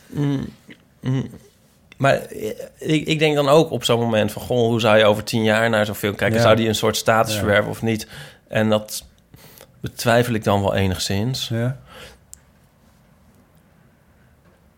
[0.06, 0.46] mm,
[1.00, 1.26] mm,
[1.96, 4.42] maar eh, ik, ik denk dan ook op zo'n moment van...
[4.42, 6.36] Goh, hoe zou je over tien jaar naar zo'n film kijken?
[6.36, 6.42] Ja.
[6.42, 7.38] Zou die een soort status Ja.
[7.38, 8.08] verwerven of niet?
[8.48, 9.04] En dat
[9.80, 11.48] betwijfel ik dan wel enigszins.
[11.48, 11.78] Ja.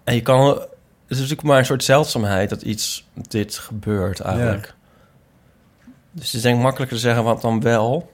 [0.04, 0.46] En je kan...
[0.48, 4.74] Het is natuurlijk maar een soort zeldzaamheid dat iets dit gebeurt eigenlijk.
[6.10, 8.12] Dus het is denk ik makkelijker te zeggen wat dan wel.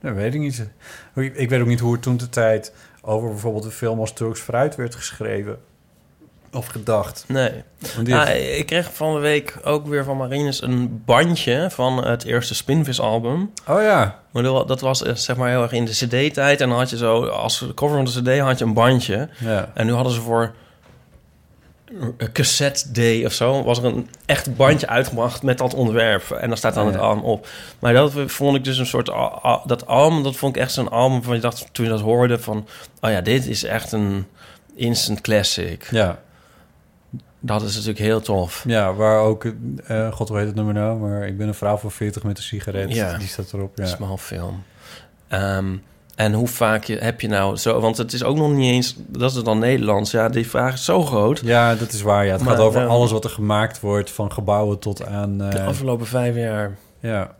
[0.00, 0.68] Dat weet ik niet.
[1.14, 4.12] Ik, ik weet ook niet hoe het toen de tijd over bijvoorbeeld een film als
[4.12, 5.60] Turks Fruit werd geschreven.
[6.54, 7.24] Of gedacht.
[7.28, 7.50] Nee.
[8.12, 8.28] Ah,
[8.58, 13.50] ik kreeg van de week ook weer van Marines een bandje van het eerste Spinvis-album.
[13.68, 14.20] oh ja.
[14.30, 16.60] Maar dat- was eh, zeg maar heel erg in de CD-tijd.
[16.60, 19.28] En dan had je zo, als cover van de CD had je een bandje.
[19.38, 19.70] ja.
[19.74, 20.54] En nu hadden ze voor
[21.96, 23.62] een cassette day of zo...
[23.62, 26.30] was er een echt bandje uitgebracht met dat onderwerp.
[26.30, 27.46] En dan staat dan Oh, het album op.
[27.78, 29.06] Maar dat vond ik dus een soort...
[29.66, 32.38] Dat album, dat vond ik echt zo'n album van je dacht toen je dat hoorde
[32.38, 32.66] van...
[33.00, 34.26] oh ja, dit is echt een
[34.74, 35.88] instant classic.
[35.90, 36.18] Ja.
[37.44, 38.64] Dat is natuurlijk heel tof.
[38.66, 39.44] Ja, waar ook,
[39.84, 42.36] eh, god hoe heet het nummer nou, maar ik ben een vrouw van 40 met
[42.36, 42.94] een sigaret.
[42.94, 43.18] Ja.
[43.18, 43.78] Die staat erop.
[43.78, 43.86] Ja.
[43.86, 44.62] Smal film.
[45.28, 45.76] Ehm,
[46.14, 47.80] en hoe vaak je, heb je nou zo...
[47.80, 48.96] Want het is ook nog niet eens...
[49.08, 50.10] Dat is dan Nederlands.
[50.10, 51.40] Ja, die vraag is zo groot.
[51.44, 52.24] ja, dat is waar.
[52.26, 52.32] Ja.
[52.32, 55.38] Het Maar, gaat over ehm, alles wat er gemaakt wordt, van gebouwen tot aan.
[55.38, 56.76] De eh, afgelopen vijf jaar.
[57.00, 57.34] ja.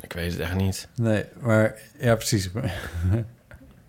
[0.00, 0.88] Ik weet het echt niet.
[0.94, 2.50] Nee, maar ja, precies.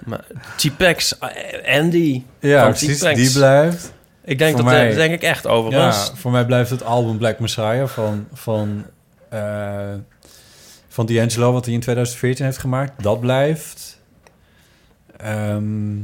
[0.06, 0.26] Maar
[0.58, 2.24] T-Pex, eh, Andy.
[2.40, 3.00] Ja, precies.
[3.00, 3.94] Die blijft.
[4.26, 6.08] Ik denk Voor dat, mij- dat denk ik echt overigens.
[6.08, 8.86] Ja, voor mij blijft het album Black Messiah van, van,
[9.30, 9.94] eh,
[10.88, 13.04] van D'Angelo, wat hij in 2014 heeft gemaakt.
[13.04, 14.00] Dat blijft.
[15.18, 15.98] Ehm,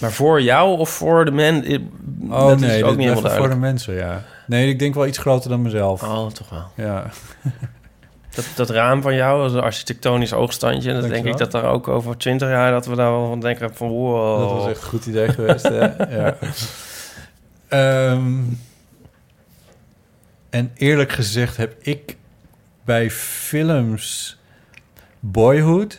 [0.00, 1.64] Maar voor jou of voor de men?
[1.64, 1.78] eh,
[2.30, 4.22] oh dat nee, is dit ook niet helemaal voor de mensen, ja.
[4.46, 6.02] Nee, ik denk wel iets groter dan mezelf.
[6.02, 6.86] Oh, toch wel.
[6.86, 7.04] Ja.
[8.34, 10.92] Dat, dat raam van jou, is een architectonisch oogstandje.
[10.92, 12.70] Dat denk ik dat daar ook over twintig jaar...
[12.70, 13.88] dat we daar wel van denken van...
[13.88, 14.40] Wow.
[14.40, 15.78] Dat was echt een goed idee geweest, hè?
[16.20, 16.36] ja.
[17.70, 18.38] Ehm,
[20.50, 22.16] en eerlijk gezegd heb ik
[22.84, 24.38] bij films
[25.20, 25.98] Boyhood...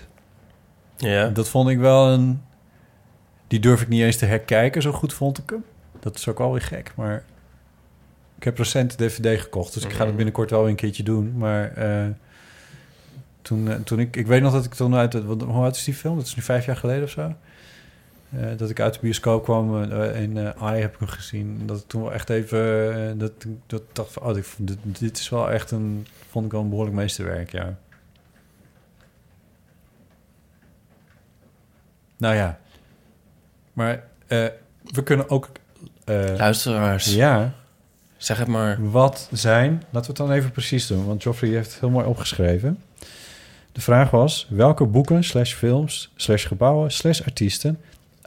[0.98, 1.28] Ja.
[1.28, 2.42] Dat vond ik wel een...
[3.48, 5.64] Die durf ik niet eens te herkijken, zo goed vond ik hem.
[6.00, 7.24] Dat is ook wel weer gek, maar...
[8.38, 11.04] Ik heb recent de DVD gekocht, dus ik ga dat binnenkort wel weer een keertje
[11.04, 11.38] doen.
[11.38, 12.08] Maar eh,
[13.42, 14.16] toen, eh, toen ik...
[14.16, 15.14] Ik weet nog dat ik toen uit...
[15.14, 16.16] het- wat- Hoe oud is die film?
[16.18, 17.36] Dat is nu vijf jaar geleden of zo.
[18.32, 21.62] Eh, dat ik uit de bioscoop kwam eh, in eh AI heb ik hem gezien.
[21.66, 23.18] Dat ik toen wel echt even...
[23.18, 23.32] dat,
[23.68, 24.24] dat dacht van...
[24.24, 24.38] Oh,
[24.84, 26.08] dit, is wel echt een...
[26.30, 27.78] Vond ik wel een behoorlijk meesterwerk, ja.
[32.18, 32.60] Nou ja.
[33.74, 34.04] Maar
[34.84, 35.50] we kunnen ook...
[36.38, 37.54] Luisteraars, ja,
[38.18, 38.92] zeg het maar.
[38.92, 39.72] wat zijn...
[39.72, 42.80] Laten we het dan even precies doen, want Joffrey heeft het heel mooi opgeschreven.
[43.72, 47.80] De vraag was, welke boeken, slash films, slash gebouwen, slash artiesten...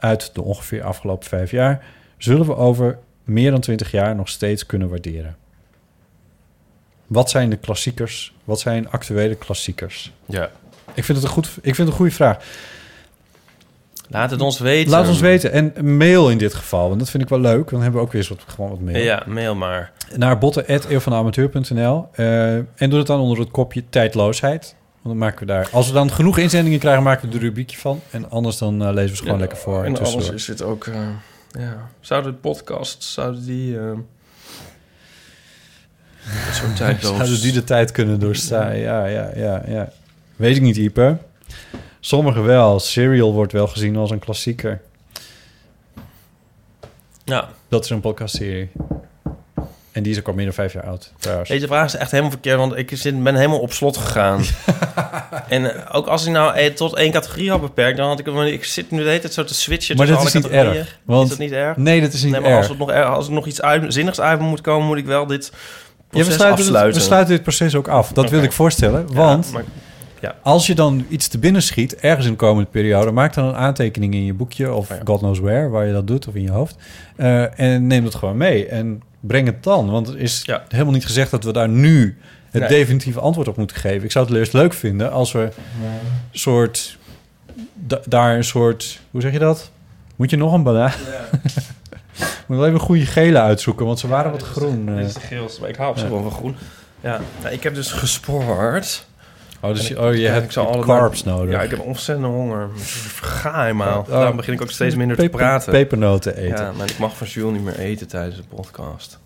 [0.05, 1.85] uit de ongeveer afgelopen vijf jaar...
[2.17, 5.35] zullen we over meer dan twintig jaar nog steeds kunnen waarderen?
[7.07, 8.33] Wat zijn de klassiekers?
[8.43, 10.11] Wat zijn actuele klassiekers?
[10.25, 10.49] Ja.
[10.93, 12.37] Ik vind het een, goed, ik vind het een goede vraag.
[14.09, 14.91] Laat het ons weten.
[14.91, 15.51] Laat ons weten.
[15.51, 16.87] En mail in dit geval.
[16.87, 17.69] Want dat vind ik wel leuk.
[17.69, 18.97] Dan hebben we ook weer wat, gewoon wat mail.
[18.97, 19.91] Ja, mail maar.
[20.15, 24.75] Naar botten.eeuwvanamateur.nl uh, En doe het dan onder het kopje tijdloosheid.
[25.05, 25.69] Want dan maken we daar...
[25.71, 28.01] Als we dan genoeg inzendingen krijgen, maken we er een rubriekje van.
[28.11, 29.83] En anders dan eh, lezen we ze gewoon lekker voor.
[29.83, 30.25] En tussendoor.
[30.27, 30.85] anders is het ook...
[30.87, 31.07] eh,
[31.51, 31.89] ja.
[31.99, 33.79] Zouden de podcasts, zouden die...
[33.79, 33.91] eh
[36.53, 37.15] Zo'n tijdloos...
[37.15, 38.77] Zouden die de tijd kunnen doorstaan?
[38.77, 39.91] Ja, ja, ja, ja.
[40.35, 41.17] Weet ik niet, Ipe.
[41.99, 42.79] Sommigen wel.
[42.79, 44.81] Serial wordt wel gezien als een klassieker.
[47.23, 47.49] Ja.
[47.67, 48.69] Dat is een podcastserie.
[49.95, 51.49] En die is ook al meer dan vijf jaar oud, trouwens.
[51.49, 54.41] Deze vraag is echt helemaal verkeerd, want ik zit, ben helemaal op slot gegaan.
[55.49, 58.27] en eh, ook als ik nou eh, tot één categorie had beperkt, dan had ik...
[58.27, 61.23] Ik zit nu de hele tijd zo te switchen Maar dat is niet erg, want-
[61.23, 61.77] is dat niet erg?
[61.77, 62.59] Nee, dat is niet nee, maar erg.
[62.59, 65.05] Als, het nog, er- als er nog iets uit, zinnigs uit moet komen, moet ik
[65.05, 65.57] wel dit Ja,
[66.09, 66.99] proces we sluiten, het- afsluiten.
[67.01, 68.11] we sluiten dit proces ook af.
[68.11, 69.05] Dat wil ik voorstellen.
[69.09, 69.63] Ja, Want maar-
[70.19, 70.35] ja.
[70.43, 73.55] als je dan iets te binnen schiet, ergens in de komende periode, maak dan een
[73.55, 74.97] aantekening in je boekje of Oh.
[75.03, 76.75] God knows where, waar je dat doet, of in je hoofd.
[77.15, 79.91] Eh, en neem dat gewoon mee en breng het dan.
[79.91, 80.63] Want het is Ja.
[80.69, 82.17] helemaal niet gezegd dat we daar nu
[82.51, 82.69] het Nee.
[82.79, 84.03] definitieve antwoord op moeten geven.
[84.03, 85.49] Ik zou het eerst leuk vinden als we
[86.31, 86.97] soort
[87.73, 89.71] da- daar een soort, hoe zeg je dat?
[90.15, 90.91] Moet je nog een banaan?
[92.47, 94.89] Moet wel even goede gele uitzoeken, want ze waren wat groen.
[94.89, 94.95] eh.
[94.95, 96.13] Dit is de geelste, maar ik hou op zich Ja.
[96.13, 96.55] wel van groen.
[97.01, 99.05] Ja, nou, ik heb dus gespoord.
[99.61, 101.53] Oh, dus ik- oh, je hebt ik zal alle- carbs nodig.
[101.53, 102.63] Ja, ik heb ontzettend honger.
[102.75, 103.99] Ik verga helemaal.
[103.99, 105.71] Oh, Daarom begin ik ook steeds minder te praten.
[105.71, 106.63] Pepernoten eten.
[106.65, 109.19] Ja, maar ik mag van Jules niet meer eten tijdens de podcast.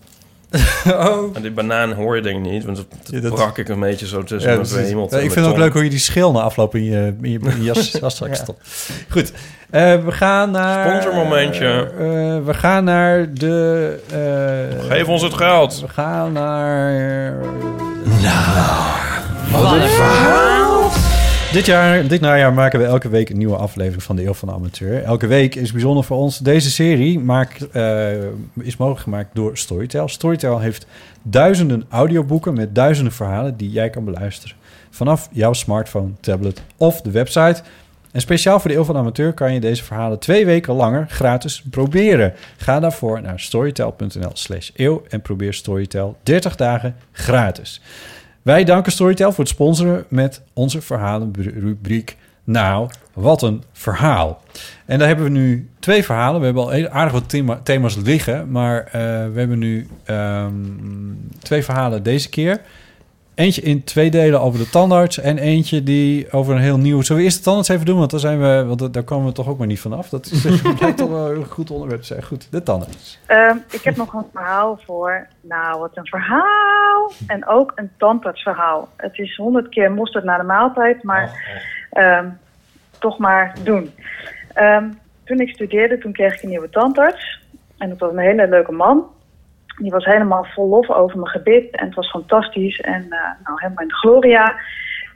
[0.88, 1.36] oh.
[1.36, 3.70] En die banaan hoor je denk ik niet, want dat, dat Ja, dat- brak ik
[3.70, 5.90] een beetje zo tussen Ja, mijn Ja, ik mijn vind het ook leuk hoe je
[5.90, 8.34] die schil na afloop in je, in je, in je jas, Ja.
[8.34, 8.62] stopt.
[9.10, 9.32] Goed,
[9.70, 10.90] eh, we gaan naar...
[10.90, 11.92] Sponsormomentje.
[11.98, 14.00] eh, we gaan naar de...
[14.80, 15.80] eh, Geef ons het geld.
[15.82, 17.36] We gaan naar...
[19.52, 20.90] Wat een verhaal!
[21.52, 24.48] Dit, jaar, dit najaar maken we elke week een nieuwe aflevering van de Eeuw van
[24.48, 25.04] de Amateur.
[25.04, 26.38] Elke week is bijzonder voor ons.
[26.38, 28.12] Deze serie maakt, eh,
[28.62, 30.08] is mogelijk gemaakt door Storytel.
[30.08, 30.86] Storytel heeft
[31.24, 34.56] duizenden audioboeken met duizenden verhalen die jij kan beluisteren.
[34.90, 37.62] Vanaf jouw smartphone, tablet of de website.
[38.12, 41.06] En speciaal voor de Eeuw van de Amateur kan je deze verhalen twee weken langer
[41.10, 42.34] gratis proberen.
[42.58, 47.82] Ga daarvoor naar storytel.nl slash eeuw en probeer Storytel 30 dagen gratis.
[48.50, 52.18] Wij danken Storytel voor het sponsoren met onze verhalenrubriek.
[52.44, 54.42] Nou, wat een verhaal.
[54.86, 56.40] En daar hebben we nu twee verhalen.
[56.40, 58.52] We hebben al aardig wat thema- thema's liggen.
[58.52, 58.92] Maar eh,
[59.32, 60.54] we hebben nu ehm,
[61.40, 62.62] twee verhalen deze keer.
[63.40, 65.20] Eentje in twee delen over de tandarts.
[65.20, 67.02] En eentje die over een heel nieuw...
[67.02, 67.98] Zullen we eerst de tandarts even doen?
[67.98, 70.10] Want daar, zijn we, want daar komen we toch ook maar niet vanaf.
[70.10, 70.42] Dat is,
[70.96, 72.24] toch wel een goed onderwerp te zijn.
[72.24, 73.20] Goed, de tandarts.
[73.26, 75.28] Ehm, ik heb nog een verhaal voor.
[75.42, 77.12] Nou, wat een verhaal.
[77.28, 78.90] En ook een tandartsverhaal.
[78.96, 81.32] Het is honderd keer mosterd na de maaltijd, maar
[81.92, 82.28] ehm,
[82.98, 83.92] toch maar doen.
[84.54, 84.86] Ehm,
[85.24, 87.42] toen ik studeerde, toen kreeg ik een nieuwe tandarts.
[87.78, 89.06] En dat was een hele leuke man.
[89.80, 91.76] Die was helemaal vol lof over mijn gebit.
[91.76, 92.80] En het was fantastisch.
[92.80, 94.60] En eh, nou, helemaal in de gloria.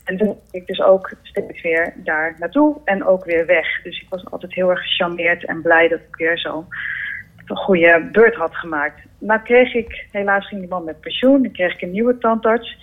[0.03, 3.81] En toen ging ik dus ook steeds weer daar naartoe en ook weer weg.
[3.81, 6.65] Dus ik was altijd heel erg gecharmeerd en blij dat ik weer zo
[7.45, 9.01] een goede beurt had gemaakt.
[9.17, 12.77] Nou kreeg ik, helaas ging die man met pensioen, dan kreeg ik een nieuwe tandarts.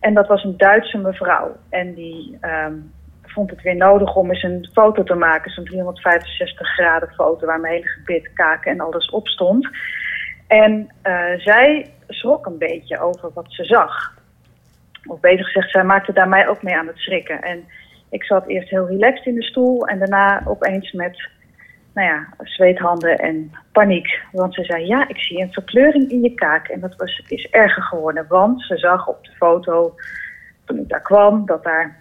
[0.00, 1.56] En dat was een Duitse mevrouw.
[1.68, 2.74] En die ehm,
[3.22, 5.50] vond het weer nodig om eens een foto te maken.
[5.50, 9.68] Zo'n 365 graden foto waar mijn hele gebit, kaken en alles op stond.
[10.50, 14.14] En eh, zij schrok een beetje over wat ze zag.
[15.04, 17.42] Of beter gezegd, zij maakte daar mij ook mee aan het schrikken.
[17.42, 17.64] En
[18.08, 21.28] ik zat eerst heel relaxed in de stoel en daarna opeens met
[21.94, 24.20] nou ja, zweethanden en paniek.
[24.32, 26.68] Want ze zei, ja, ik zie een verkleuring in je kaak.
[26.68, 29.94] En dat was, is erger geworden, want ze zag op de foto,
[30.64, 31.96] toen ik daar kwam, dat daar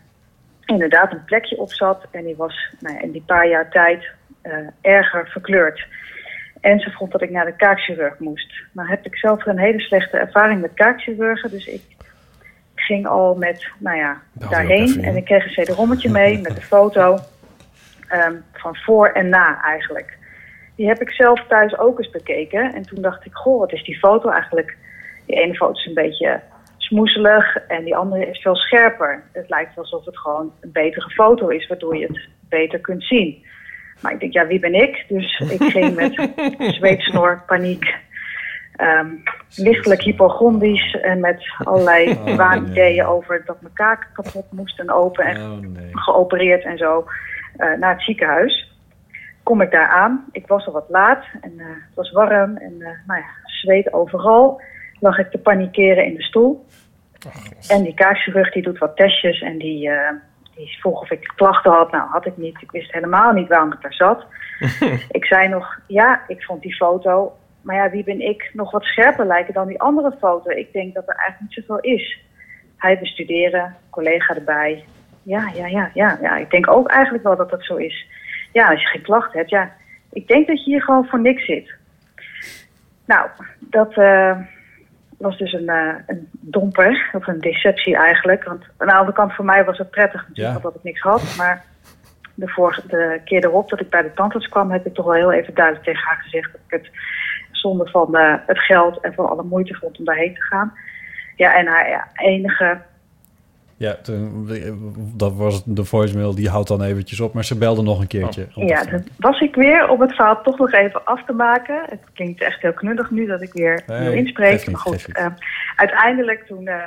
[0.65, 2.05] inderdaad een plekje op zat.
[2.11, 4.07] En die was nou ja, in die paar jaar tijd
[4.41, 5.87] eh, erger verkleurd.
[6.59, 8.53] En ze vond dat ik naar de kaakchirurg moest.
[8.71, 11.49] Nou heb ik zelf een hele slechte ervaring met kaakchirurgen.
[11.49, 11.81] Dus ik
[12.75, 15.03] ging al met, nou ja, daarheen.
[15.03, 17.19] En ik kreeg een cd-rommetje mee met de foto
[18.07, 20.17] ehm, van voor en na eigenlijk.
[20.75, 22.73] Die heb ik zelf thuis ook eens bekeken.
[22.73, 24.77] En toen dacht ik, goh, wat is die foto eigenlijk?
[25.25, 26.41] Die ene foto is een beetje
[26.77, 29.23] smoezelig en die andere is veel scherper.
[29.31, 33.45] Het lijkt alsof het gewoon een betere foto is, waardoor je het beter kunt zien.
[34.01, 35.05] Maar ik denk, ja, wie ben ik?
[35.07, 36.29] Dus ik ging met
[36.75, 37.95] zweetsnor, paniek,
[38.75, 39.07] ehm,
[39.55, 45.25] lichtelijk hypochondisch en met allerlei Oh, waanideeën over dat mijn kaak kapot moest en open
[45.25, 45.89] en Oh nee.
[45.91, 47.05] geopereerd en zo
[47.57, 48.73] eh, naar het ziekenhuis.
[49.43, 50.25] Kom ik daar aan.
[50.31, 53.93] Ik was al wat laat en eh, het was warm en eh, nou ja, zweet
[53.93, 54.61] overal.
[54.99, 56.65] Lag ik te panikeren in de stoel.
[57.67, 59.89] En die kaakchirurg die doet wat testjes en die,
[60.59, 61.91] die vroeg of ik klachten had.
[61.91, 62.61] Nou, had ik niet.
[62.61, 64.25] Ik wist helemaal niet waarom ik daar zat.
[65.19, 68.83] ik zei nog, ja, ik vond die foto, maar ja, wie ben ik, nog wat
[68.83, 70.49] scherper lijken dan die andere foto.
[70.49, 72.19] Ik denk dat er eigenlijk niet zoveel is.
[72.77, 74.83] Hij bestuderen, collega erbij.
[75.23, 76.37] Ja, ja, ja, ja, ja.
[76.37, 78.07] Ik denk ook eigenlijk wel dat dat zo is.
[78.51, 79.71] Ja, als je geen klachten hebt, ja.
[80.11, 81.73] Ik denk dat je hier gewoon voor niks zit.
[83.05, 83.29] Nou,
[83.59, 84.37] dat eh,
[85.19, 88.43] was dus een, eh, een domper, of een deceptie eigenlijk.
[88.43, 90.63] Want aan de andere kant voor mij was het prettig natuurlijk Ja.
[90.63, 91.35] dat ik niks had.
[91.37, 91.63] Maar
[92.33, 95.13] de, vorige, de keer erop dat ik bij de tandarts kwam, heb ik toch wel
[95.13, 96.89] heel even duidelijk tegen haar gezegd dat ik het
[97.51, 100.73] zonder van eh, het geld en van alle moeite vond om daarheen te gaan.
[101.35, 102.77] Ja, en haar ja, enige
[103.79, 104.49] Ja, toen,
[105.15, 107.33] dat was de voicemail, die houdt dan eventjes op.
[107.33, 108.47] Maar ze belde nog een keertje.
[108.55, 111.81] Oh, Ja, dan was ik weer om het verhaal toch nog even af te maken.
[111.89, 115.25] Het klinkt echt heel knullig nu dat ik weer Nee, wil niet, Maar goed, eh,
[115.75, 116.83] uiteindelijk toen eh,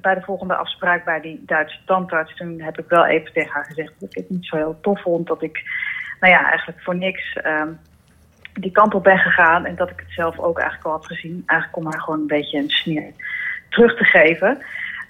[0.00, 2.36] bij de volgende afspraak bij die Duitse tandarts...
[2.36, 5.02] toen heb ik wel even tegen haar gezegd dat ik het niet zo heel tof
[5.02, 5.26] vond.
[5.26, 5.62] Dat ik,
[6.20, 7.68] nou ja, eigenlijk voor niks ehm,
[8.52, 9.64] die kant op ben gegaan.
[9.64, 11.42] En dat ik het zelf ook eigenlijk al had gezien.
[11.46, 13.12] Eigenlijk om haar gewoon een beetje een sneer
[13.68, 14.58] terug te geven.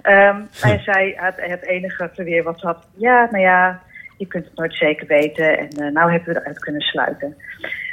[0.03, 2.87] Ehm Hij zei het, het enige verweer wat ze had.
[2.97, 3.81] Ja, nou ja,
[4.19, 5.59] je kunt het nooit zeker weten.
[5.59, 7.37] En eh, nou hebben we eruit kunnen sluiten.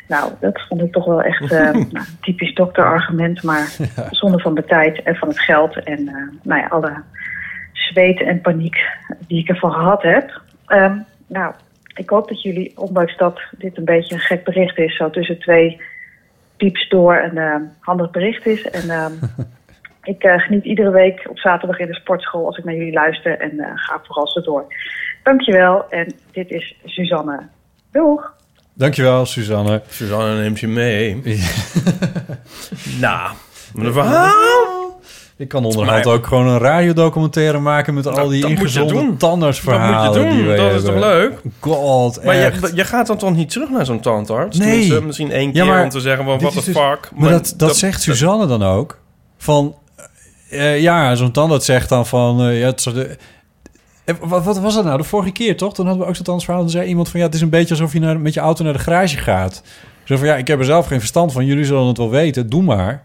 [0.07, 3.43] Nou, dat vond ik toch wel echt eh, nou, typisch dokterargument.
[3.43, 3.75] Maar
[4.21, 5.83] zonder van de tijd en van het geld.
[5.83, 6.93] En eh, nou ja, alle
[7.73, 8.77] zweet en paniek
[9.27, 10.41] die ik ervan gehad heb.
[10.65, 11.53] Ehm, nou,
[11.95, 14.95] ik hoop dat jullie, ondanks dat dit een beetje een gek bericht is...
[14.95, 15.81] zo tussen twee
[16.57, 18.69] pieps door een handig bericht is.
[18.69, 19.13] En ehm,
[20.07, 23.39] ik eh, geniet iedere week op zaterdag in de sportschool als ik naar jullie luister
[23.39, 24.65] en eh, ga vooral zo door.
[25.23, 27.47] Dankjewel en dit is Suzanne.
[27.91, 28.33] Doeg!
[28.73, 29.81] Dankjewel, Suzanne.
[29.87, 31.21] Suzanne neemt je mee.
[33.01, 33.31] nou,
[33.73, 34.53] wat een verhaal.
[35.37, 38.65] Ik kan onderhand Maar- ook gewoon een radiodocumentaire maken met al die dat moet je
[38.65, 39.17] ingezonde doen.
[39.17, 41.01] tandartsverhalen Dat moet je doen, die we dat is hebben.
[41.01, 41.41] toch leuk?
[41.59, 42.69] God, Maar echt.
[42.69, 44.57] je, je gaat dan toch niet terug naar zo'n tandarts?
[44.57, 45.01] Nee.
[45.01, 47.09] Misschien één keer Ja, maar om te zeggen, van, what is the dus- fuck.
[47.15, 48.99] Maar, dat, dat, zegt Suzanne dan ook.
[49.37, 49.75] Van,
[50.49, 52.41] eh, ja, zo'n tandarts zegt dan van...
[52.41, 53.17] eh, ja, het de,
[54.05, 54.97] eh, wat, wat was dat nou?
[54.97, 55.73] De vorige keer, toch?
[55.73, 56.63] Toen hadden we ook zo'n tandartsverhaal.
[56.63, 57.19] Dan zei iemand van...
[57.19, 59.63] Ja, het is een beetje alsof je naar, met je auto naar de garage gaat.
[60.03, 61.45] Zo van, ja, ik heb er zelf geen verstand van.
[61.45, 62.49] Jullie zullen het wel weten.
[62.49, 63.03] Doe maar.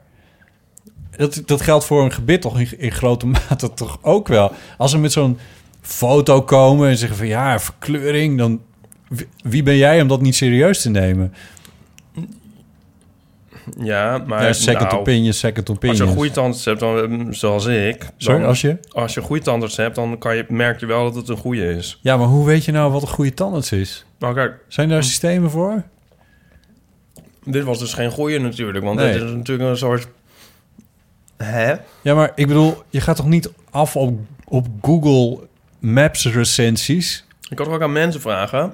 [1.16, 4.52] Dat, dat geldt voor een gebit toch in, in grote mate toch ook wel.
[4.78, 5.38] Als ze met zo'n
[5.80, 7.26] foto komen en zeggen van...
[7.26, 8.60] Ja, verkleuring, dan...
[9.42, 11.34] Wie ben jij om dat niet serieus te nemen?
[13.78, 14.44] Ja, maar...
[14.44, 15.90] Ja, second nou, opinion, second opinion.
[15.90, 18.00] Als je een goede tandarts hebt, dan, mm, zoals ik...
[18.00, 18.78] Dan, Sorry, als je?
[18.90, 21.36] Als je een goede tandarts hebt, dan kan je, merk je wel dat het een
[21.36, 21.98] goede is.
[22.02, 24.04] Ja, maar hoe weet je nou wat een goede tandarts is?
[24.18, 25.82] Nou kijk, Zijn daar systemen voor?
[27.44, 29.12] dit was dus geen goede natuurlijk, want Nee.
[29.12, 30.08] dit is natuurlijk een soort...
[31.36, 31.74] Hè?
[32.02, 35.46] Ja, maar ik bedoel, je gaat toch niet af op, op Google
[35.78, 37.24] Maps recensies?
[37.48, 38.72] Ik toch ook aan mensen vragen...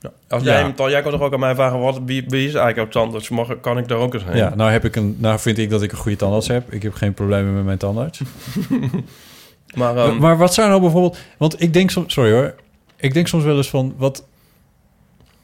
[0.00, 0.60] Ja, Als Ja.
[0.60, 3.02] jij, dan, jij kan toch ook aan mij vragen, wat, wie, wie is eigenlijk jouw
[3.02, 3.28] tandarts?
[3.28, 4.36] Mag, kan ik daar ook eens heen?
[4.36, 6.72] Ja, nou heb ik een, nou vind ik dat ik een goede tandarts heb.
[6.72, 8.20] Ik heb geen problemen met mijn tandarts.
[9.74, 11.18] Maar, ehm, maar wat zou nou bijvoorbeeld...
[11.38, 12.12] Want ik denk soms...
[12.12, 12.54] Sorry hoor.
[12.96, 13.94] Ik denk soms wel eens van...
[13.96, 14.24] Wat,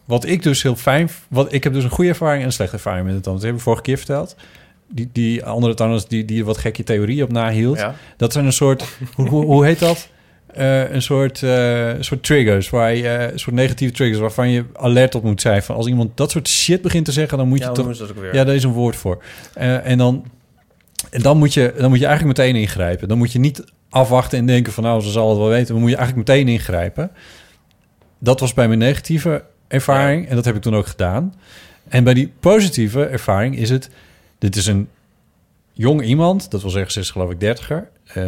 [0.05, 1.11] wat ik dus heel fijn...
[1.29, 3.45] Wat, ik heb dus een goede ervaring en een slechte ervaring met het tandarts.
[3.47, 4.37] Dat heb ik vorige keer verteld.
[4.89, 7.79] Die, die andere tandarts die, die wat gekke theorieën op nahield.
[7.79, 7.95] Ja.
[8.17, 8.85] Dat zijn een soort...
[9.15, 10.09] hoe, hoe, hoe heet dat?
[10.53, 14.65] Eh, een soort, eh, soort triggers, waar je, eh, een soort negatieve triggers, waarvan je
[14.73, 15.63] alert op moet zijn.
[15.63, 18.33] Van als iemand dat soort shit begint te zeggen, dan moet Ja, je toch.
[18.33, 19.23] Ja, daar is een woord voor.
[19.55, 20.25] En dan,
[21.11, 23.09] en dan, moet je, dan moet je eigenlijk meteen ingrijpen.
[23.09, 25.73] Dan moet je niet afwachten en denken van nou, ze zal het wel weten.
[25.73, 27.11] Dan moet je eigenlijk meteen ingrijpen.
[28.19, 31.35] Dat was bij mijn negatieve ervaring en dat heb ik toen ook gedaan.
[31.89, 33.91] En bij die positieve ervaring is het,
[34.39, 34.89] dit is een
[35.73, 37.89] jong iemand, dat wil zeggen, ze is geloof ik dertiger.
[38.07, 38.25] Eh,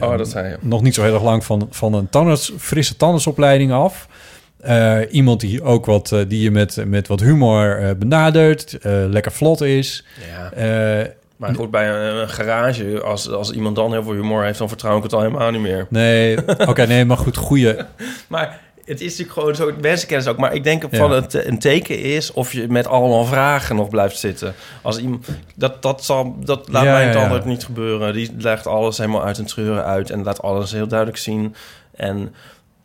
[0.00, 0.56] Oh, dat zei je.
[0.60, 4.08] Nog niet zo heel erg lang van, van een tandarts, frisse tandartsopleiding af.
[4.60, 9.60] Eh, iemand die ook wat, eh, die je met, met wat humor benadert, lekker vlot
[9.60, 10.04] is.
[10.56, 11.14] Ja.
[11.36, 14.68] Maar goed, bij een, een garage, als, als iemand dan heel veel humor heeft, dan
[14.68, 15.86] vertrouw ik het al helemaal niet meer.
[15.90, 16.38] nee,
[16.68, 17.86] oké, nee, maar goed, goede.
[18.28, 20.40] Maar het is natuurlijk gewoon zo, mensen kennen het ook.
[20.42, 20.98] Maar ik denk Ja.
[20.98, 24.54] van het een teken is of je met allemaal vragen nog blijft zitten.
[24.82, 27.22] Als iemand, dat, dat, zal, dat laat Ja, mij het ja.
[27.22, 28.12] altijd niet gebeuren.
[28.12, 31.54] Die legt alles helemaal uit een treuren uit en laat alles heel duidelijk zien.
[31.94, 32.34] En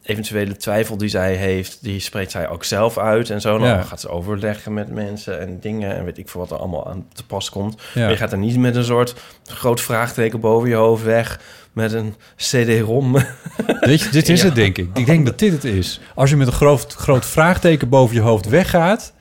[0.03, 3.57] eventuele twijfel die zij heeft, die spreekt zij ook zelf uit en zo.
[3.57, 3.81] Dan Ja.
[3.81, 7.05] gaat ze overleggen met mensen en dingen en weet ik veel wat er allemaal aan
[7.13, 7.81] te pas komt.
[7.93, 8.01] Ja.
[8.01, 9.13] Maar je gaat er niet met een soort
[9.45, 11.39] groot vraagteken boven je hoofd weg
[11.73, 13.11] met een CD-ROM.
[13.79, 14.45] Weet je, dit is Ja.
[14.45, 14.89] het, denk ik.
[14.93, 15.99] Ik denk dat dit het is.
[16.15, 19.13] Als je met een groot, groot vraagteken boven je hoofd weggaat,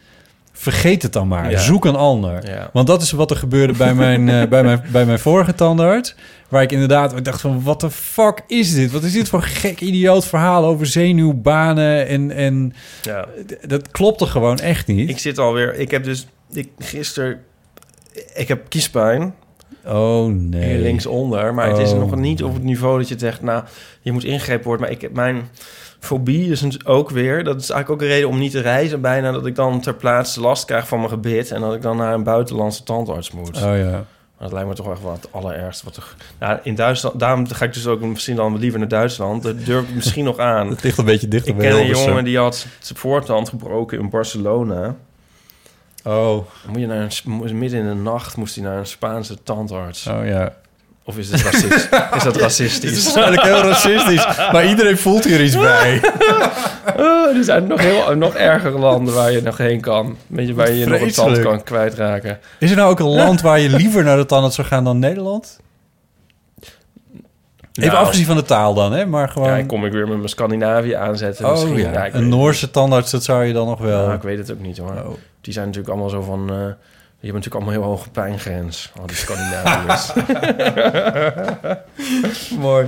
[0.53, 1.51] vergeet het dan maar.
[1.51, 1.59] Ja.
[1.59, 2.49] Zoek een ander.
[2.51, 2.71] Ja.
[2.73, 6.15] Want dat is wat er gebeurde bij mijn, eh, bij mijn, bij mijn vorige tandarts.
[6.49, 8.91] Waar ik inderdaad ik dacht van, wat de fuck is dit?
[8.91, 12.07] Wat is dit voor gek idioot verhaal over zenuwbanen?
[12.07, 12.73] En, en
[13.03, 13.27] Ja.
[13.67, 15.09] dat klopte gewoon echt niet.
[15.11, 15.75] Ik zit alweer.
[15.75, 16.27] Ik heb dus.
[16.53, 17.41] Ik, gisteren.
[18.35, 19.35] Ik heb kiespijn.
[19.87, 20.65] Oh nee.
[20.75, 21.55] Hier linksonder.
[21.55, 21.99] Maar het is Oh.
[21.99, 23.43] nog niet op het niveau dat je zegt.
[23.43, 23.65] Nou,
[24.01, 24.85] je moet ingrepen worden.
[24.87, 25.49] Maar ik heb mijn.
[25.99, 27.45] Fobie is een- ook weer.
[27.45, 29.01] Dat is eigenlijk ook een reden om niet te reizen.
[29.01, 31.51] Bijna dat ik dan ter plaatse last krijg van mijn gebit.
[31.51, 33.57] En dat ik dan naar een buitenlandse tandarts moet.
[33.57, 34.05] Oh ja.
[34.39, 35.85] Dat lijkt me toch echt wel het allerergste.
[35.85, 37.19] Wat er, nou, in Duitsland.
[37.21, 39.43] Daarom ga ik dus ook misschien dan liever naar Duitsland.
[39.43, 40.69] Dat durf ik misschien nog aan.
[40.71, 43.99] Het ligt een beetje dichter Ik bij ken een jongen die had zijn voortand gebroken
[43.99, 44.95] in Barcelona.
[46.05, 50.07] Oh, moet je naar een, midden in de nacht moest hij naar een Spaanse tandarts.
[50.07, 50.53] oh ja.
[51.05, 51.89] Of is het racist?
[52.17, 53.07] is dat racistisch?
[53.07, 54.27] is eigenlijk heel racistisch.
[54.53, 56.01] Maar iedereen voelt hier iets bij.
[56.97, 60.17] Oh, er zijn nog heel nog ergere landen waar je nog heen kan.
[60.27, 62.39] Weet je, waar je nog een tand kan kwijtraken.
[62.59, 64.99] Is er nou ook een land waar je liever naar de tandarts zou gaan dan
[64.99, 65.61] Nederland?
[67.75, 69.07] Even Nou, afgezien van de taal dan, hè?
[69.07, 69.57] Maar gewoon...
[69.59, 71.45] Ja, kom ik weer met mijn Scandinavië aanzetten.
[71.47, 71.77] oh misschien.
[71.77, 74.03] ja, ik een Noorse tandarts, dat zou je dan nog het wel...
[74.03, 74.91] Nou, ik weet het ook niet hoor.
[74.91, 75.09] Oh.
[75.41, 76.41] Die zijn natuurlijk allemaal zo van...
[76.41, 76.57] eh,
[77.21, 78.93] die hebben natuurlijk allemaal heel hoge pijngrens.
[79.01, 80.13] Al die Scandinaviërs.
[82.59, 82.87] Mooi.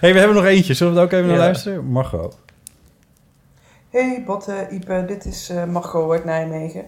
[0.00, 0.74] hey, we hebben nog eentje.
[0.74, 1.42] Zullen we er ook even naar Ja.
[1.42, 1.90] luisteren?
[1.90, 2.38] Margot.
[3.90, 6.84] Hey Botte, Ipe, dit is eh Margot uit Nijmegen.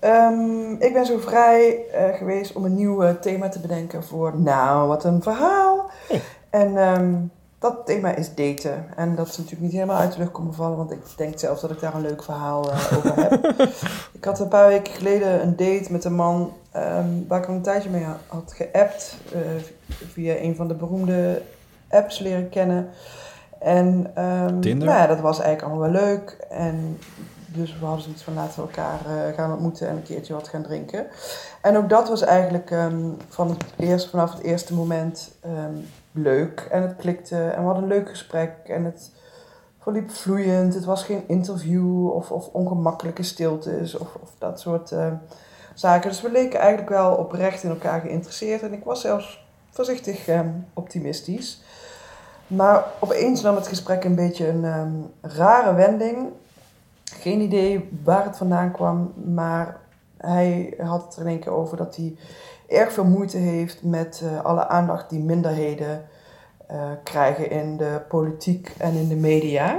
[0.00, 4.88] Ehm, ik ben zo vrij eh, geweest om een nieuw thema te bedenken voor, nou,
[4.88, 5.90] wat een verhaal.
[6.54, 7.14] En ehm,
[7.58, 8.86] dat thema is daten.
[8.96, 11.60] En dat is natuurlijk niet helemaal uit de lucht komen vallen, want ik denk zelf
[11.60, 13.46] dat ik daar een leuk verhaal eh, over heb.
[14.18, 17.54] ik had een paar weken geleden een date met een man ehm, waar ik al
[17.54, 19.16] een tijdje mee had geappt.
[19.32, 19.40] eh,
[19.88, 21.42] via een van de beroemde
[21.90, 22.88] apps leren kennen.
[23.58, 24.88] En ehm, Tinder?
[24.88, 26.46] Nou ja, dat was eigenlijk allemaal wel leuk.
[26.50, 26.98] En
[27.46, 30.48] dus we hadden zoiets van laten we elkaar eh, gaan ontmoeten en een keertje wat
[30.48, 31.06] gaan drinken.
[31.60, 32.74] En ook dat was eigenlijk
[33.28, 35.30] van het eerste, vanaf het eerste moment
[36.14, 36.66] leuk.
[36.70, 39.10] En het klikte en we hadden een leuk gesprek en het
[39.78, 40.74] verliep vloeiend.
[40.74, 45.12] Het was geen interview of, of ongemakkelijke stiltes of, of dat soort eh,
[45.74, 46.10] zaken.
[46.10, 48.62] Dus we leken eigenlijk wel oprecht in elkaar geïnteresseerd.
[48.62, 51.62] En ik was zelfs voorzichtig ehm, optimistisch.
[52.46, 56.28] Maar opeens nam het gesprek een beetje een ehm, rare wending.
[57.04, 59.80] Geen idee waar het vandaan kwam, maar
[60.16, 62.16] hij had het er in één keer over dat hij
[62.68, 66.04] erg veel moeite heeft met eh, alle aandacht die minderheden
[66.66, 69.78] eh, krijgen in de politiek en in de media.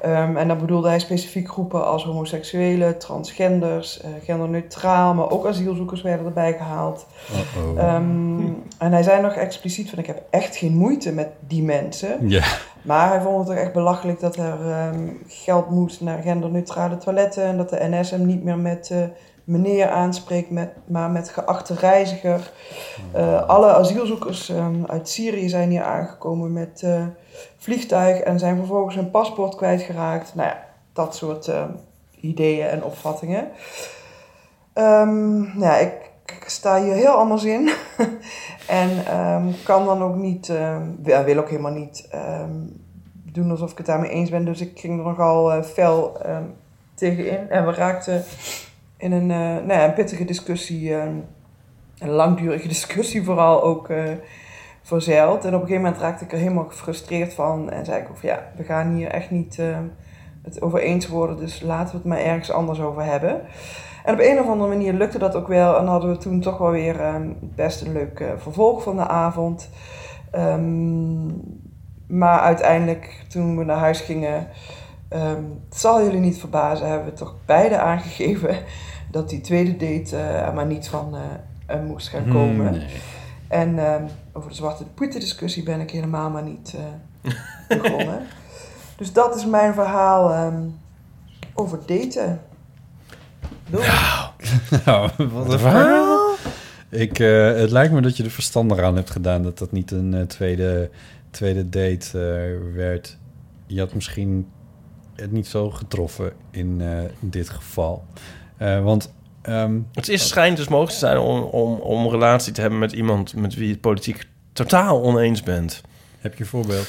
[0.00, 6.02] Ehm, en dan bedoelde hij specifiek groepen als homoseksuelen, transgenders, eh, genderneutraal, maar ook asielzoekers
[6.02, 7.06] werden erbij gehaald.
[7.76, 8.44] Ehm,
[8.78, 12.16] en hij zei nog expliciet van ik heb echt geen moeite met die mensen.
[12.82, 17.44] Maar hij vond het toch echt belachelijk dat er ehm, geld moest naar genderneutrale toiletten.
[17.44, 18.94] En dat de NS hem niet meer met
[19.44, 22.52] meneer aanspreekt, met, maar met geachte reiziger.
[23.12, 27.06] Eh, alle asielzoekers ehm, uit Syrië zijn hier aangekomen met eh,
[27.56, 30.34] vliegtuig en zijn vervolgens hun paspoort kwijtgeraakt.
[30.34, 31.70] Nou ja, dat soort ehm,
[32.20, 33.48] ideeën en opvattingen.
[34.74, 37.70] Nou ja, ik sta hier heel anders in.
[38.66, 38.90] en
[39.64, 40.52] kan dan ook niet,
[41.24, 42.08] wil ook helemaal niet
[43.32, 44.44] doen alsof ik het daarmee eens ben.
[44.44, 46.18] Dus ik ging er nogal eh, fel
[46.94, 47.50] tegenin.
[47.50, 48.24] En we raakten
[49.02, 51.14] in een, eh, nou een pittige discussie, ehm,
[51.98, 54.02] een langdurige discussie vooral ook eh,
[54.82, 55.44] verzeild.
[55.44, 57.70] En op een gegeven moment raakte ik er helemaal gefrustreerd van.
[57.70, 59.58] En zei ik van ja, we gaan hier echt niet
[60.42, 61.36] het over eens worden.
[61.36, 63.40] Dus laten we het maar ergens anders over hebben.
[64.04, 65.78] En op een of andere manier lukte dat ook wel.
[65.78, 66.96] En hadden we toen toch wel weer
[67.40, 69.68] best een leuk eh, vervolg van de avond.
[70.30, 71.26] Ehm,
[72.06, 74.46] maar uiteindelijk, toen we naar huis gingen,
[75.12, 78.56] ehm, het zal jullie niet verbazen, hebben we toch beide aangegeven
[79.10, 81.16] dat die tweede date eh, er maar niet van
[81.66, 82.68] eh, moest gaan komen.
[82.68, 83.00] Hmm, nee.
[83.52, 86.74] En ehm, over de zwarte pieten discussie ben ik helemaal maar niet
[87.22, 87.32] eh,
[87.82, 88.26] begonnen.
[88.96, 90.62] Dus dat is mijn verhaal ehm,
[91.54, 92.40] over daten.
[93.70, 93.86] Doei.
[94.84, 96.34] Nou, wat een verhaal.
[96.88, 99.90] Ik, eh, het lijkt me dat je er verstandig aan hebt gedaan dat dat niet
[99.90, 100.90] een eh, tweede,
[101.30, 102.18] tweede date
[102.74, 103.18] werd.
[103.66, 104.46] Je had misschien
[105.30, 108.04] niet zo getroffen in eh, dit geval.
[108.56, 109.12] Eh, want
[109.42, 112.78] ehm, Het is schijnt dus mogelijk te zijn om, om, om een relatie te hebben
[112.78, 115.80] met iemand met wie je het politiek totaal oneens bent.
[116.18, 116.88] heb je een voorbeeld?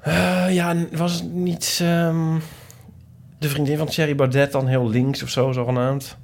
[0.00, 2.38] Eh, ja, was het niet ehm,
[3.38, 6.16] de vriendin van Thierry Baudet dan heel links of zo, zogenaamd?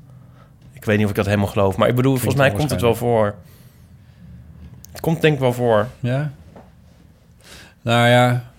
[0.72, 2.80] Ik weet niet of ik dat helemaal geloof, maar ik bedoel, volgens mij komt het
[2.80, 3.34] wel voor.
[4.90, 5.88] Het komt denk ik wel voor.
[6.00, 6.32] Ja?
[7.82, 8.49] Nou ja.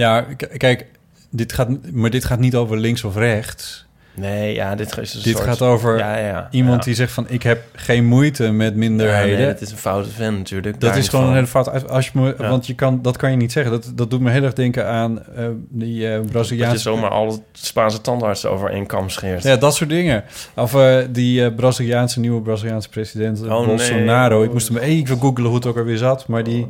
[0.00, 0.86] Ja, kijk,
[1.30, 3.88] dit gaat, maar dit gaat niet over links of rechts.
[4.14, 6.84] Nee, ja, dit is een Dit soort- gaat over Ja, ja, iemand ja.
[6.84, 7.26] die zegt van...
[7.28, 9.38] ik heb geen moeite met minderheden.
[9.38, 10.80] Nee, dat is een foute fan natuurlijk.
[10.80, 11.30] Dat is gewoon van.
[11.30, 11.68] een hele fout.
[11.68, 12.34] uit- Als je me.
[12.38, 13.72] Want je kan, dat kan je niet zeggen.
[13.72, 16.78] Dat, dat doet me heel erg denken aan eh, die eh Dat je Braziliaanse...
[16.78, 19.42] zomaar alle Spaanse tandartsen over één kam scheert.
[19.42, 20.24] Ja, dat soort dingen.
[20.54, 24.36] Of eh, die Braziliaanse, nieuwe Braziliaanse president Oh, Bolsonaro.
[24.36, 24.46] nee.
[24.46, 26.26] Ik moest hem even googlen hoe het ook alweer zat.
[26.28, 26.66] Maar die,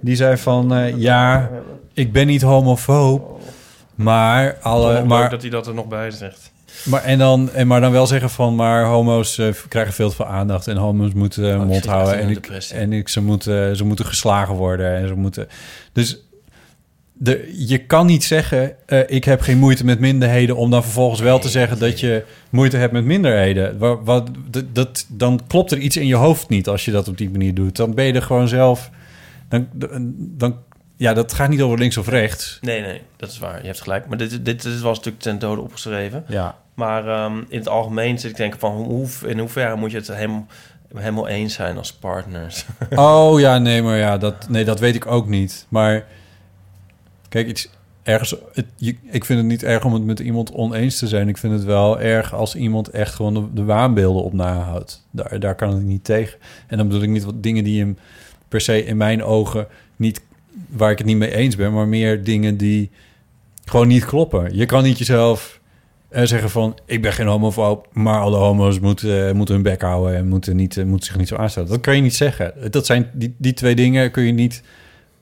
[0.00, 0.92] die zei van...
[0.96, 1.50] ja,
[1.92, 3.40] ik ben niet homofoob.
[3.94, 5.04] Maar alle...
[5.04, 6.52] Maar dat hij dat er nog bij zegt.
[6.84, 8.54] maar, en dan, en maar dan wel zeggen van...
[8.54, 10.66] maar homo's eh, krijgen veel te veel aandacht...
[10.66, 12.18] en homo's moeten uh, mond houden.
[12.18, 14.96] En, ik, en ik, ze, moeten, ze moeten geslagen worden.
[14.96, 15.48] En ze moeten...
[15.92, 16.18] Dus
[17.12, 18.72] de, je kan niet zeggen...
[18.86, 20.56] eh, ik heb geen moeite met minderheden...
[20.56, 21.78] om dan vervolgens wel te zeggen...
[21.78, 23.78] dat je moeite hebt met minderheden.
[23.78, 26.68] Wat, wat, dat, dat, dan klopt er iets in je hoofd niet...
[26.68, 27.76] als je dat op die manier doet.
[27.76, 28.90] Dan ben je er gewoon zelf...
[29.48, 29.68] Dan,
[30.16, 30.56] dan,
[31.00, 32.58] ja, dat gaat niet over links of rechts.
[32.60, 33.60] Nee, nee, dat is waar.
[33.60, 34.06] Je hebt gelijk.
[34.06, 36.24] Maar dit, dit, dit was natuurlijk ten dode opgeschreven.
[36.28, 36.58] Ja.
[36.74, 38.72] Maar ehm, in het algemeen zit ik te denken van...
[38.72, 40.46] Hoe, in hoeverre moet je het helemaal,
[40.94, 42.64] helemaal eens zijn als partners?
[42.94, 45.66] Oh ja, nee, maar ja, dat, nee, dat weet ik ook niet.
[45.68, 46.06] Maar
[47.28, 47.70] kijk, iets
[48.02, 48.34] ergens.
[48.52, 51.28] Het, je, ik vind het niet erg om het met iemand oneens te zijn.
[51.28, 55.06] Ik vind het wel erg als iemand echt gewoon de, de waanbeelden op nahoudt.
[55.10, 56.38] Daar, daar kan ik niet tegen.
[56.66, 57.98] En dan bedoel ik niet wat dingen die hem
[58.48, 59.66] per se in mijn ogen
[59.96, 60.20] niet
[60.68, 62.90] waar ik het niet mee eens ben, maar meer dingen die
[63.64, 64.56] gewoon niet kloppen.
[64.56, 65.60] Je kan niet jezelf
[66.08, 69.82] eh, zeggen van ik ben geen homofoob, maar alle homo's moeten, eh, moeten hun bek
[69.82, 71.68] houden en moeten, niet, eh, moeten zich niet zo aanstellen.
[71.68, 72.54] Dat kan je niet zeggen.
[72.70, 74.62] Dat zijn die, die twee dingen kun je niet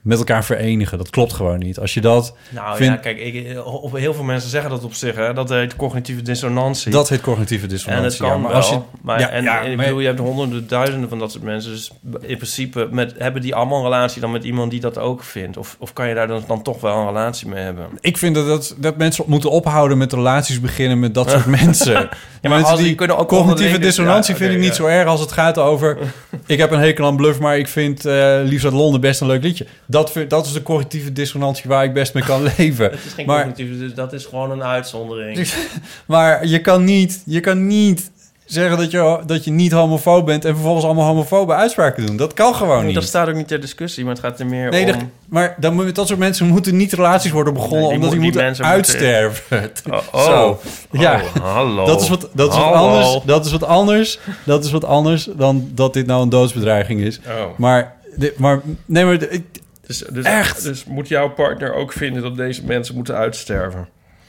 [0.09, 0.99] met elkaar verenigen.
[0.99, 1.79] Dat klopt gewoon niet.
[1.79, 4.95] Als je dat Nou vindt, ja, kijk, ik, op, heel veel mensen zeggen dat op
[4.95, 5.15] zich.
[5.15, 6.93] Hè, dat heet cognitieve dissonantie.
[6.93, 8.07] dat heet cognitieve En dissonantie.
[8.09, 8.57] het kan ja, maar wel.
[8.57, 11.19] als je, maar, ja, en, ja, en ik maar- bedoel, je hebt honderden, duizenden van
[11.19, 11.71] dat soort mensen.
[11.71, 11.91] Dus
[12.21, 15.57] in principe met, hebben die allemaal een relatie dan met iemand die dat ook vindt?
[15.57, 17.87] Of, of kan je daar dan, dan toch wel een relatie mee hebben?
[18.01, 21.93] ik vind dat, dat, dat mensen moeten ophouden met relaties beginnen met dat soort mensen.
[21.93, 22.11] maar
[22.43, 24.75] mensen als die die kunnen ook cognitieve dissonantie ja, vind ik niet ja.
[24.75, 25.99] zo erg als het gaat over...
[26.47, 29.27] ik heb een hekel aan Bluff, maar ik vind eh Liefst uit Londen best een
[29.27, 29.67] leuk liedje.
[29.87, 32.85] Dat, vind- dat is de cognitieve dissonantie waar ik best mee kan leven.
[32.91, 35.49] Het is geen maar, cognitieve, dus dat is gewoon een uitzondering.
[36.07, 38.11] maar je kan niet, je kan niet
[38.45, 40.45] zeggen dat je, dat je niet homofoob bent...
[40.45, 42.17] en vervolgens allemaal homofobe uitspraken doen.
[42.17, 42.95] Dat kan gewoon Nee, niet.
[42.95, 44.93] dat staat ook niet ter discussie, maar het gaat er meer Nee, om...
[44.93, 47.79] dat- maar dan, moet- dat soort mensen moeten niet relaties worden begonnen...
[47.81, 49.71] Nee, die omdat die moet- die moeten uitsterven.
[49.91, 50.25] Oh, oh.
[50.25, 50.61] Zo.
[50.93, 51.87] Ja, Oh, hallo.
[51.87, 53.19] Dat is wat, dat is wat anders.
[53.25, 54.19] Dat is wat anders.
[54.45, 57.21] Dat is wat anders dan dat dit nou een doodsbedreiging is.
[57.27, 57.59] Oh.
[57.59, 57.95] Maar,
[58.37, 59.45] maar nee, maar ik,
[59.89, 60.63] Dus, dus, Echt?
[60.63, 63.89] Dus moet jouw partner ook vinden dat deze mensen moeten uitsterven?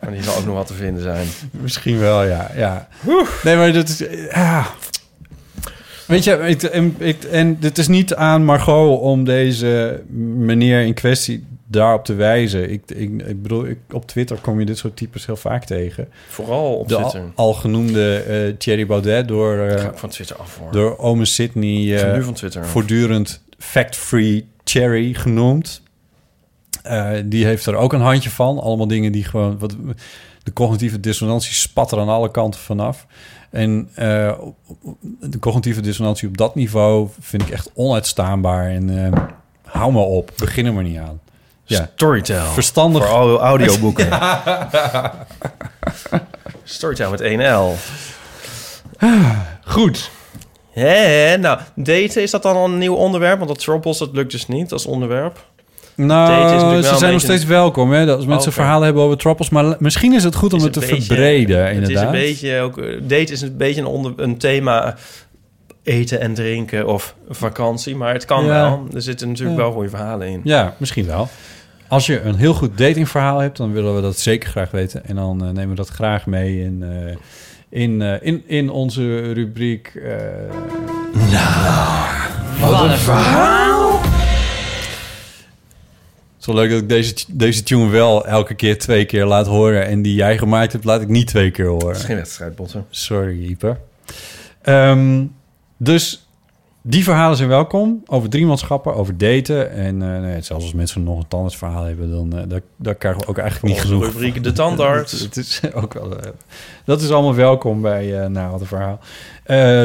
[0.00, 1.26] maar die zal ook nog wat te vinden zijn.
[1.50, 2.88] misschien wel, ja, ja.
[3.42, 3.98] Nee, maar dat is
[4.30, 4.66] ja.
[6.06, 10.02] Weet je, ik, en, ik, en het is niet aan Margot om deze
[10.36, 12.70] meneer in kwestie daarop te wijzen.
[12.70, 16.08] Ik, ik, ik bedoel, ik, op Twitter kom je dit soort types heel vaak tegen.
[16.28, 17.20] Vooral op de Twitter.
[17.20, 20.72] Al, al genoemde eh, Thierry Baudet door, eh, Ga ik van Twitter af hoor.
[20.72, 25.82] door ome Sydney eh, nu van Twitter voortdurend fact-free Cherry genoemd.
[27.24, 28.60] Die heeft er ook een handje van.
[28.60, 29.58] Allemaal dingen die gewoon...
[29.58, 29.76] Wat,
[30.42, 33.06] de cognitieve dissonantie spat er aan alle kanten vanaf.
[33.50, 33.88] En
[35.20, 38.70] de cognitieve dissonantie op dat niveau vind ik echt onuitstaanbaar.
[38.70, 39.12] En
[39.64, 41.20] hou maar op, begin er maar niet aan.
[41.72, 41.88] Ja.
[41.94, 42.44] Storytel.
[42.44, 43.06] Verstandig.
[43.08, 44.06] Voor audioboeken.
[44.10, 45.26] Ja.
[46.64, 47.78] Storytel met 1L.
[49.64, 50.10] Goed.
[50.72, 53.36] Hé, nou, daten, is dat dan al een nieuw onderwerp?
[53.36, 55.44] Want dat Troubles, dat lukt dus niet als onderwerp.
[55.94, 58.06] Nou, ze zijn nog steeds welkom, hè?
[58.06, 59.50] Dat als mensen verhalen hebben over troppels.
[59.50, 62.04] Maar misschien is het goed om het te beetje- verbreden, Het is inderdaad.
[62.04, 62.78] een beetje ook...
[62.78, 64.94] eh, Date is een beetje een, onder, een thema
[65.82, 67.96] eten en drinken of vakantie.
[67.96, 68.50] Maar het kan Ja.
[68.50, 68.86] wel.
[68.94, 69.62] Er zitten natuurlijk Ja.
[69.64, 70.40] wel goede verhalen in.
[70.44, 71.28] Ja, misschien wel.
[71.92, 75.04] Als je een heel goed datingverhaal hebt, dan willen we dat zeker graag weten.
[75.06, 77.16] En dan eh, nemen we dat graag mee in, eh,
[77.82, 79.92] in, eh, in, in onze rubriek.
[79.94, 80.16] eh,
[82.60, 84.00] Wat een verhaal!
[84.00, 84.10] Het
[86.40, 89.86] is wel leuk dat ik deze, deze tune wel elke keer twee keer laat horen.
[89.86, 91.88] En die jij gemaakt hebt, laat ik niet twee keer horen.
[91.88, 92.86] Het is geen wedstrijd, Botten.
[92.90, 93.78] Sorry, Ieper.
[94.62, 95.24] Ehm,
[95.76, 96.26] dus
[96.82, 98.02] die verhalen zijn welkom.
[98.06, 99.70] Over driemanschappen, over daten.
[99.70, 102.10] En eh, nou zelfs als mensen nog een tandartsverhaal hebben...
[102.10, 104.04] dan eh, daar, daar krijgen we ook eigenlijk niet genoeg.
[104.04, 105.20] rubriek De Tandarts.
[105.20, 106.30] Het is ook wel, eh,
[106.84, 108.98] dat is allemaal welkom bij wat een verhaal.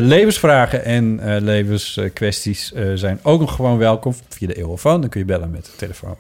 [0.02, 5.02] Levensvragen en levenskwesties zijn ook nog gewoon welkom via de eeuwofoon.
[5.02, 6.16] Dan kun je bellen met de telefoon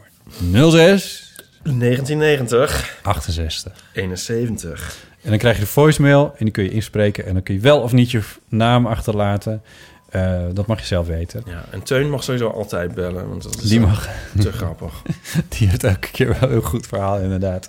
[0.71, 2.99] 06 1990.
[3.01, 3.73] 68.
[3.93, 5.05] 71.
[5.21, 7.25] En dan krijg je de voicemail en die kun je inspreken.
[7.25, 9.61] En dan kun je wel of niet je naam achterlaten.
[10.09, 11.43] Eh, dat mag je zelf weten.
[11.45, 14.09] Ja, en Teun mag sowieso altijd bellen, want dat is Die eh, mag.
[14.39, 15.01] te grappig.
[15.57, 17.67] Die heeft elke keer wel een heel goed verhaal, inderdaad.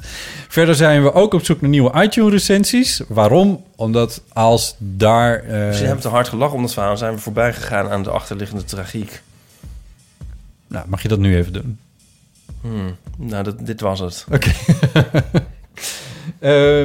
[0.48, 3.02] Verder zijn we ook op zoek naar nieuwe iTunes-recensies.
[3.08, 3.64] Waarom?
[3.76, 5.44] Omdat als daar...
[5.44, 6.96] Misschien hebben we te hard gelachen om dat verhaal.
[6.96, 9.22] Zijn we voorbij gegaan aan de achterliggende tragiek.
[10.66, 11.78] Nou, mag je dat nu even doen?
[12.60, 14.26] Hmm, nou, dat, dit was het.
[14.32, 14.50] Oké.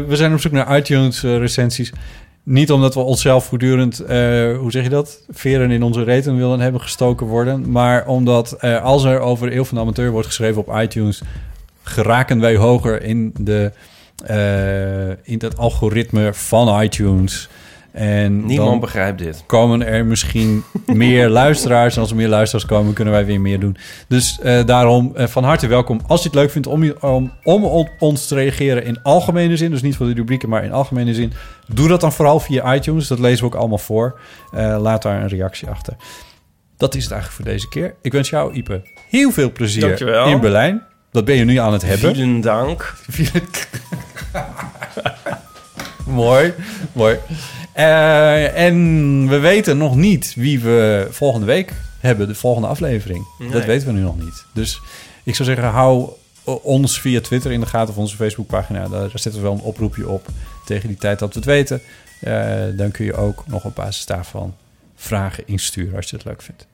[0.08, 1.92] We zijn op zoek naar iTunes-recensies.
[2.44, 6.60] Niet omdat we onszelf voortdurend, eh, hoe zeg je dat, veren in onze reten willen
[6.60, 7.72] hebben gestoken worden.
[7.72, 11.22] Maar omdat eh, als er over Eeuw van de Amateur wordt geschreven op iTunes,
[11.84, 13.72] geraken wij hoger in, de,
[14.26, 17.50] eh, in het algoritme van iTunes.
[17.94, 19.44] En Niemand begrijpt dit.
[19.46, 21.96] Komen er misschien meer luisteraars.
[21.96, 23.78] En als er meer luisteraars komen, kunnen wij weer meer doen.
[24.08, 26.00] Dus eh, daarom eh, van harte welkom.
[26.08, 29.58] Als je het leuk vindt om, je- om, om op ons te reageren in algemene
[29.58, 29.72] zin.
[29.72, 31.34] Dus niet voor de rubrieken, maar in algemene zin.
[31.68, 33.08] Doe dat dan vooral via iTunes.
[33.08, 34.20] Dat lezen we ook allemaal voor.
[34.52, 35.94] Eh, laat daar een reactie achter.
[36.78, 37.96] Dat is het eigenlijk voor deze keer.
[38.02, 40.26] Ik wens jou, Ipe, heel veel plezier Dankjewel.
[40.28, 40.84] in Berlijn.
[41.12, 42.16] Dat ben je nu aan het hebben.
[42.16, 42.94] Vielen dank.
[46.06, 46.54] mooi,
[46.92, 47.18] mooi.
[47.74, 53.26] Eh, en we weten nog niet wie we volgende week hebben, de volgende aflevering.
[53.40, 53.50] Nee.
[53.50, 54.46] Dat weten we nu nog niet.
[54.54, 54.82] Dus
[55.24, 56.10] ik zou zeggen, hou
[56.44, 58.88] ons via Twitter in de gaten of onze Facebookpagina.
[58.88, 60.28] Daar, daar zetten we wel een oproepje op
[60.66, 61.82] tegen die tijd dat we het weten.
[62.20, 64.56] Eh, dan kun je ook nog op basis daarvan
[64.96, 66.68] vragen insturen als je het leuk vindt.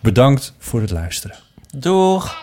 [0.00, 1.36] Bedankt voor het luisteren.
[1.76, 2.36] Doeg!